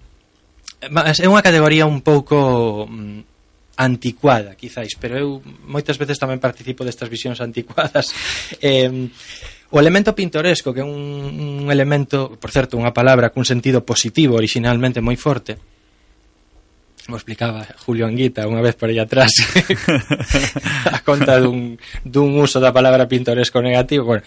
é 0.83 1.27
unha 1.31 1.39
categoría 1.39 1.87
un 1.87 2.03
pouco 2.03 2.83
mm, 2.91 3.79
anticuada, 3.79 4.59
quizáis, 4.59 4.99
pero 4.99 5.15
eu 5.15 5.39
moitas 5.63 5.95
veces 5.95 6.19
tamén 6.19 6.43
participo 6.43 6.83
destas 6.83 7.07
visións 7.07 7.39
anticuadas. 7.39 8.11
Eh, 8.59 8.91
o 9.73 9.81
elemento 9.81 10.13
pintoresco, 10.13 10.69
que 10.75 10.83
é 10.83 10.85
un, 10.85 11.65
un 11.65 11.67
elemento, 11.71 12.37
por 12.37 12.53
certo, 12.53 12.77
unha 12.77 12.93
palabra 12.93 13.31
cun 13.31 13.47
sentido 13.47 13.81
positivo 13.81 14.35
originalmente 14.35 14.99
moi 14.99 15.15
forte, 15.15 15.57
como 17.07 17.17
explicaba 17.17 17.65
Julio 17.83 18.05
Anguita 18.07 18.47
unha 18.47 18.63
vez 18.63 18.79
por 18.79 18.87
aí 18.87 18.95
atrás 18.95 19.31
a 20.95 21.03
conta 21.03 21.35
dun, 21.35 21.75
dun 22.07 22.31
uso 22.39 22.63
da 22.63 22.71
palabra 22.71 23.11
pintoresco 23.11 23.59
negativo 23.59 24.07
bueno, 24.07 24.23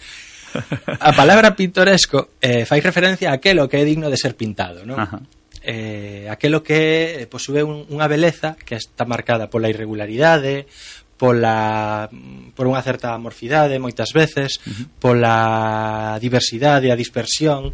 A 0.99 1.11
palabra 1.13 1.55
pintoresco 1.55 2.37
eh, 2.41 2.65
fai 2.65 2.79
referencia 2.81 3.29
a 3.29 3.37
aquelo 3.37 3.67
que 3.69 3.77
é 3.77 3.83
digno 3.85 4.09
de 4.09 4.17
ser 4.17 4.35
pintado, 4.35 4.85
non? 4.85 4.99
Ajá. 4.99 5.19
Eh, 5.61 6.27
aquelo 6.31 6.63
que 6.63 7.23
eh, 7.23 7.27
posúe 7.27 7.59
un, 7.65 7.83
unha 7.91 8.07
beleza 8.07 8.55
que 8.55 8.79
está 8.79 9.03
marcada 9.03 9.51
pola 9.51 9.67
irregularidade, 9.67 10.69
pola 11.17 12.07
por 12.53 12.69
unha 12.69 12.79
certa 12.85 13.17
amorfidade 13.17 13.81
moitas 13.81 14.13
veces, 14.13 14.61
uh 14.63 14.71
-huh. 14.71 14.85
pola 15.01 15.35
diversidade, 16.21 16.93
a 16.93 16.95
dispersión 16.95 17.73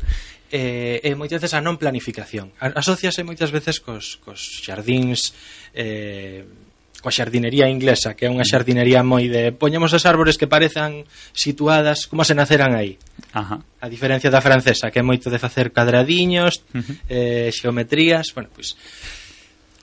eh, 0.53 1.01
e 1.03 1.11
moitas 1.17 1.43
veces 1.43 1.57
a 1.57 1.61
non 1.61 1.82
planificación. 1.82 2.53
Asociase 2.57 3.26
moitas 3.28 3.51
veces 3.51 3.82
cos, 3.84 4.21
cos 4.24 4.63
xardíns 4.63 5.34
eh, 5.76 6.45
coa 7.03 7.11
xardinería 7.11 7.67
inglesa, 7.67 8.15
que 8.15 8.25
é 8.25 8.31
unha 8.31 8.47
xardinería 8.47 9.03
moi 9.03 9.27
de 9.27 9.51
poñemos 9.51 9.91
as 9.91 10.07
árbores 10.07 10.39
que 10.39 10.47
parezan 10.47 11.03
situadas 11.35 12.07
como 12.07 12.23
se 12.23 12.31
naceran 12.31 12.71
aí. 12.79 12.95
Ajá. 13.35 13.59
A 13.83 13.87
diferencia 13.91 14.31
da 14.31 14.39
francesa, 14.39 14.87
que 14.87 15.03
é 15.03 15.05
moito 15.05 15.27
de 15.27 15.43
facer 15.43 15.75
cadradiños, 15.75 16.63
uh 16.71 16.79
-huh. 16.79 16.95
eh, 17.11 17.49
xeometrías, 17.51 18.31
bueno, 18.31 18.47
pois 18.55 18.79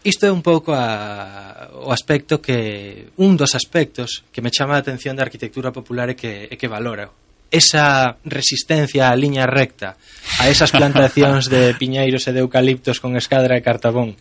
Isto 0.01 0.25
é 0.25 0.33
un 0.33 0.41
pouco 0.41 0.73
a, 0.73 1.69
o 1.77 1.93
aspecto 1.93 2.41
que 2.41 3.13
un 3.21 3.37
dos 3.37 3.53
aspectos 3.53 4.25
que 4.33 4.41
me 4.41 4.49
chama 4.49 4.81
a 4.81 4.81
atención 4.81 5.13
da 5.13 5.29
arquitectura 5.29 5.77
popular 5.77 6.09
e 6.09 6.17
que 6.17 6.49
e 6.49 6.57
que 6.57 6.73
valora 6.73 7.13
esa 7.51 8.17
resistencia 8.25 9.11
á 9.11 9.19
liña 9.19 9.45
recta, 9.45 10.01
a 10.41 10.49
esas 10.49 10.73
plantacións 10.73 11.53
de 11.53 11.75
piñeiros 11.81 12.25
e 12.25 12.33
de 12.33 12.41
eucaliptos 12.41 12.97
con 12.97 13.19
escadra 13.19 13.59
e 13.59 13.67
cartabón 13.67 14.17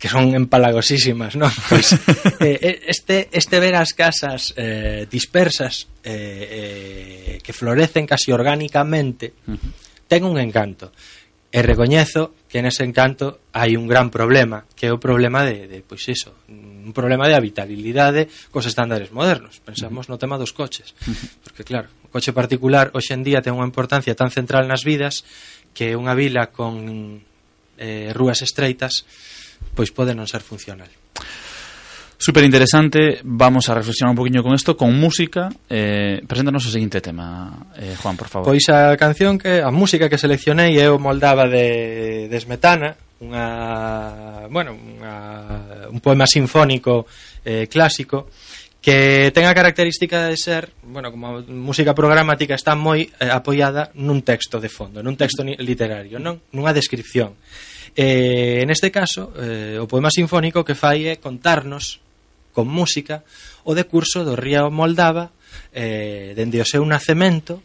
que 0.00 0.08
son 0.08 0.32
empalagosísimas, 0.32 1.36
non? 1.36 1.52
Pois, 1.68 1.92
eh, 2.40 2.56
eh, 2.56 2.76
este, 2.88 3.28
este 3.28 3.60
ver 3.60 3.76
as 3.76 3.92
casas 3.92 4.56
eh, 4.56 5.04
dispersas 5.04 5.92
eh, 6.00 7.36
eh, 7.36 7.38
que 7.44 7.52
florecen 7.52 8.08
casi 8.08 8.32
orgánicamente 8.32 9.36
uh 9.44 9.60
-huh. 9.60 9.70
ten 10.08 10.24
un 10.24 10.40
encanto 10.40 10.88
e 11.52 11.60
recoñezo 11.60 12.32
que 12.48 12.64
nese 12.64 12.86
encanto 12.86 13.44
hai 13.52 13.74
un 13.74 13.90
gran 13.90 14.08
problema, 14.08 14.64
que 14.78 14.86
é 14.88 14.94
o 14.94 15.02
problema 15.02 15.42
de, 15.42 15.66
de 15.66 15.78
pois 15.82 16.06
iso, 16.06 16.32
un 16.48 16.94
problema 16.94 17.26
de 17.26 17.34
habitabilidade 17.34 18.30
cos 18.54 18.70
estándares 18.70 19.10
modernos. 19.10 19.58
Pensamos 19.60 20.06
no 20.06 20.16
tema 20.16 20.38
dos 20.38 20.54
coches, 20.54 20.94
porque 21.44 21.66
claro, 21.66 21.90
o 22.06 22.08
coche 22.08 22.30
particular 22.30 22.94
hoxe 22.94 23.18
en 23.18 23.26
día 23.26 23.42
ten 23.42 23.58
unha 23.58 23.66
importancia 23.66 24.14
tan 24.14 24.30
central 24.30 24.64
nas 24.70 24.86
vidas 24.86 25.26
que 25.74 25.98
unha 25.98 26.14
vila 26.14 26.54
con 26.54 27.20
eh, 27.82 28.14
rúas 28.14 28.46
estreitas 28.46 29.04
pois 29.74 29.90
pode 29.94 30.14
non 30.14 30.26
ser 30.26 30.42
funcional. 30.42 30.88
Super 32.20 32.44
interesante, 32.44 33.20
vamos 33.24 33.70
a 33.70 33.74
reflexionar 33.74 34.12
un 34.12 34.20
poquinho 34.20 34.42
con 34.42 34.52
isto, 34.52 34.76
con 34.76 34.92
música. 34.92 35.48
Eh, 35.70 36.20
preséntanos 36.28 36.68
o 36.68 36.70
seguinte 36.70 37.00
tema, 37.00 37.72
eh, 37.80 37.96
Juan, 37.96 38.12
por 38.12 38.28
favor. 38.28 38.44
Pois 38.44 38.68
a 38.68 38.92
canción 39.00 39.40
que 39.40 39.64
a 39.64 39.72
música 39.72 40.12
que 40.12 40.20
seleccionei 40.20 40.76
é 40.76 40.92
o 40.92 41.00
Moldava 41.00 41.48
de 41.48 42.28
Desmetana, 42.28 42.92
unha, 43.24 44.44
bueno, 44.52 44.76
unha, 44.76 45.88
un 45.88 46.00
poema 46.04 46.28
sinfónico 46.28 47.08
eh, 47.40 47.72
clásico 47.72 48.28
que 48.80 49.28
ten 49.36 49.44
a 49.44 49.52
característica 49.52 50.24
de 50.26 50.36
ser, 50.40 50.72
bueno, 50.82 51.12
como 51.12 51.26
a 51.28 51.44
música 51.44 51.92
programática 51.92 52.56
está 52.56 52.72
moi 52.72 53.12
eh, 53.20 53.28
apoiada 53.28 53.92
nun 54.00 54.24
texto 54.24 54.56
de 54.56 54.72
fondo, 54.72 55.04
nun 55.04 55.20
texto 55.20 55.44
literario, 55.44 56.16
non 56.16 56.40
nunha 56.56 56.72
descripción. 56.72 57.36
Eh, 57.92 58.64
en 58.64 58.72
este 58.72 58.88
caso, 58.88 59.36
eh, 59.36 59.76
o 59.76 59.84
poema 59.84 60.08
sinfónico 60.08 60.64
que 60.64 60.78
fai 60.78 61.12
é 61.12 61.20
contarnos 61.20 62.00
con 62.56 62.72
música 62.72 63.22
o 63.68 63.76
decurso 63.76 64.24
do 64.24 64.34
río 64.34 64.72
Moldava 64.72 65.30
eh, 65.76 66.32
dende 66.32 66.62
o 66.62 66.66
seu 66.66 66.82
nacemento 66.88 67.62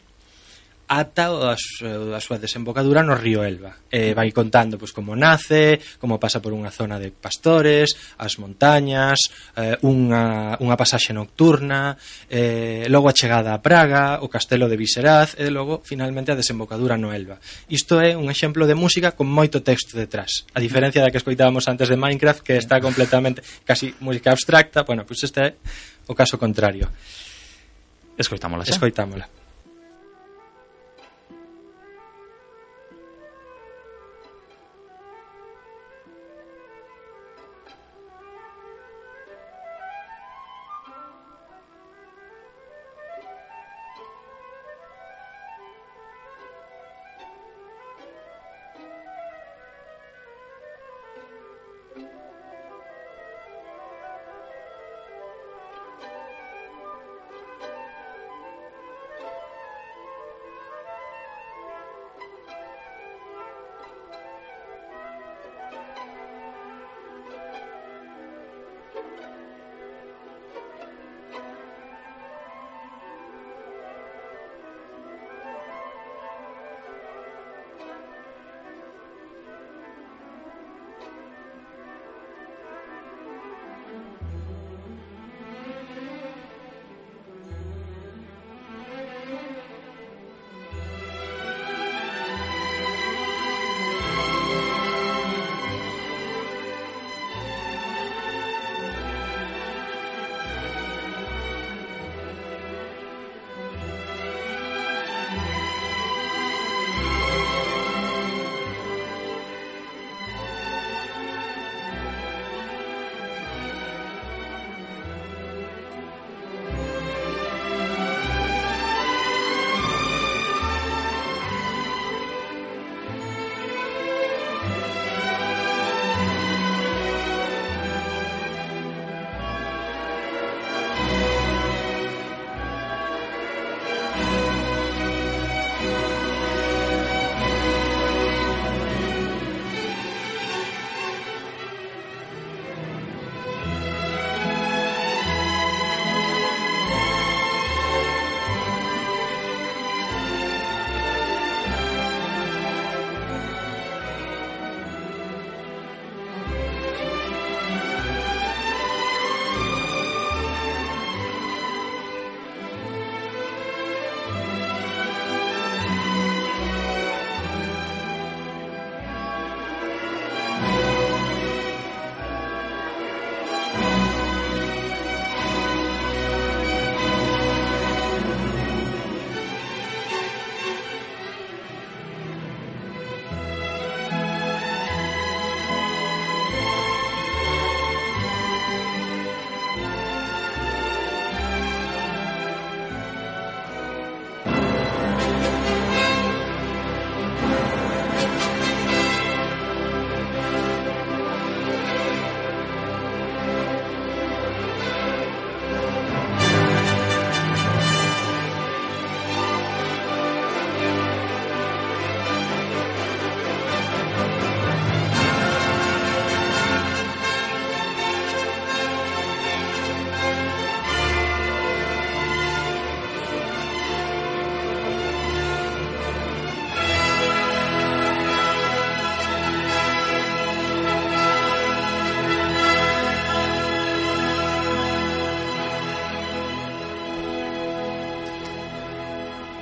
ata 0.88 1.52
a, 1.52 1.56
eh, 1.56 2.14
a 2.14 2.20
súa 2.22 2.38
desembocadura 2.38 3.02
no 3.02 3.18
río 3.18 3.42
Elba. 3.42 3.90
E 3.90 4.14
vai 4.14 4.30
contando 4.30 4.78
pois, 4.78 4.94
como 4.94 5.18
nace, 5.18 5.82
como 5.98 6.22
pasa 6.22 6.42
por 6.42 6.54
unha 6.54 6.70
zona 6.70 7.02
de 7.02 7.10
pastores, 7.10 7.98
as 8.22 8.38
montañas, 8.38 9.18
eh, 9.58 9.78
unha, 9.82 10.56
unha 10.62 10.76
pasaxe 10.78 11.10
nocturna, 11.14 11.98
eh, 12.30 12.86
logo 12.90 13.10
a 13.10 13.18
chegada 13.18 13.54
a 13.54 13.62
Praga, 13.62 14.22
o 14.22 14.30
castelo 14.30 14.70
de 14.70 14.78
Viseraz, 14.78 15.34
e 15.38 15.50
logo, 15.50 15.82
finalmente, 15.82 16.30
a 16.30 16.38
desembocadura 16.38 16.98
no 16.98 17.10
Elba. 17.10 17.42
Isto 17.70 17.98
é 17.98 18.14
un 18.14 18.30
exemplo 18.30 18.70
de 18.70 18.78
música 18.78 19.18
con 19.18 19.26
moito 19.26 19.66
texto 19.66 19.98
detrás. 19.98 20.46
A 20.54 20.62
diferencia 20.62 21.02
da 21.02 21.10
que 21.10 21.18
escoitábamos 21.18 21.66
antes 21.66 21.90
de 21.90 21.98
Minecraft, 21.98 22.46
que 22.46 22.62
está 22.62 22.78
completamente, 22.78 23.42
casi 23.66 23.94
música 24.06 24.30
abstracta, 24.30 24.86
bueno, 24.86 25.02
pois 25.06 25.22
este 25.26 25.40
é 25.42 25.50
o 26.06 26.14
caso 26.14 26.38
contrario. 26.38 26.90
Escoitámola 28.18 28.64
xa. 28.64 28.78
Escoitámola. 28.78 29.45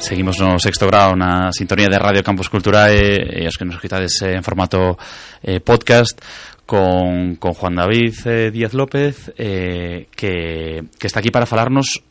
Seguimos 0.03 0.37
no 0.37 0.59
sexto 0.59 0.85
grado 0.85 1.15
na 1.15 1.55
sintonía 1.55 1.87
de 1.87 1.95
Radio 1.95 2.19
Campus 2.27 2.51
Culturae 2.51 3.23
e 3.39 3.47
os 3.47 3.55
que 3.55 3.63
nos 3.63 3.79
escritades 3.79 4.19
eh, 4.19 4.35
en 4.35 4.43
formato 4.43 4.99
eh, 5.39 5.63
podcast 5.63 6.19
con, 6.67 7.39
con 7.39 7.55
Juan 7.55 7.79
David 7.79 8.11
eh, 8.27 8.51
Díaz 8.51 8.75
López 8.75 9.31
eh, 9.39 10.11
que, 10.11 10.83
que 10.99 11.07
está 11.07 11.23
aquí 11.23 11.31
para 11.31 11.47
falarnos 11.47 12.03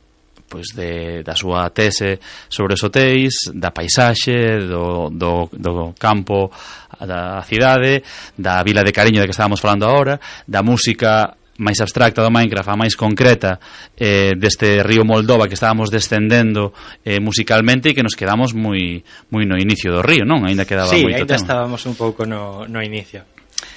pois 0.49 0.73
de, 0.73 1.21
da 1.21 1.37
súa 1.37 1.69
tese 1.69 2.17
sobre 2.49 2.81
os 2.81 2.85
hotéis, 2.85 3.53
da 3.53 3.77
paisaxe, 3.77 4.65
do, 4.65 5.13
do, 5.13 5.53
do 5.53 5.93
campo, 6.01 6.49
da 6.97 7.45
cidade, 7.45 8.01
da 8.37 8.65
vila 8.65 8.81
de 8.81 8.93
Cariño 8.93 9.21
de 9.21 9.29
que 9.29 9.37
estábamos 9.37 9.61
falando 9.61 9.85
agora, 9.85 10.17
da 10.49 10.65
música 10.65 11.37
máis 11.63 11.79
abstracta 11.79 12.21
do 12.21 12.35
Minecraft 12.35 12.69
a 12.69 12.77
máis 12.77 12.99
concreta 12.99 13.63
eh, 13.95 14.35
deste 14.35 14.83
río 14.83 15.07
Moldova 15.07 15.47
que 15.47 15.55
estábamos 15.55 15.89
descendendo 15.89 16.75
eh, 17.07 17.23
musicalmente 17.23 17.91
e 17.91 17.95
que 17.95 18.03
nos 18.03 18.19
quedamos 18.19 18.53
moi 18.53 19.01
moi 19.31 19.47
no 19.47 19.55
inicio 19.55 19.95
do 19.95 20.03
río, 20.03 20.27
non? 20.27 20.43
Ainda 20.43 20.67
quedaba 20.67 20.91
sí, 20.91 21.07
moito 21.07 21.23
ainda 21.23 21.39
tema. 21.39 21.47
estábamos 21.47 21.81
un 21.87 21.95
pouco 21.95 22.27
no, 22.27 22.67
no 22.67 22.83
inicio. 22.83 23.23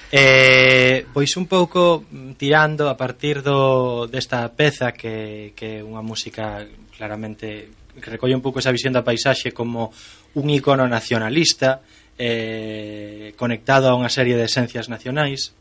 Eh, 0.09 1.05
pois 1.13 1.29
un 1.37 1.45
pouco 1.45 2.03
mm, 2.09 2.33
tirando 2.41 2.89
a 2.89 2.97
partir 2.97 3.45
do 3.45 4.09
desta 4.09 4.49
peza 4.57 4.91
que 4.91 5.53
que 5.53 5.79
é 5.79 5.85
unha 5.85 6.01
música 6.01 6.65
claramente 6.97 7.69
que 8.01 8.09
recolle 8.11 8.35
un 8.35 8.43
pouco 8.43 8.59
esa 8.59 8.73
visión 8.73 8.91
da 8.91 9.05
paisaxe 9.05 9.53
como 9.53 9.93
un 10.35 10.49
icono 10.49 10.89
nacionalista 10.89 11.85
eh, 12.17 13.33
conectado 13.35 13.91
a 13.91 13.95
unha 13.95 14.11
serie 14.11 14.35
de 14.39 14.47
esencias 14.47 14.87
nacionais 14.87 15.55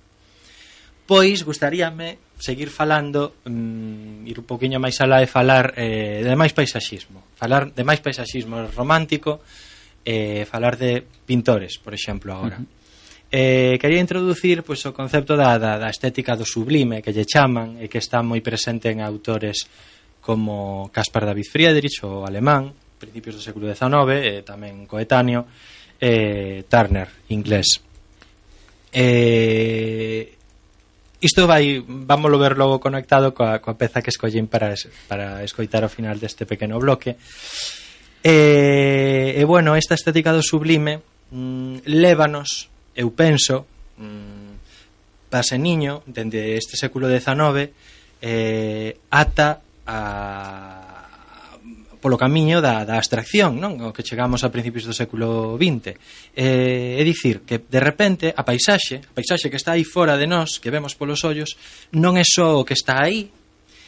pois 1.07 1.44
gustaríame 1.44 2.18
seguir 2.38 2.68
falando 2.68 3.36
mm, 3.44 4.26
ir 4.26 4.36
un 4.40 4.46
poquinho 4.46 4.80
máis 4.80 4.98
alá 5.00 5.22
e 5.22 5.28
falar 5.28 5.76
eh, 5.76 6.24
de 6.24 6.34
máis 6.36 6.52
paisaxismo 6.52 7.34
falar 7.36 7.72
de 7.72 7.84
máis 7.84 8.00
paisaxismo 8.00 8.68
romántico 8.72 9.44
eh, 10.05 10.44
falar 10.48 10.76
de 10.76 11.05
pintores 11.24 11.78
por 11.78 11.94
exemplo 11.94 12.32
agora 12.32 12.59
uh 12.59 12.64
-huh. 12.64 12.82
Eh, 13.36 13.78
quería 13.80 13.98
introducir 13.98 14.62
pois, 14.62 14.78
o 14.86 14.94
concepto 14.94 15.34
da, 15.34 15.59
da, 15.59 15.74
da 15.74 15.90
estética 15.90 16.38
do 16.38 16.46
sublime 16.46 17.02
que 17.02 17.11
lle 17.11 17.26
chaman 17.26 17.82
e 17.82 17.90
que 17.90 17.98
está 17.98 18.22
moi 18.22 18.38
presente 18.38 18.94
en 18.94 19.02
autores 19.02 19.66
como 20.22 20.86
Caspar 20.94 21.26
David 21.26 21.50
Friedrich, 21.50 21.98
o 22.07 22.22
alemán, 22.22 22.70
principios 22.94 23.34
do 23.34 23.42
século 23.42 23.66
XIX, 23.66 24.07
eh, 24.22 24.40
tamén 24.46 24.86
coetáneo, 24.86 25.50
eh, 25.98 26.62
Turner, 26.70 27.11
inglés. 27.34 27.82
Eh, 28.94 30.43
isto 31.25 31.49
vai 31.49 31.81
vámoslo 31.81 32.37
ver 32.37 32.61
logo 32.61 32.77
conectado 32.77 33.33
coa, 33.33 33.57
coa 33.64 33.81
peza 33.81 34.05
que 34.05 34.12
escollín 34.12 34.45
para, 34.45 34.77
para 35.09 35.41
escoitar 35.41 35.81
ao 35.81 35.89
final 35.89 36.20
deste 36.20 36.45
pequeno 36.45 36.77
bloque. 36.77 37.16
E, 38.20 39.33
e 39.33 39.43
bueno, 39.49 39.72
esta 39.72 39.97
estética 39.97 40.37
do 40.37 40.45
sublime 40.45 41.01
mm, 41.33 41.89
lévanos, 41.89 42.68
eu 42.93 43.09
penso 43.16 43.64
mm, 43.97 45.33
pase 45.33 45.57
niño 45.57 46.05
dende 46.05 46.61
este 46.61 46.77
século 46.77 47.09
XIX 47.09 47.72
eh, 48.20 49.01
ata 49.09 49.64
a 49.89 50.84
polo 52.05 52.20
camiño 52.20 52.61
da, 52.61 52.84
da 52.84 53.00
abstracción, 53.00 53.57
non? 53.57 53.80
O 53.80 53.96
que 53.96 54.05
chegamos 54.05 54.44
a 54.44 54.52
principios 54.52 54.84
do 54.84 54.92
século 54.92 55.57
XX. 55.57 55.96
Eh, 56.36 57.00
é 57.00 57.02
dicir, 57.02 57.48
que 57.48 57.64
de 57.64 57.80
repente 57.80 58.28
a 58.28 58.44
paisaxe, 58.44 59.00
a 59.00 59.12
paisaxe 59.16 59.48
que 59.48 59.57
está 59.57 59.72
aí 59.72 59.88
fora 59.88 60.20
de 60.20 60.28
nós, 60.28 60.61
que 60.61 60.68
vemos 60.68 60.92
polos 60.92 61.24
ollos, 61.24 61.57
non 61.96 62.20
é 62.20 62.26
só 62.28 62.61
o 62.61 62.66
que 62.68 62.76
está 62.76 63.00
aí, 63.00 63.32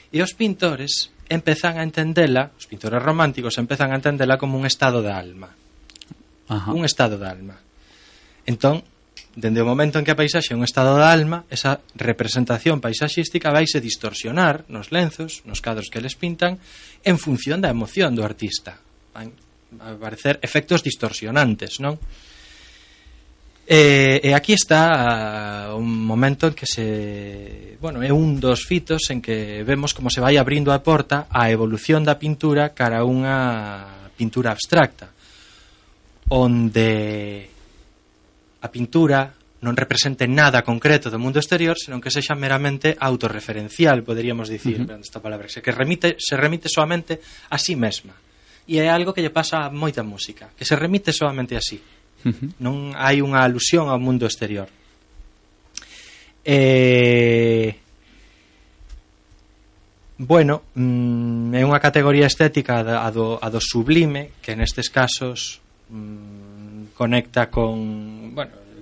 e 0.08 0.24
os 0.24 0.32
pintores 0.32 1.12
empezan 1.28 1.76
a 1.76 1.84
entendela, 1.84 2.56
os 2.56 2.64
pintores 2.64 3.04
románticos 3.04 3.60
empezan 3.60 3.92
a 3.92 4.00
entendela 4.00 4.40
como 4.40 4.56
un 4.56 4.64
estado 4.64 5.04
da 5.04 5.20
alma. 5.20 5.52
Ajá. 6.48 6.72
Un 6.72 6.88
estado 6.88 7.20
da 7.20 7.28
alma. 7.28 7.60
Entón, 8.48 8.80
Dende 9.36 9.60
o 9.60 9.68
momento 9.68 10.00
en 10.00 10.04
que 10.04 10.12
a 10.12 10.18
paisaxe 10.18 10.52
é 10.52 10.58
un 10.58 10.64
estado 10.64 10.96
da 10.96 11.12
alma, 11.12 11.44
esa 11.52 11.84
representación 11.92 12.80
paisaxística 12.80 13.52
vaise 13.52 13.84
distorsionar 13.84 14.64
nos 14.72 14.92
lenzos, 14.92 15.44
nos 15.44 15.60
cadros 15.60 15.92
que 15.92 16.00
les 16.00 16.16
pintan, 16.16 16.56
en 17.04 17.16
función 17.20 17.60
da 17.60 17.68
emoción 17.68 18.16
do 18.16 18.24
artista. 18.24 18.80
Van 19.12 19.32
aparecer 19.80 20.40
efectos 20.40 20.80
distorsionantes, 20.80 21.84
non? 21.84 22.00
E, 23.66 24.22
e 24.22 24.30
aquí 24.30 24.54
está 24.54 25.74
un 25.74 26.06
momento 26.06 26.46
en 26.46 26.54
que 26.54 26.70
se... 26.70 27.76
Bueno, 27.82 28.00
é 28.00 28.14
un 28.14 28.38
dos 28.38 28.62
fitos 28.62 29.10
en 29.10 29.18
que 29.18 29.66
vemos 29.66 29.90
como 29.92 30.08
se 30.08 30.22
vai 30.22 30.38
abrindo 30.38 30.70
a 30.70 30.80
porta 30.80 31.26
a 31.28 31.50
evolución 31.50 32.06
da 32.06 32.16
pintura 32.16 32.72
cara 32.72 33.02
a 33.02 33.08
unha 33.08 34.08
pintura 34.14 34.54
abstracta 34.54 35.10
onde 36.30 37.50
a 38.66 38.68
pintura 38.74 39.30
non 39.62 39.72
represente 39.72 40.28
nada 40.28 40.60
concreto 40.60 41.08
do 41.08 41.22
mundo 41.22 41.40
exterior, 41.40 41.78
senón 41.80 42.02
que 42.02 42.12
sexa 42.12 42.36
meramente 42.36 42.92
autorreferencial, 42.98 44.04
poderíamos 44.04 44.50
dicir, 44.52 44.84
uh 44.84 44.98
-huh. 44.98 45.00
esta 45.00 45.22
palabra, 45.22 45.48
se 45.48 45.64
que 45.64 45.72
remite, 45.72 46.18
se 46.20 46.36
remite 46.36 46.68
solamente 46.68 47.22
a 47.48 47.56
sí 47.56 47.78
mesma. 47.78 48.12
E 48.66 48.82
é 48.82 48.90
algo 48.90 49.14
que 49.14 49.22
lle 49.22 49.32
pasa 49.32 49.64
a 49.64 49.70
moita 49.70 50.02
música, 50.02 50.50
que 50.52 50.66
se 50.66 50.76
remite 50.76 51.14
solamente 51.14 51.56
a 51.56 51.62
sí. 51.62 51.80
Uh 52.26 52.34
-huh. 52.34 52.48
Non 52.60 52.76
hai 52.98 53.22
unha 53.22 53.40
alusión 53.40 53.88
ao 53.88 54.02
mundo 54.02 54.26
exterior. 54.26 54.68
Eh, 56.46 57.74
bueno, 60.18 60.68
mm, 60.76 61.54
é 61.54 61.62
unha 61.64 61.80
categoría 61.80 62.28
estética 62.28 62.82
a 62.82 63.08
do, 63.10 63.40
a 63.40 63.48
do 63.50 63.58
sublime, 63.58 64.36
que 64.44 64.54
nestes 64.54 64.92
casos 64.92 65.64
mm, 65.90 66.94
conecta 66.94 67.50
con 67.50 68.25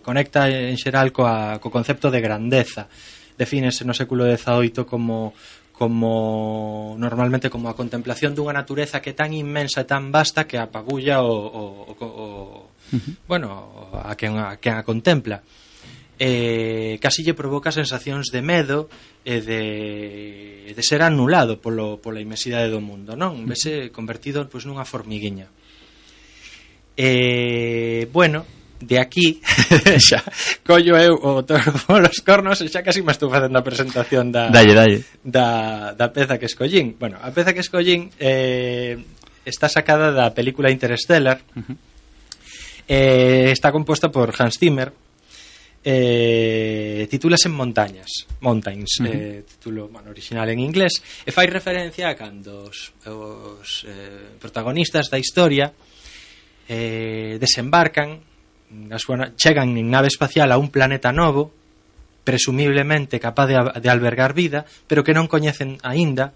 conecta 0.05 0.47
en 0.47 0.77
xeral 0.77 1.11
coa, 1.11 1.59
co 1.59 1.73
concepto 1.73 2.13
de 2.13 2.21
grandeza 2.21 2.87
defínese 3.35 3.83
no 3.83 3.97
século 3.97 4.29
XVIII 4.29 4.87
como 4.87 5.35
como 5.75 6.95
normalmente 7.03 7.51
como 7.51 7.67
a 7.67 7.75
contemplación 7.75 8.31
dunha 8.31 8.55
natureza 8.55 9.03
que 9.03 9.11
é 9.11 9.19
tan 9.19 9.35
inmensa 9.35 9.83
e 9.83 9.91
tan 9.91 10.15
vasta 10.15 10.47
que 10.47 10.55
apagulla 10.55 11.27
o, 11.27 11.35
o, 11.35 11.63
o, 11.91 12.07
o 12.07 12.27
uh 12.71 12.95
-huh. 12.95 13.15
bueno, 13.27 13.91
a 13.91 14.15
quen 14.15 14.39
a, 14.39 14.55
quen 14.63 14.79
a 14.79 14.87
contempla. 14.87 15.43
Eh, 16.15 17.03
casi 17.03 17.27
lle 17.27 17.35
provoca 17.35 17.75
sensacións 17.75 18.31
de 18.31 18.39
medo 18.39 18.87
e 19.27 19.43
de, 19.43 19.63
de 20.71 20.83
ser 20.87 21.03
anulado 21.03 21.59
polo, 21.59 21.99
pola 21.99 22.23
inmensidade 22.23 22.71
do 22.71 22.79
mundo, 22.79 23.19
non? 23.19 23.43
Vese 23.43 23.91
convertido 23.91 24.47
pois, 24.47 24.63
nunha 24.63 24.87
formiguiña. 24.87 25.51
Eh, 26.95 28.07
bueno, 28.15 28.47
de 28.87 29.01
aquí 29.01 29.41
xa 30.07 30.20
collo 30.64 30.95
eu 31.01 31.16
o 31.16 31.43
toro 31.43 31.72
polos 31.89 32.20
cornos 32.20 32.61
e 32.61 32.68
xa 32.68 32.85
casi 32.85 33.01
me 33.01 33.12
estou 33.12 33.32
facendo 33.32 33.57
a 33.57 33.64
presentación 33.64 34.28
da 34.30 34.53
dalle, 34.53 34.74
dalle. 34.76 34.99
da 35.24 35.93
da 35.97 36.12
peza 36.12 36.39
que 36.39 36.47
escollín. 36.47 36.97
Bueno, 37.01 37.16
a 37.20 37.32
peza 37.32 37.53
que 37.57 37.64
escollín 37.64 38.12
eh 38.20 39.01
está 39.45 39.68
sacada 39.68 40.12
da 40.12 40.32
película 40.32 40.70
Interstellar. 40.70 41.41
Uh 41.57 41.61
-huh. 41.61 41.76
Eh 42.89 43.49
está 43.53 43.72
composta 43.72 44.12
por 44.12 44.32
Hans 44.37 44.59
Zimmer. 44.61 44.93
Eh 45.85 47.07
titulas 47.11 47.45
en 47.45 47.53
montañas, 47.53 48.24
Mountains, 48.41 49.01
uh 49.01 49.05
-huh. 49.05 49.12
eh 49.12 49.45
título, 49.45 49.89
bueno, 49.89 50.11
original 50.11 50.49
en 50.49 50.61
inglés, 50.61 51.01
e 51.24 51.30
fai 51.32 51.47
referencia 51.47 52.09
a 52.09 52.16
cando 52.16 52.72
os, 52.72 52.93
os 53.05 53.85
eh, 53.85 54.41
protagonistas 54.41 55.12
da 55.12 55.20
historia 55.20 55.72
eh 56.64 57.37
desembarcan 57.37 58.34
na 58.75 58.99
súa, 58.99 59.31
chegan 59.39 59.79
en 59.79 59.87
nave 59.89 60.11
espacial 60.11 60.51
a 60.51 60.59
un 60.59 60.75
planeta 60.75 61.14
novo 61.14 61.55
presumiblemente 62.27 63.20
capaz 63.22 63.47
de, 63.47 63.57
de 63.79 63.89
albergar 63.89 64.35
vida 64.35 64.66
pero 64.91 65.07
que 65.07 65.14
non 65.14 65.31
coñecen 65.31 65.79
aínda 65.87 66.35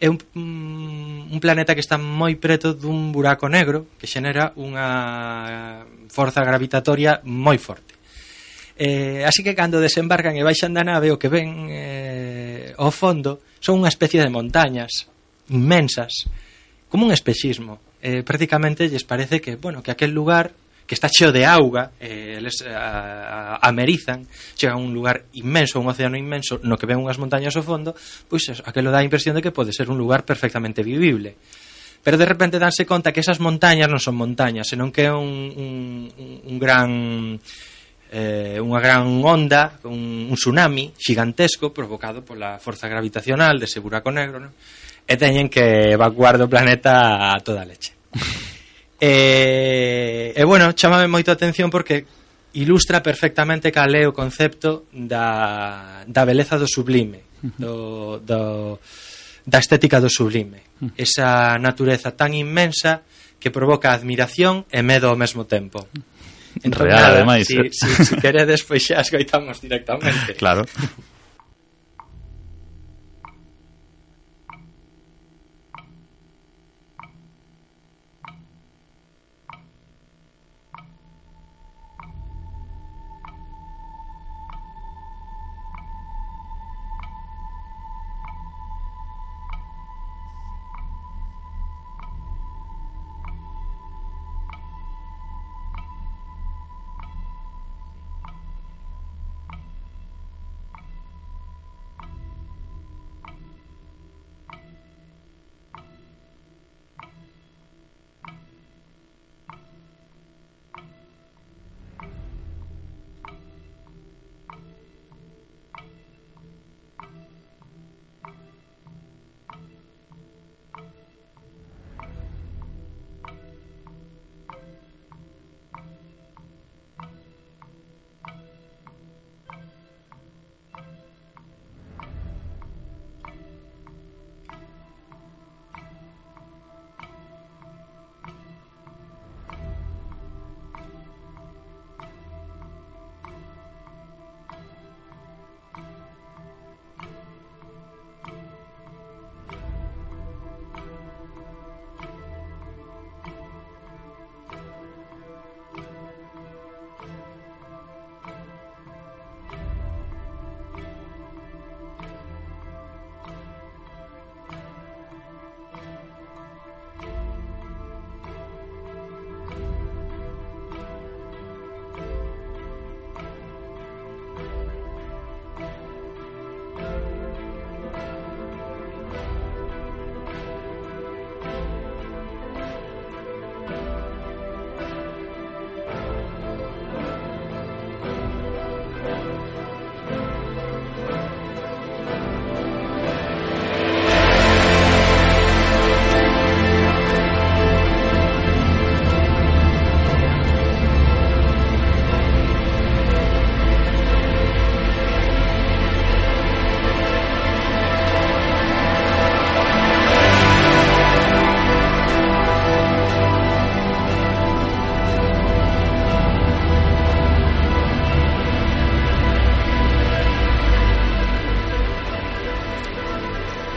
é 0.00 0.08
un, 0.08 0.16
mm, 0.16 1.36
un 1.36 1.40
planeta 1.44 1.76
que 1.76 1.84
está 1.84 2.00
moi 2.00 2.40
preto 2.40 2.72
dun 2.72 3.12
buraco 3.12 3.52
negro 3.52 3.92
que 4.00 4.08
xenera 4.08 4.56
unha 4.56 5.84
forza 6.08 6.40
gravitatoria 6.40 7.20
moi 7.28 7.60
forte. 7.60 8.00
Eh, 8.80 9.28
así 9.28 9.44
que 9.44 9.52
cando 9.52 9.76
desembarcan 9.76 10.40
e 10.40 10.42
baixan 10.42 10.72
da 10.72 10.80
nave 10.80 11.12
o 11.12 11.20
que 11.20 11.28
ven 11.28 11.68
eh, 11.68 12.72
ao 12.80 12.88
fondo 12.88 13.44
son 13.60 13.84
unha 13.84 13.92
especie 13.92 14.24
de 14.24 14.32
montañas 14.32 15.04
inmensas 15.52 16.24
como 16.88 17.04
un 17.04 17.12
espexismo. 17.12 17.76
Eh, 18.00 18.24
prácticamente 18.24 18.88
lles 18.88 19.04
parece 19.04 19.44
que, 19.44 19.60
bueno, 19.60 19.84
que 19.84 19.92
aquel 19.92 20.16
lugar 20.16 20.56
que 20.90 20.98
está 20.98 21.06
cheo 21.06 21.30
de 21.30 21.46
auga, 21.46 21.94
eh, 22.02 22.34
eles 22.42 22.66
a, 22.66 23.54
a, 23.62 23.68
amerizan, 23.70 24.26
chega 24.58 24.74
a 24.74 24.76
un 24.76 24.90
lugar 24.90 25.30
inmenso, 25.38 25.78
un 25.78 25.86
océano 25.86 26.18
inmenso, 26.18 26.58
no 26.66 26.74
que 26.74 26.90
ven 26.90 26.98
unhas 26.98 27.22
montañas 27.22 27.54
ao 27.54 27.62
fondo, 27.62 27.94
pois 28.26 28.42
eso, 28.50 28.66
aquelo 28.66 28.90
dá 28.90 28.98
a 28.98 29.06
impresión 29.06 29.38
de 29.38 29.42
que 29.46 29.54
pode 29.54 29.70
ser 29.70 29.86
un 29.86 29.94
lugar 29.94 30.26
perfectamente 30.26 30.82
vivible 30.82 31.38
pero 32.02 32.16
de 32.16 32.26
repente 32.26 32.58
danse 32.58 32.88
conta 32.88 33.12
que 33.12 33.20
esas 33.22 33.38
montañas 33.38 33.86
non 33.86 34.02
son 34.02 34.18
montañas, 34.18 34.66
senón 34.66 34.90
que 34.90 35.06
é 35.06 35.14
un, 35.14 35.30
un, 35.54 36.10
un 36.42 36.56
gran 36.58 37.38
eh, 38.10 38.58
unha 38.58 38.80
gran 38.82 39.06
onda, 39.22 39.78
un, 39.86 40.26
un 40.26 40.34
tsunami 40.34 40.90
gigantesco 40.98 41.70
provocado 41.70 42.26
pola 42.26 42.58
forza 42.58 42.90
gravitacional 42.90 43.62
dese 43.62 43.78
buraco 43.78 44.10
negro, 44.10 44.42
non? 44.42 44.50
e 45.06 45.14
teñen 45.14 45.46
que 45.46 45.94
evacuar 45.94 46.34
do 46.34 46.50
planeta 46.50 47.30
a 47.30 47.38
toda 47.38 47.62
leche. 47.62 47.94
E, 49.00 50.36
e 50.36 50.42
bueno, 50.44 50.76
chamame 50.76 51.08
moito 51.08 51.32
a 51.32 51.36
atención 51.40 51.72
porque 51.72 52.04
ilustra 52.52 53.00
perfectamente 53.00 53.72
cal 53.72 53.94
é 53.96 54.04
o 54.04 54.12
concepto 54.12 54.86
da, 54.92 56.04
da 56.04 56.22
beleza 56.28 56.60
do 56.60 56.68
sublime, 56.68 57.24
do, 57.56 58.20
do, 58.20 58.76
da 59.46 59.58
estética 59.58 60.04
do 60.04 60.12
sublime. 60.12 60.68
Esa 61.00 61.56
natureza 61.56 62.12
tan 62.12 62.36
inmensa 62.36 63.02
que 63.40 63.48
provoca 63.48 63.96
admiración 63.96 64.68
e 64.68 64.84
medo 64.84 65.08
ao 65.08 65.16
mesmo 65.16 65.48
tempo. 65.48 65.88
Entón, 66.60 66.92
Real, 66.92 67.16
ademais. 67.16 67.46
Si, 67.46 67.56
eh. 67.56 67.72
si, 67.72 67.88
si 68.04 68.14
queredes, 68.20 68.66
pois 68.68 68.84
xa 68.84 69.00
escoitamos 69.00 69.64
directamente. 69.64 70.36
Claro. 70.40 70.68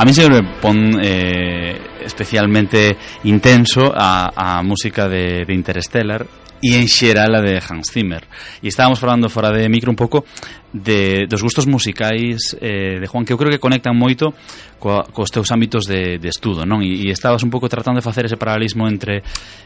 A 0.03 0.05
mí 0.05 0.13
sempre 0.13 0.41
me 0.41 0.59
pon 0.59 0.99
eh, 1.01 1.79
especialmente 2.03 2.97
intenso 3.23 3.89
a, 3.95 4.57
a 4.57 4.61
música 4.61 5.07
de, 5.07 5.45
de 5.47 5.53
Interstellar 5.53 6.25
e 6.63 6.79
en 6.79 6.87
xeral 6.87 7.35
a 7.35 7.43
de 7.43 7.59
Hans 7.59 7.91
Zimmer. 7.91 8.23
E 8.63 8.71
estábamos 8.71 9.03
falando 9.03 9.27
fora 9.27 9.51
de 9.51 9.67
micro 9.67 9.91
un 9.91 9.99
pouco 9.99 10.23
de, 10.71 11.27
dos 11.27 11.43
gustos 11.43 11.67
musicais 11.67 12.55
eh, 12.59 12.99
de 12.99 13.07
Juan, 13.07 13.25
que 13.25 13.33
eu 13.33 13.37
creo 13.37 13.51
que 13.51 13.59
conectan 13.59 13.93
moito 13.93 14.33
coa, 14.81 15.05
cos 15.07 15.31
teus 15.31 15.51
ámbitos 15.53 15.85
de, 15.85 16.17
de 16.19 16.27
estudo, 16.27 16.65
non? 16.65 16.83
E, 16.83 17.07
e 17.07 17.13
estabas 17.13 17.45
un 17.45 17.53
pouco 17.53 17.71
tratando 17.71 18.01
de 18.01 18.05
facer 18.05 18.25
ese 18.25 18.35
paralelismo 18.35 18.89
entre 18.89 19.21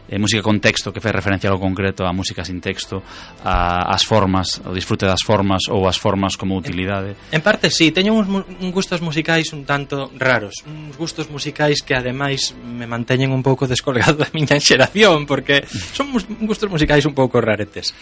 eh, 0.06 0.20
música 0.20 0.44
con 0.44 0.60
texto, 0.60 0.94
que 0.94 1.02
fai 1.02 1.16
referencia 1.16 1.50
ao 1.50 1.58
concreto, 1.58 2.06
a 2.06 2.14
música 2.14 2.46
sin 2.46 2.60
texto, 2.60 3.02
a, 3.42 3.88
as 3.90 4.06
formas, 4.06 4.62
o 4.62 4.76
disfrute 4.76 5.08
das 5.08 5.24
formas 5.24 5.66
ou 5.72 5.88
as 5.88 5.98
formas 5.98 6.38
como 6.38 6.60
utilidade. 6.60 7.16
En, 7.32 7.40
en 7.40 7.42
parte, 7.42 7.72
sí, 7.72 7.90
teño 7.96 8.14
uns, 8.14 8.28
uns 8.30 8.74
gustos 8.76 9.00
musicais 9.00 9.50
un 9.56 9.64
tanto 9.64 10.12
raros, 10.20 10.62
uns 10.68 10.94
gustos 11.00 11.32
musicais 11.32 11.82
que 11.82 11.96
ademais 11.96 12.54
me 12.62 12.86
manteñen 12.86 13.32
un 13.32 13.42
pouco 13.42 13.66
descolgado 13.66 14.22
da 14.22 14.30
miña 14.36 14.60
xeración, 14.60 15.26
porque 15.26 15.64
son 15.96 16.12
gustos 16.46 16.68
musicais 16.68 16.87
musicais 16.88 17.06
un 17.06 17.14
pouco 17.14 17.42
raretes. 17.42 17.94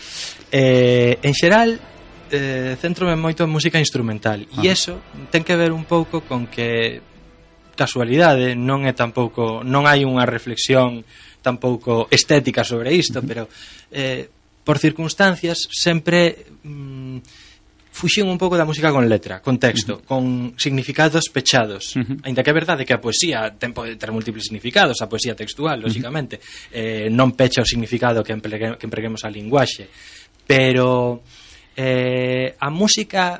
Eh, 0.51 1.17
en 1.25 1.33
xeral, 1.33 1.81
eh, 2.29 2.77
centrome 2.77 3.17
moito 3.17 3.41
en 3.41 3.49
música 3.49 3.81
instrumental 3.81 4.45
ah. 4.53 4.61
e 4.61 4.69
eso 4.69 5.01
ten 5.33 5.41
que 5.41 5.57
ver 5.57 5.73
un 5.73 5.89
pouco 5.89 6.21
con 6.21 6.45
que 6.45 7.01
casualidade 7.73 8.53
non 8.53 8.85
é 8.85 8.93
tampouco 8.93 9.65
non 9.65 9.89
hai 9.89 10.05
unha 10.05 10.29
reflexión 10.29 11.01
tampouco 11.41 12.05
estética 12.13 12.61
sobre 12.61 12.93
isto, 12.93 13.21
uh 13.21 13.25
-huh. 13.25 13.29
pero 13.29 13.43
eh, 13.89 14.29
por 14.61 14.77
circunstancias 14.77 15.65
sempre 15.69 16.45
mm, 16.61 17.44
fuxín 17.95 18.27
un 18.27 18.35
pouco 18.35 18.59
da 18.59 18.67
música 18.67 18.91
con 18.91 19.07
letra, 19.07 19.39
con 19.39 19.55
texto, 19.55 19.95
uh 19.95 19.99
-huh. 20.03 20.03
con 20.03 20.23
significados 20.59 21.31
pechados. 21.31 21.95
Uh 21.95 22.03
-huh. 22.03 22.27
Ainda 22.27 22.43
que 22.43 22.51
é 22.51 22.55
verdade 22.55 22.83
que 22.83 22.91
a 22.91 22.99
poesía 22.99 23.55
ten 23.55 23.71
pode 23.71 23.95
ter 23.95 24.11
múltiples 24.11 24.43
significados, 24.43 24.99
a 24.99 25.07
poesía 25.07 25.31
textual, 25.31 25.79
lógicamente, 25.79 26.35
uh 26.35 26.43
-huh. 26.43 26.75
eh, 26.75 27.07
non 27.07 27.31
pecha 27.39 27.63
o 27.63 27.67
significado 27.67 28.19
que, 28.19 28.35
empregue, 28.35 28.75
que 28.75 28.83
empreguemos 28.83 29.23
a 29.23 29.31
linguaxe, 29.31 29.87
pero 30.43 31.23
eh, 31.79 32.59
a 32.59 32.67
música 32.67 33.39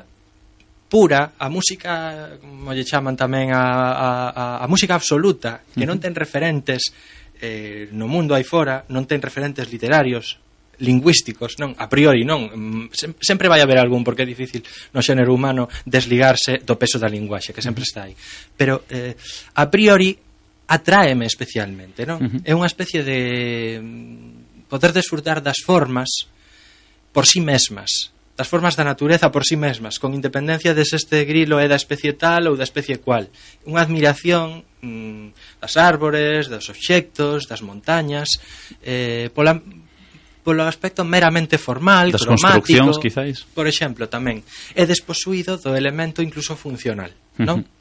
pura, 0.88 1.36
a 1.36 1.48
música, 1.52 2.40
como 2.40 2.72
lle 2.72 2.86
chaman 2.86 3.12
tamén 3.12 3.52
a, 3.52 3.60
a, 3.60 4.10
a, 4.32 4.44
a 4.64 4.66
música 4.70 4.96
absoluta, 4.96 5.60
que 5.76 5.84
non 5.84 6.00
ten 6.00 6.16
referentes 6.16 6.96
eh, 7.44 7.92
no 7.92 8.08
mundo 8.08 8.32
aí 8.32 8.46
fora, 8.46 8.88
non 8.88 9.04
ten 9.04 9.20
referentes 9.20 9.68
literarios, 9.68 10.40
lingüísticos, 10.80 11.56
non? 11.58 11.72
A 11.78 11.88
priori, 11.88 12.24
non. 12.24 12.48
Mm, 12.52 12.86
sempre 13.20 13.48
vai 13.48 13.60
haber 13.60 13.78
algún, 13.80 14.04
porque 14.04 14.24
é 14.24 14.28
difícil 14.28 14.60
no 14.92 15.00
xénero 15.00 15.32
humano 15.32 15.68
desligarse 15.84 16.60
do 16.64 16.76
peso 16.76 17.00
da 17.00 17.08
linguaxe, 17.08 17.52
que 17.52 17.64
sempre 17.64 17.84
está 17.84 18.04
aí. 18.04 18.14
Pero, 18.56 18.84
eh, 18.90 19.16
a 19.56 19.64
priori, 19.72 20.16
atráeme 20.66 21.26
especialmente, 21.26 22.04
non? 22.04 22.18
Uh 22.20 22.28
-huh. 22.28 22.40
É 22.44 22.52
unha 22.52 22.68
especie 22.68 23.00
de 23.06 23.80
mm, 23.80 24.66
poder 24.68 24.92
desfrutar 24.92 25.40
das 25.40 25.62
formas 25.62 26.28
por 27.14 27.24
sí 27.24 27.40
mesmas, 27.40 28.12
das 28.36 28.48
formas 28.48 28.76
da 28.76 28.84
natureza 28.84 29.32
por 29.32 29.48
sí 29.48 29.56
mesmas, 29.56 29.96
con 29.96 30.12
independencia 30.12 30.74
de 30.74 30.84
se 30.84 31.00
este 31.00 31.24
grilo 31.24 31.56
é 31.56 31.64
da 31.64 31.80
especie 31.80 32.12
tal 32.12 32.52
ou 32.52 32.54
da 32.58 32.68
especie 32.68 33.00
cual. 33.00 33.32
Unha 33.64 33.80
admiración 33.80 34.60
mm, 34.84 35.62
das 35.62 35.80
árbores, 35.80 36.52
dos 36.52 36.68
obxectos, 36.68 37.48
das 37.48 37.64
montañas, 37.64 38.28
eh, 38.84 39.32
pola 39.32 39.56
polo 40.46 40.62
aspecto 40.62 41.02
meramente 41.02 41.58
formal, 41.58 42.14
das 42.14 42.22
cromático, 42.22 42.94
quizáis. 43.02 43.42
por 43.50 43.66
exemplo, 43.66 44.06
tamén, 44.06 44.46
é 44.78 44.86
desposuído 44.86 45.58
do 45.58 45.74
elemento 45.74 46.22
incluso 46.22 46.54
funcional, 46.54 47.10
non? 47.42 47.58
Uh 47.58 47.66
-huh. 47.66 47.74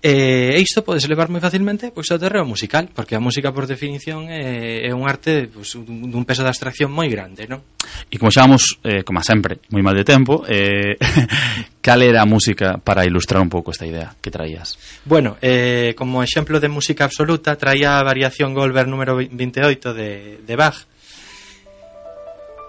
E 0.00 0.56
eh, 0.56 0.60
isto 0.64 0.80
podes 0.80 1.04
levar 1.12 1.28
moi 1.28 1.44
facilmente 1.44 1.92
pois 1.92 2.08
ao 2.08 2.16
terreo 2.16 2.48
musical, 2.48 2.88
porque 2.88 3.12
a 3.12 3.20
música 3.20 3.52
por 3.52 3.68
definición 3.68 4.32
é, 4.32 4.88
é 4.88 4.96
un 4.96 5.04
arte 5.04 5.44
pois, 5.52 5.76
dun, 5.76 6.24
peso 6.24 6.40
de 6.40 6.48
abstracción 6.48 6.88
moi 6.88 7.04
grande, 7.12 7.44
non? 7.44 7.60
E 8.08 8.16
como 8.16 8.32
xamos, 8.32 8.80
eh, 8.80 9.04
como 9.04 9.20
sempre, 9.20 9.60
moi 9.68 9.84
mal 9.84 9.92
de 9.92 10.08
tempo, 10.08 10.40
eh, 10.48 10.96
cal 11.84 12.00
era 12.00 12.24
a 12.24 12.28
música 12.28 12.80
para 12.80 13.04
ilustrar 13.04 13.44
un 13.44 13.52
pouco 13.52 13.76
esta 13.76 13.84
idea 13.84 14.16
que 14.24 14.32
traías? 14.32 14.80
Bueno, 15.04 15.36
eh, 15.44 15.92
como 15.92 16.24
exemplo 16.24 16.64
de 16.64 16.72
música 16.72 17.04
absoluta, 17.04 17.60
traía 17.60 18.00
a 18.00 18.04
variación 18.04 18.56
Goldberg 18.56 18.88
número 18.88 19.20
28 19.20 19.92
de, 19.92 20.40
de 20.40 20.54
Bach, 20.56 20.88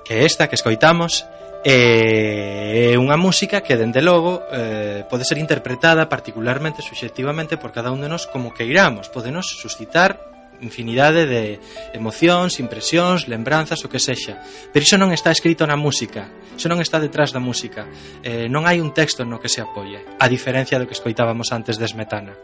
que 0.03 0.25
esta 0.25 0.47
que 0.47 0.55
escoitamos 0.55 1.25
é 1.63 2.97
unha 2.97 3.21
música 3.21 3.61
que 3.61 3.77
dende 3.77 4.01
logo 4.01 4.41
eh, 4.49 5.05
pode 5.05 5.29
ser 5.29 5.37
interpretada 5.37 6.09
particularmente 6.09 6.81
subjetivamente 6.81 7.61
por 7.61 7.69
cada 7.69 7.93
un 7.93 8.01
de 8.01 8.09
nós 8.09 8.25
como 8.25 8.49
que 8.49 8.65
iramos, 8.65 9.13
podenos 9.13 9.45
suscitar 9.45 10.31
infinidade 10.61 11.25
de 11.25 11.59
emocións, 11.93 12.61
impresións, 12.61 13.25
lembranzas, 13.27 13.81
o 13.83 13.89
que 13.89 13.97
sexa. 13.97 14.37
Pero 14.69 14.85
iso 14.85 14.97
non 14.97 15.09
está 15.09 15.33
escrito 15.33 15.65
na 15.65 15.75
música, 15.75 16.29
iso 16.53 16.69
non 16.69 16.79
está 16.79 17.01
detrás 17.01 17.33
da 17.33 17.41
música. 17.41 17.89
Eh, 18.21 18.45
non 18.45 18.69
hai 18.69 18.77
un 18.77 18.93
texto 18.93 19.25
no 19.25 19.41
que 19.41 19.49
se 19.49 19.59
apoie, 19.59 20.05
a 20.21 20.25
diferencia 20.29 20.77
do 20.77 20.85
que 20.85 20.95
escoitábamos 20.95 21.49
antes 21.49 21.81
de 21.81 21.89
Smetana. 21.89 22.37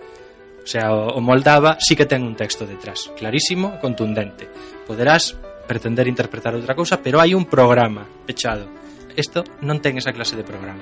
O 0.57 0.67
sea, 0.67 0.91
o 0.91 1.21
Moldava 1.23 1.79
sí 1.79 1.95
que 1.95 2.09
ten 2.09 2.27
un 2.27 2.35
texto 2.35 2.67
detrás, 2.67 3.07
clarísimo, 3.15 3.79
contundente. 3.79 4.51
Poderás 4.83 5.37
pretender 5.67 6.07
interpretar 6.07 6.55
outra 6.55 6.73
cousa, 6.73 7.03
pero 7.03 7.19
hai 7.19 7.35
un 7.35 7.45
programa 7.45 8.07
pechado. 8.23 8.65
Isto 9.13 9.43
non 9.67 9.83
ten 9.83 9.99
esa 9.99 10.15
clase 10.15 10.39
de 10.39 10.47
programa. 10.47 10.79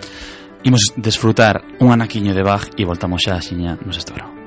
Imos 0.62 0.94
desfrutar 0.94 1.66
un 1.82 1.90
anaquiño 1.90 2.38
de 2.38 2.46
Bach 2.46 2.70
e 2.78 2.86
voltamos 2.86 3.26
xa 3.26 3.36
a 3.36 3.44
xiña 3.44 3.76
nos 3.82 3.98
estouro. 3.98 4.45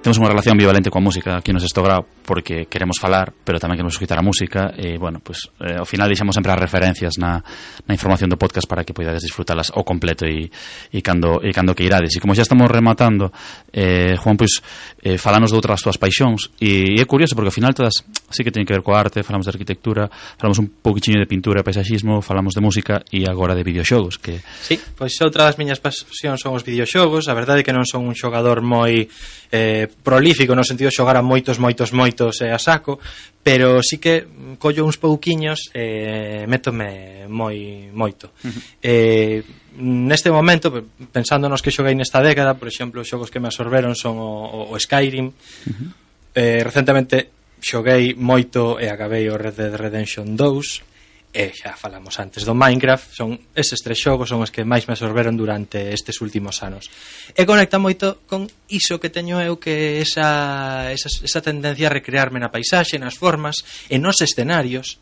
temos 0.00 0.16
unha 0.16 0.32
relación 0.32 0.56
ambivalente 0.56 0.88
coa 0.88 1.04
música 1.04 1.36
aquí 1.36 1.52
nos 1.52 1.60
Estograo 1.60 2.08
porque 2.30 2.70
queremos 2.70 2.96
falar, 2.96 3.34
pero 3.44 3.58
tamén 3.58 3.74
queremos 3.74 3.98
escutar 3.98 4.16
a 4.16 4.24
música 4.24 4.70
e, 4.78 4.96
bueno, 4.96 5.18
pues, 5.18 5.50
eh, 5.60 5.76
ao 5.76 5.84
final 5.84 6.06
deixamos 6.06 6.32
sempre 6.38 6.54
as 6.54 6.60
referencias 6.62 7.18
na, 7.18 7.42
na 7.84 7.92
información 7.92 8.30
do 8.30 8.38
podcast 8.38 8.70
para 8.70 8.86
que 8.86 8.94
poidades 8.94 9.26
disfrutalas 9.26 9.74
ao 9.74 9.82
completo 9.82 10.24
e, 10.30 10.46
e, 10.46 10.98
cando, 11.02 11.42
e 11.42 11.50
cando 11.50 11.74
que 11.74 11.82
irades. 11.82 12.14
E 12.14 12.22
como 12.22 12.32
xa 12.32 12.46
estamos 12.46 12.70
rematando, 12.70 13.34
eh, 13.74 14.14
Juan, 14.14 14.38
pois, 14.38 14.62
eh, 15.02 15.18
falanos 15.18 15.50
de 15.50 15.58
outras 15.58 15.82
túas 15.82 15.98
paixóns 15.98 16.54
e, 16.62 16.94
e 16.94 17.02
é 17.02 17.04
curioso 17.04 17.34
porque 17.34 17.50
ao 17.50 17.56
final 17.56 17.74
todas 17.74 18.06
sí 18.30 18.46
que 18.46 18.54
teñen 18.54 18.64
que 18.64 18.78
ver 18.78 18.86
coa 18.86 19.02
arte, 19.02 19.26
falamos 19.26 19.50
de 19.50 19.52
arquitectura, 19.52 20.06
falamos 20.38 20.62
un 20.62 20.70
poquichiño 20.70 21.18
de 21.18 21.26
pintura 21.26 21.60
e 21.60 21.66
paisaxismo, 21.66 22.22
falamos 22.22 22.54
de 22.54 22.62
música 22.62 23.02
e 23.10 23.26
agora 23.26 23.58
de 23.58 23.66
videoxogos. 23.66 24.22
Que... 24.22 24.38
Sí, 24.62 24.78
pois 24.94 25.18
outra 25.18 25.50
das 25.50 25.58
miñas 25.58 25.82
pasións 25.82 26.38
son 26.38 26.54
os 26.54 26.62
videoxogos, 26.62 27.26
a 27.26 27.34
verdade 27.34 27.60
é 27.60 27.64
que 27.66 27.74
non 27.74 27.82
son 27.82 28.06
un 28.06 28.14
xogador 28.14 28.62
moi... 28.62 29.10
Eh, 29.50 29.89
prolífico 30.02 30.54
no 30.54 30.64
sentido 30.64 30.88
de 30.88 30.96
xogar 30.96 31.16
a 31.16 31.22
moitos, 31.22 31.58
moitos, 31.58 31.92
moitos 31.92 32.40
eh, 32.40 32.50
a 32.50 32.58
saco, 32.58 32.98
pero 33.42 33.82
sí 33.82 33.98
que 33.98 34.26
collo 34.58 34.84
uns 34.84 34.96
pouquiños 34.96 35.70
e 35.74 36.44
eh, 36.44 36.44
métome 36.46 37.26
moi 37.28 37.88
moito. 37.92 38.32
Uh 38.44 38.50
-huh. 38.50 38.62
Eh, 38.82 39.38
neste 39.80 40.30
momento, 40.30 40.70
pensando 41.12 41.48
nos 41.48 41.62
que 41.62 41.72
xoguei 41.72 41.94
nesta 41.94 42.20
década, 42.20 42.58
por 42.58 42.68
exemplo, 42.68 43.00
os 43.00 43.08
xogos 43.08 43.30
que 43.30 43.40
me 43.40 43.48
absorberon 43.48 43.94
son 43.96 44.18
o, 44.18 44.70
o 44.70 44.76
Skyrim. 44.78 45.30
Uh 45.30 45.72
-huh. 45.72 45.88
Eh, 46.34 46.60
recentemente 46.62 47.30
xoguei 47.60 48.14
moito 48.16 48.80
e 48.80 48.88
acabei 48.88 49.28
o 49.28 49.36
Red 49.36 49.56
Dead 49.56 49.74
Redemption 49.76 50.36
2 50.36 50.89
e 51.30 51.54
xa 51.54 51.78
falamos 51.78 52.18
antes 52.18 52.42
do 52.42 52.58
Minecraft, 52.58 53.14
son 53.14 53.38
eses 53.54 53.78
tres 53.78 54.02
xogos 54.02 54.26
son 54.26 54.42
os 54.42 54.50
que 54.50 54.66
máis 54.66 54.90
me 54.90 54.98
absorberon 54.98 55.38
durante 55.38 55.94
estes 55.94 56.18
últimos 56.18 56.58
anos. 56.66 56.90
E 57.38 57.46
conecta 57.46 57.78
moito 57.78 58.26
con 58.26 58.50
iso 58.66 58.98
que 58.98 59.14
teño 59.14 59.38
eu 59.38 59.62
que 59.62 60.02
esa, 60.02 60.90
esa, 60.90 61.06
esa 61.06 61.40
tendencia 61.40 61.86
a 61.86 61.94
recrearme 61.94 62.42
na 62.42 62.50
paisaxe, 62.50 62.98
nas 62.98 63.14
formas, 63.14 63.62
e 63.86 64.02
nos 64.02 64.18
escenarios 64.18 64.98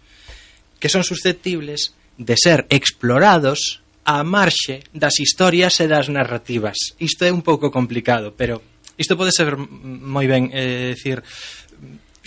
que 0.77 0.93
son 0.93 1.03
susceptibles 1.03 1.97
de 2.21 2.37
ser 2.37 2.69
explorados 2.69 3.81
a 4.05 4.21
marxe 4.25 4.85
das 4.93 5.21
historias 5.21 5.81
e 5.81 5.89
das 5.89 6.13
narrativas. 6.13 6.97
Isto 7.01 7.25
é 7.25 7.33
un 7.33 7.41
pouco 7.41 7.73
complicado, 7.73 8.37
pero 8.37 8.61
isto 8.99 9.17
pode 9.17 9.31
ser 9.31 9.55
moi 9.57 10.27
ben, 10.27 10.51
eh, 10.53 10.93
decir, 10.93 11.23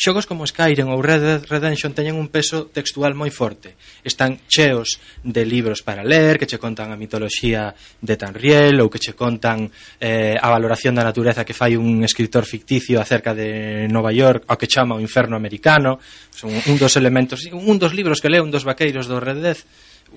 Xogos 0.01 0.25
como 0.25 0.49
Skyrim 0.49 0.89
ou 0.89 0.97
Red 0.97 1.21
Dead 1.21 1.41
Redemption 1.45 1.93
teñen 1.93 2.17
un 2.17 2.33
peso 2.33 2.73
textual 2.73 3.13
moi 3.13 3.29
forte. 3.29 3.77
Están 4.01 4.41
cheos 4.49 4.97
de 5.21 5.45
libros 5.45 5.85
para 5.85 6.01
ler, 6.01 6.41
que 6.41 6.49
che 6.49 6.57
contan 6.57 6.89
a 6.89 6.97
mitoloxía 6.97 7.69
de 8.01 8.17
Tanriel 8.17 8.81
ou 8.81 8.89
que 8.89 8.97
che 8.97 9.13
contan 9.13 9.69
eh, 10.01 10.33
a 10.33 10.49
valoración 10.49 10.97
da 10.97 11.05
natureza 11.05 11.45
que 11.45 11.53
fai 11.53 11.77
un 11.77 12.01
escritor 12.01 12.49
ficticio 12.49 12.97
acerca 12.97 13.37
de 13.37 13.85
Nova 13.93 14.09
York, 14.09 14.49
ao 14.49 14.57
que 14.57 14.65
chama 14.65 14.97
o 14.97 15.05
inferno 15.05 15.37
americano. 15.37 16.01
Son 16.33 16.49
un 16.49 16.77
dos 16.81 16.97
elementos, 16.97 17.45
un 17.53 17.77
dos 17.77 17.93
libros 17.93 18.25
que 18.25 18.33
leo 18.33 18.41
un 18.41 18.49
dos 18.49 18.65
vaqueiros 18.65 19.05
do 19.05 19.21
Red 19.21 19.45
Dead 19.45 19.59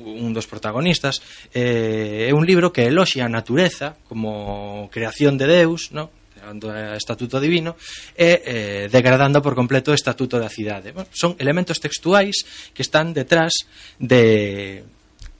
un 0.01 0.33
dos 0.33 0.49
protagonistas 0.49 1.21
eh, 1.53 2.27
é 2.27 2.33
un 2.33 2.49
libro 2.49 2.73
que 2.73 2.89
eloxia 2.89 3.29
a 3.29 3.31
natureza 3.31 4.01
como 4.09 4.89
creación 4.89 5.37
de 5.37 5.45
Deus, 5.45 5.93
no? 5.93 6.24
chegando 6.45 6.71
a 6.71 6.97
Estatuto 6.97 7.41
Divino 7.41 7.77
e 8.13 8.45
eh, 8.45 8.89
degradando 8.93 9.41
por 9.41 9.57
completo 9.57 9.91
o 9.91 9.97
Estatuto 9.97 10.37
da 10.37 10.53
Cidade. 10.53 10.93
Bueno, 10.93 11.09
son 11.09 11.33
elementos 11.41 11.81
textuais 11.81 12.45
que 12.77 12.85
están 12.85 13.17
detrás 13.17 13.65
de 13.97 14.85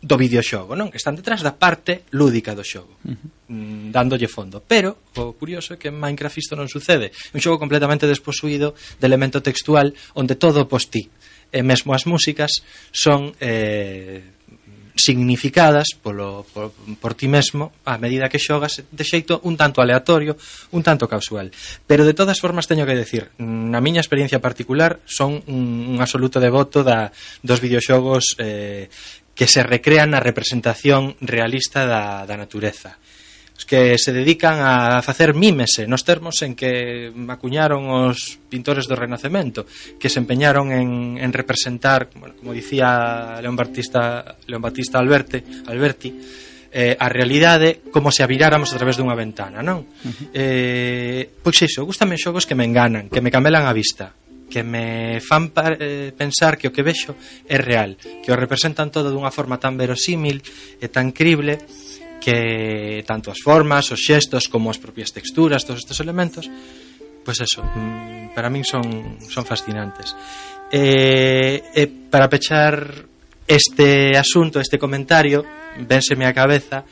do 0.05 0.21
videoxogo, 0.21 0.77
non? 0.77 0.93
Que 0.93 1.01
están 1.01 1.17
detrás 1.17 1.41
da 1.41 1.57
parte 1.57 2.05
lúdica 2.13 2.53
do 2.53 2.65
xogo, 2.65 2.97
uh 3.05 3.13
-huh. 3.13 3.29
Mm, 3.45 3.93
dándolle 3.93 4.29
fondo. 4.29 4.61
Pero 4.65 5.01
o 5.17 5.37
curioso 5.37 5.77
é 5.77 5.81
que 5.81 5.89
en 5.89 5.97
Minecraft 5.97 6.41
isto 6.41 6.57
non 6.57 6.69
sucede. 6.69 7.13
Un 7.37 7.41
xogo 7.41 7.61
completamente 7.61 8.09
desposuído 8.09 8.73
de 9.01 9.05
elemento 9.05 9.45
textual 9.45 9.93
onde 10.17 10.37
todo 10.37 10.69
posti. 10.69 11.09
E 11.53 11.61
mesmo 11.65 11.97
as 11.97 12.05
músicas 12.05 12.65
son 12.93 13.33
eh, 13.41 14.34
significadas 14.97 15.89
polo, 16.01 16.47
por, 16.55 16.73
por 17.01 17.15
ti 17.15 17.27
mesmo 17.27 17.75
a 17.85 17.99
medida 17.99 18.31
que 18.31 18.39
xogas 18.39 18.87
de 18.87 19.05
xeito 19.05 19.43
un 19.43 19.59
tanto 19.59 19.83
aleatorio, 19.83 20.39
un 20.71 20.83
tanto 20.87 21.11
casual. 21.11 21.51
Pero 21.87 22.07
de 22.07 22.15
todas 22.15 22.39
formas 22.39 22.71
teño 22.71 22.87
que 22.87 22.95
decir, 22.95 23.35
na 23.43 23.83
miña 23.83 24.03
experiencia 24.03 24.39
particular 24.39 25.03
son 25.05 25.43
un, 25.51 25.95
un 25.95 25.99
absoluto 25.99 26.39
devoto 26.39 26.87
da, 26.87 27.11
dos 27.43 27.59
videoxogos 27.59 28.39
eh, 28.39 28.87
que 29.35 29.51
se 29.51 29.67
recrean 29.67 30.15
na 30.15 30.23
representación 30.23 31.19
realista 31.19 31.91
da, 31.91 32.23
da 32.23 32.39
natureza 32.39 33.03
os 33.55 33.65
que 33.65 33.95
se 33.99 34.11
dedican 34.11 34.59
a 34.59 34.99
facer 34.99 35.31
mímese 35.33 35.87
eh, 35.87 35.91
nos 35.91 36.03
termos 36.03 36.43
en 36.43 36.59
que 36.59 37.15
acuñaron 37.31 37.87
os 37.87 38.43
pintores 38.51 38.91
do 38.91 38.99
Renacemento, 38.99 39.63
que 39.99 40.11
se 40.11 40.19
empeñaron 40.19 40.75
en, 40.75 41.17
en 41.23 41.31
representar, 41.31 42.11
bueno, 42.19 42.35
como 42.35 42.51
dicía 42.51 43.39
León 43.39 43.55
Batista, 43.55 44.37
León 44.51 44.63
Batista 44.63 44.99
Alberti, 44.99 45.39
Alberti 45.71 46.11
eh, 46.75 46.99
a 46.99 47.07
realidade 47.07 47.87
como 47.95 48.11
se 48.11 48.27
a 48.27 48.27
viráramos 48.27 48.75
a 48.75 48.79
través 48.83 48.99
dunha 48.99 49.15
ventana, 49.15 49.63
non? 49.63 49.87
Uh 49.87 50.11
-huh. 50.11 50.27
eh, 50.35 51.23
pois 51.39 51.55
iso, 51.63 51.87
gustame 51.87 52.19
xogos 52.19 52.51
que 52.51 52.59
me 52.59 52.67
enganan, 52.67 53.07
que 53.07 53.23
me 53.23 53.31
camelan 53.31 53.71
a 53.71 53.73
vista, 53.73 54.11
que 54.51 54.67
me 54.67 55.23
fan 55.23 55.55
par, 55.55 55.79
eh, 55.79 56.11
pensar 56.11 56.59
que 56.59 56.67
o 56.67 56.75
que 56.75 56.83
vexo 56.83 57.15
é 57.47 57.63
real, 57.63 57.95
que 57.95 58.35
o 58.35 58.35
representan 58.35 58.91
todo 58.91 59.15
dunha 59.15 59.31
forma 59.31 59.63
tan 59.63 59.79
verosímil 59.79 60.43
e 60.83 60.91
tan 60.91 61.15
crible 61.15 61.63
que 62.25 63.05
tanto 63.05 63.29
as 63.29 63.37
formas, 63.45 63.93
os 63.93 64.01
xestos 64.01 64.49
como 64.49 64.73
as 64.73 64.81
propias 64.81 65.13
texturas, 65.13 65.69
todos 65.69 65.85
estes 65.85 66.01
elementos, 66.01 66.49
pois 67.21 67.37
pues 67.37 67.45
eso, 67.45 67.61
mm, 67.61 68.33
para 68.33 68.49
min 68.49 68.65
son, 68.65 69.21
son 69.21 69.45
fascinantes. 69.45 70.17
E, 70.73 71.61
e 71.77 71.83
para 72.09 72.33
pechar 72.33 73.05
este 73.45 74.17
asunto, 74.17 74.57
este 74.57 74.81
comentario, 74.81 75.45
vénseme 75.85 76.25
a 76.25 76.33
cabeza 76.33 76.89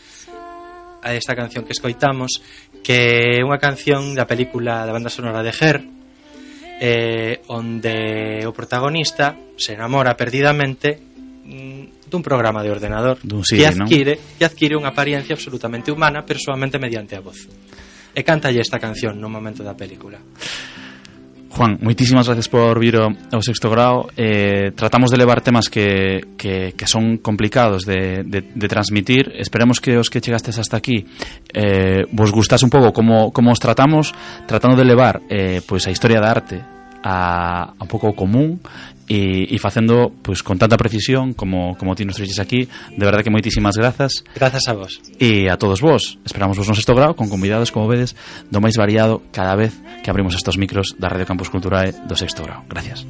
a 1.01 1.17
esta 1.17 1.33
canción 1.33 1.65
que 1.65 1.73
escoitamos, 1.73 2.45
que 2.85 3.41
é 3.41 3.45
unha 3.45 3.57
canción 3.57 4.13
da 4.13 4.29
película 4.29 4.85
da 4.85 4.93
banda 4.93 5.09
sonora 5.09 5.41
de 5.41 5.57
Her, 5.57 5.81
eh, 6.77 7.41
onde 7.49 8.45
o 8.45 8.53
protagonista 8.53 9.33
se 9.57 9.73
enamora 9.73 10.13
perdidamente 10.13 11.01
mm, 11.01 12.02
dun 12.13 12.21
programa 12.21 12.61
de 12.61 12.69
ordenador 12.69 13.17
dun 13.25 13.41
Siri, 13.41 13.65
que 13.65 13.69
adquire 13.73 14.15
non? 14.21 14.37
que 14.37 14.45
adquire 14.45 14.75
unha 14.77 14.93
apariencia 14.93 15.33
absolutamente 15.33 15.89
humana 15.89 16.21
pero 16.29 16.37
solamente 16.37 16.77
mediante 16.77 17.17
a 17.17 17.25
voz. 17.25 17.49
E 18.13 18.21
cantalle 18.21 18.61
esta 18.61 18.77
canción 18.77 19.17
no 19.17 19.33
momento 19.33 19.65
da 19.65 19.73
película. 19.73 20.21
Juan, 21.53 21.77
moitísimas 21.85 22.25
gracias 22.25 22.49
por 22.49 22.81
vir 22.81 22.97
ao, 22.97 23.43
sexto 23.45 23.69
grau 23.69 24.09
eh, 24.17 24.73
Tratamos 24.73 25.13
de 25.13 25.21
levar 25.21 25.45
temas 25.45 25.69
que, 25.69 26.33
que, 26.41 26.73
que 26.73 26.87
son 26.89 27.21
complicados 27.21 27.85
de, 27.85 28.25
de, 28.25 28.41
de 28.41 28.69
transmitir 28.69 29.37
Esperemos 29.37 29.77
que 29.77 30.01
os 30.01 30.09
que 30.09 30.25
chegastes 30.25 30.57
hasta 30.57 30.81
aquí 30.81 31.05
eh, 31.53 32.09
Vos 32.09 32.33
gustase 32.33 32.65
un 32.65 32.73
pouco 32.73 32.97
como, 32.97 33.37
como 33.37 33.53
os 33.53 33.61
tratamos 33.61 34.17
Tratando 34.49 34.81
de 34.81 34.89
levar 34.89 35.21
eh, 35.29 35.61
pois 35.61 35.85
a 35.85 35.93
historia 35.93 36.25
da 36.25 36.33
arte 36.33 36.65
a, 37.05 37.77
a 37.77 37.83
un 37.85 37.89
pouco 37.91 38.15
común 38.17 38.63
e, 39.09 39.51
e 39.51 39.57
facendo 39.59 40.13
pois, 40.23 40.43
con 40.43 40.59
tanta 40.59 40.77
precisión 40.77 41.35
como, 41.35 41.77
como 41.79 41.95
ti 41.95 42.05
nos 42.05 42.17
traxes 42.17 42.39
aquí 42.39 42.69
de 42.69 43.05
verdade 43.05 43.25
que 43.25 43.33
moitísimas 43.33 43.77
grazas. 43.77 44.23
Grazas 44.35 44.69
a 44.69 44.75
vos. 44.75 45.01
E 45.19 45.49
a 45.49 45.57
todos 45.57 45.81
vos. 45.81 46.19
Esperamos 46.25 46.59
vos 46.59 46.69
no 46.69 46.77
sexto 46.77 46.95
grau 46.95 47.15
con 47.15 47.29
convidados 47.29 47.73
como 47.73 47.89
vedes 47.89 48.15
do 48.51 48.63
máis 48.63 48.79
variado 48.79 49.25
cada 49.35 49.57
vez 49.59 49.75
que 50.03 50.11
abrimos 50.11 50.35
estos 50.35 50.59
micros 50.61 50.95
da 50.99 51.11
Radio 51.11 51.27
Campus 51.27 51.51
Culturae 51.51 51.95
do 52.07 52.15
sexto 52.15 52.45
grau 52.47 52.63
gracias. 52.69 53.05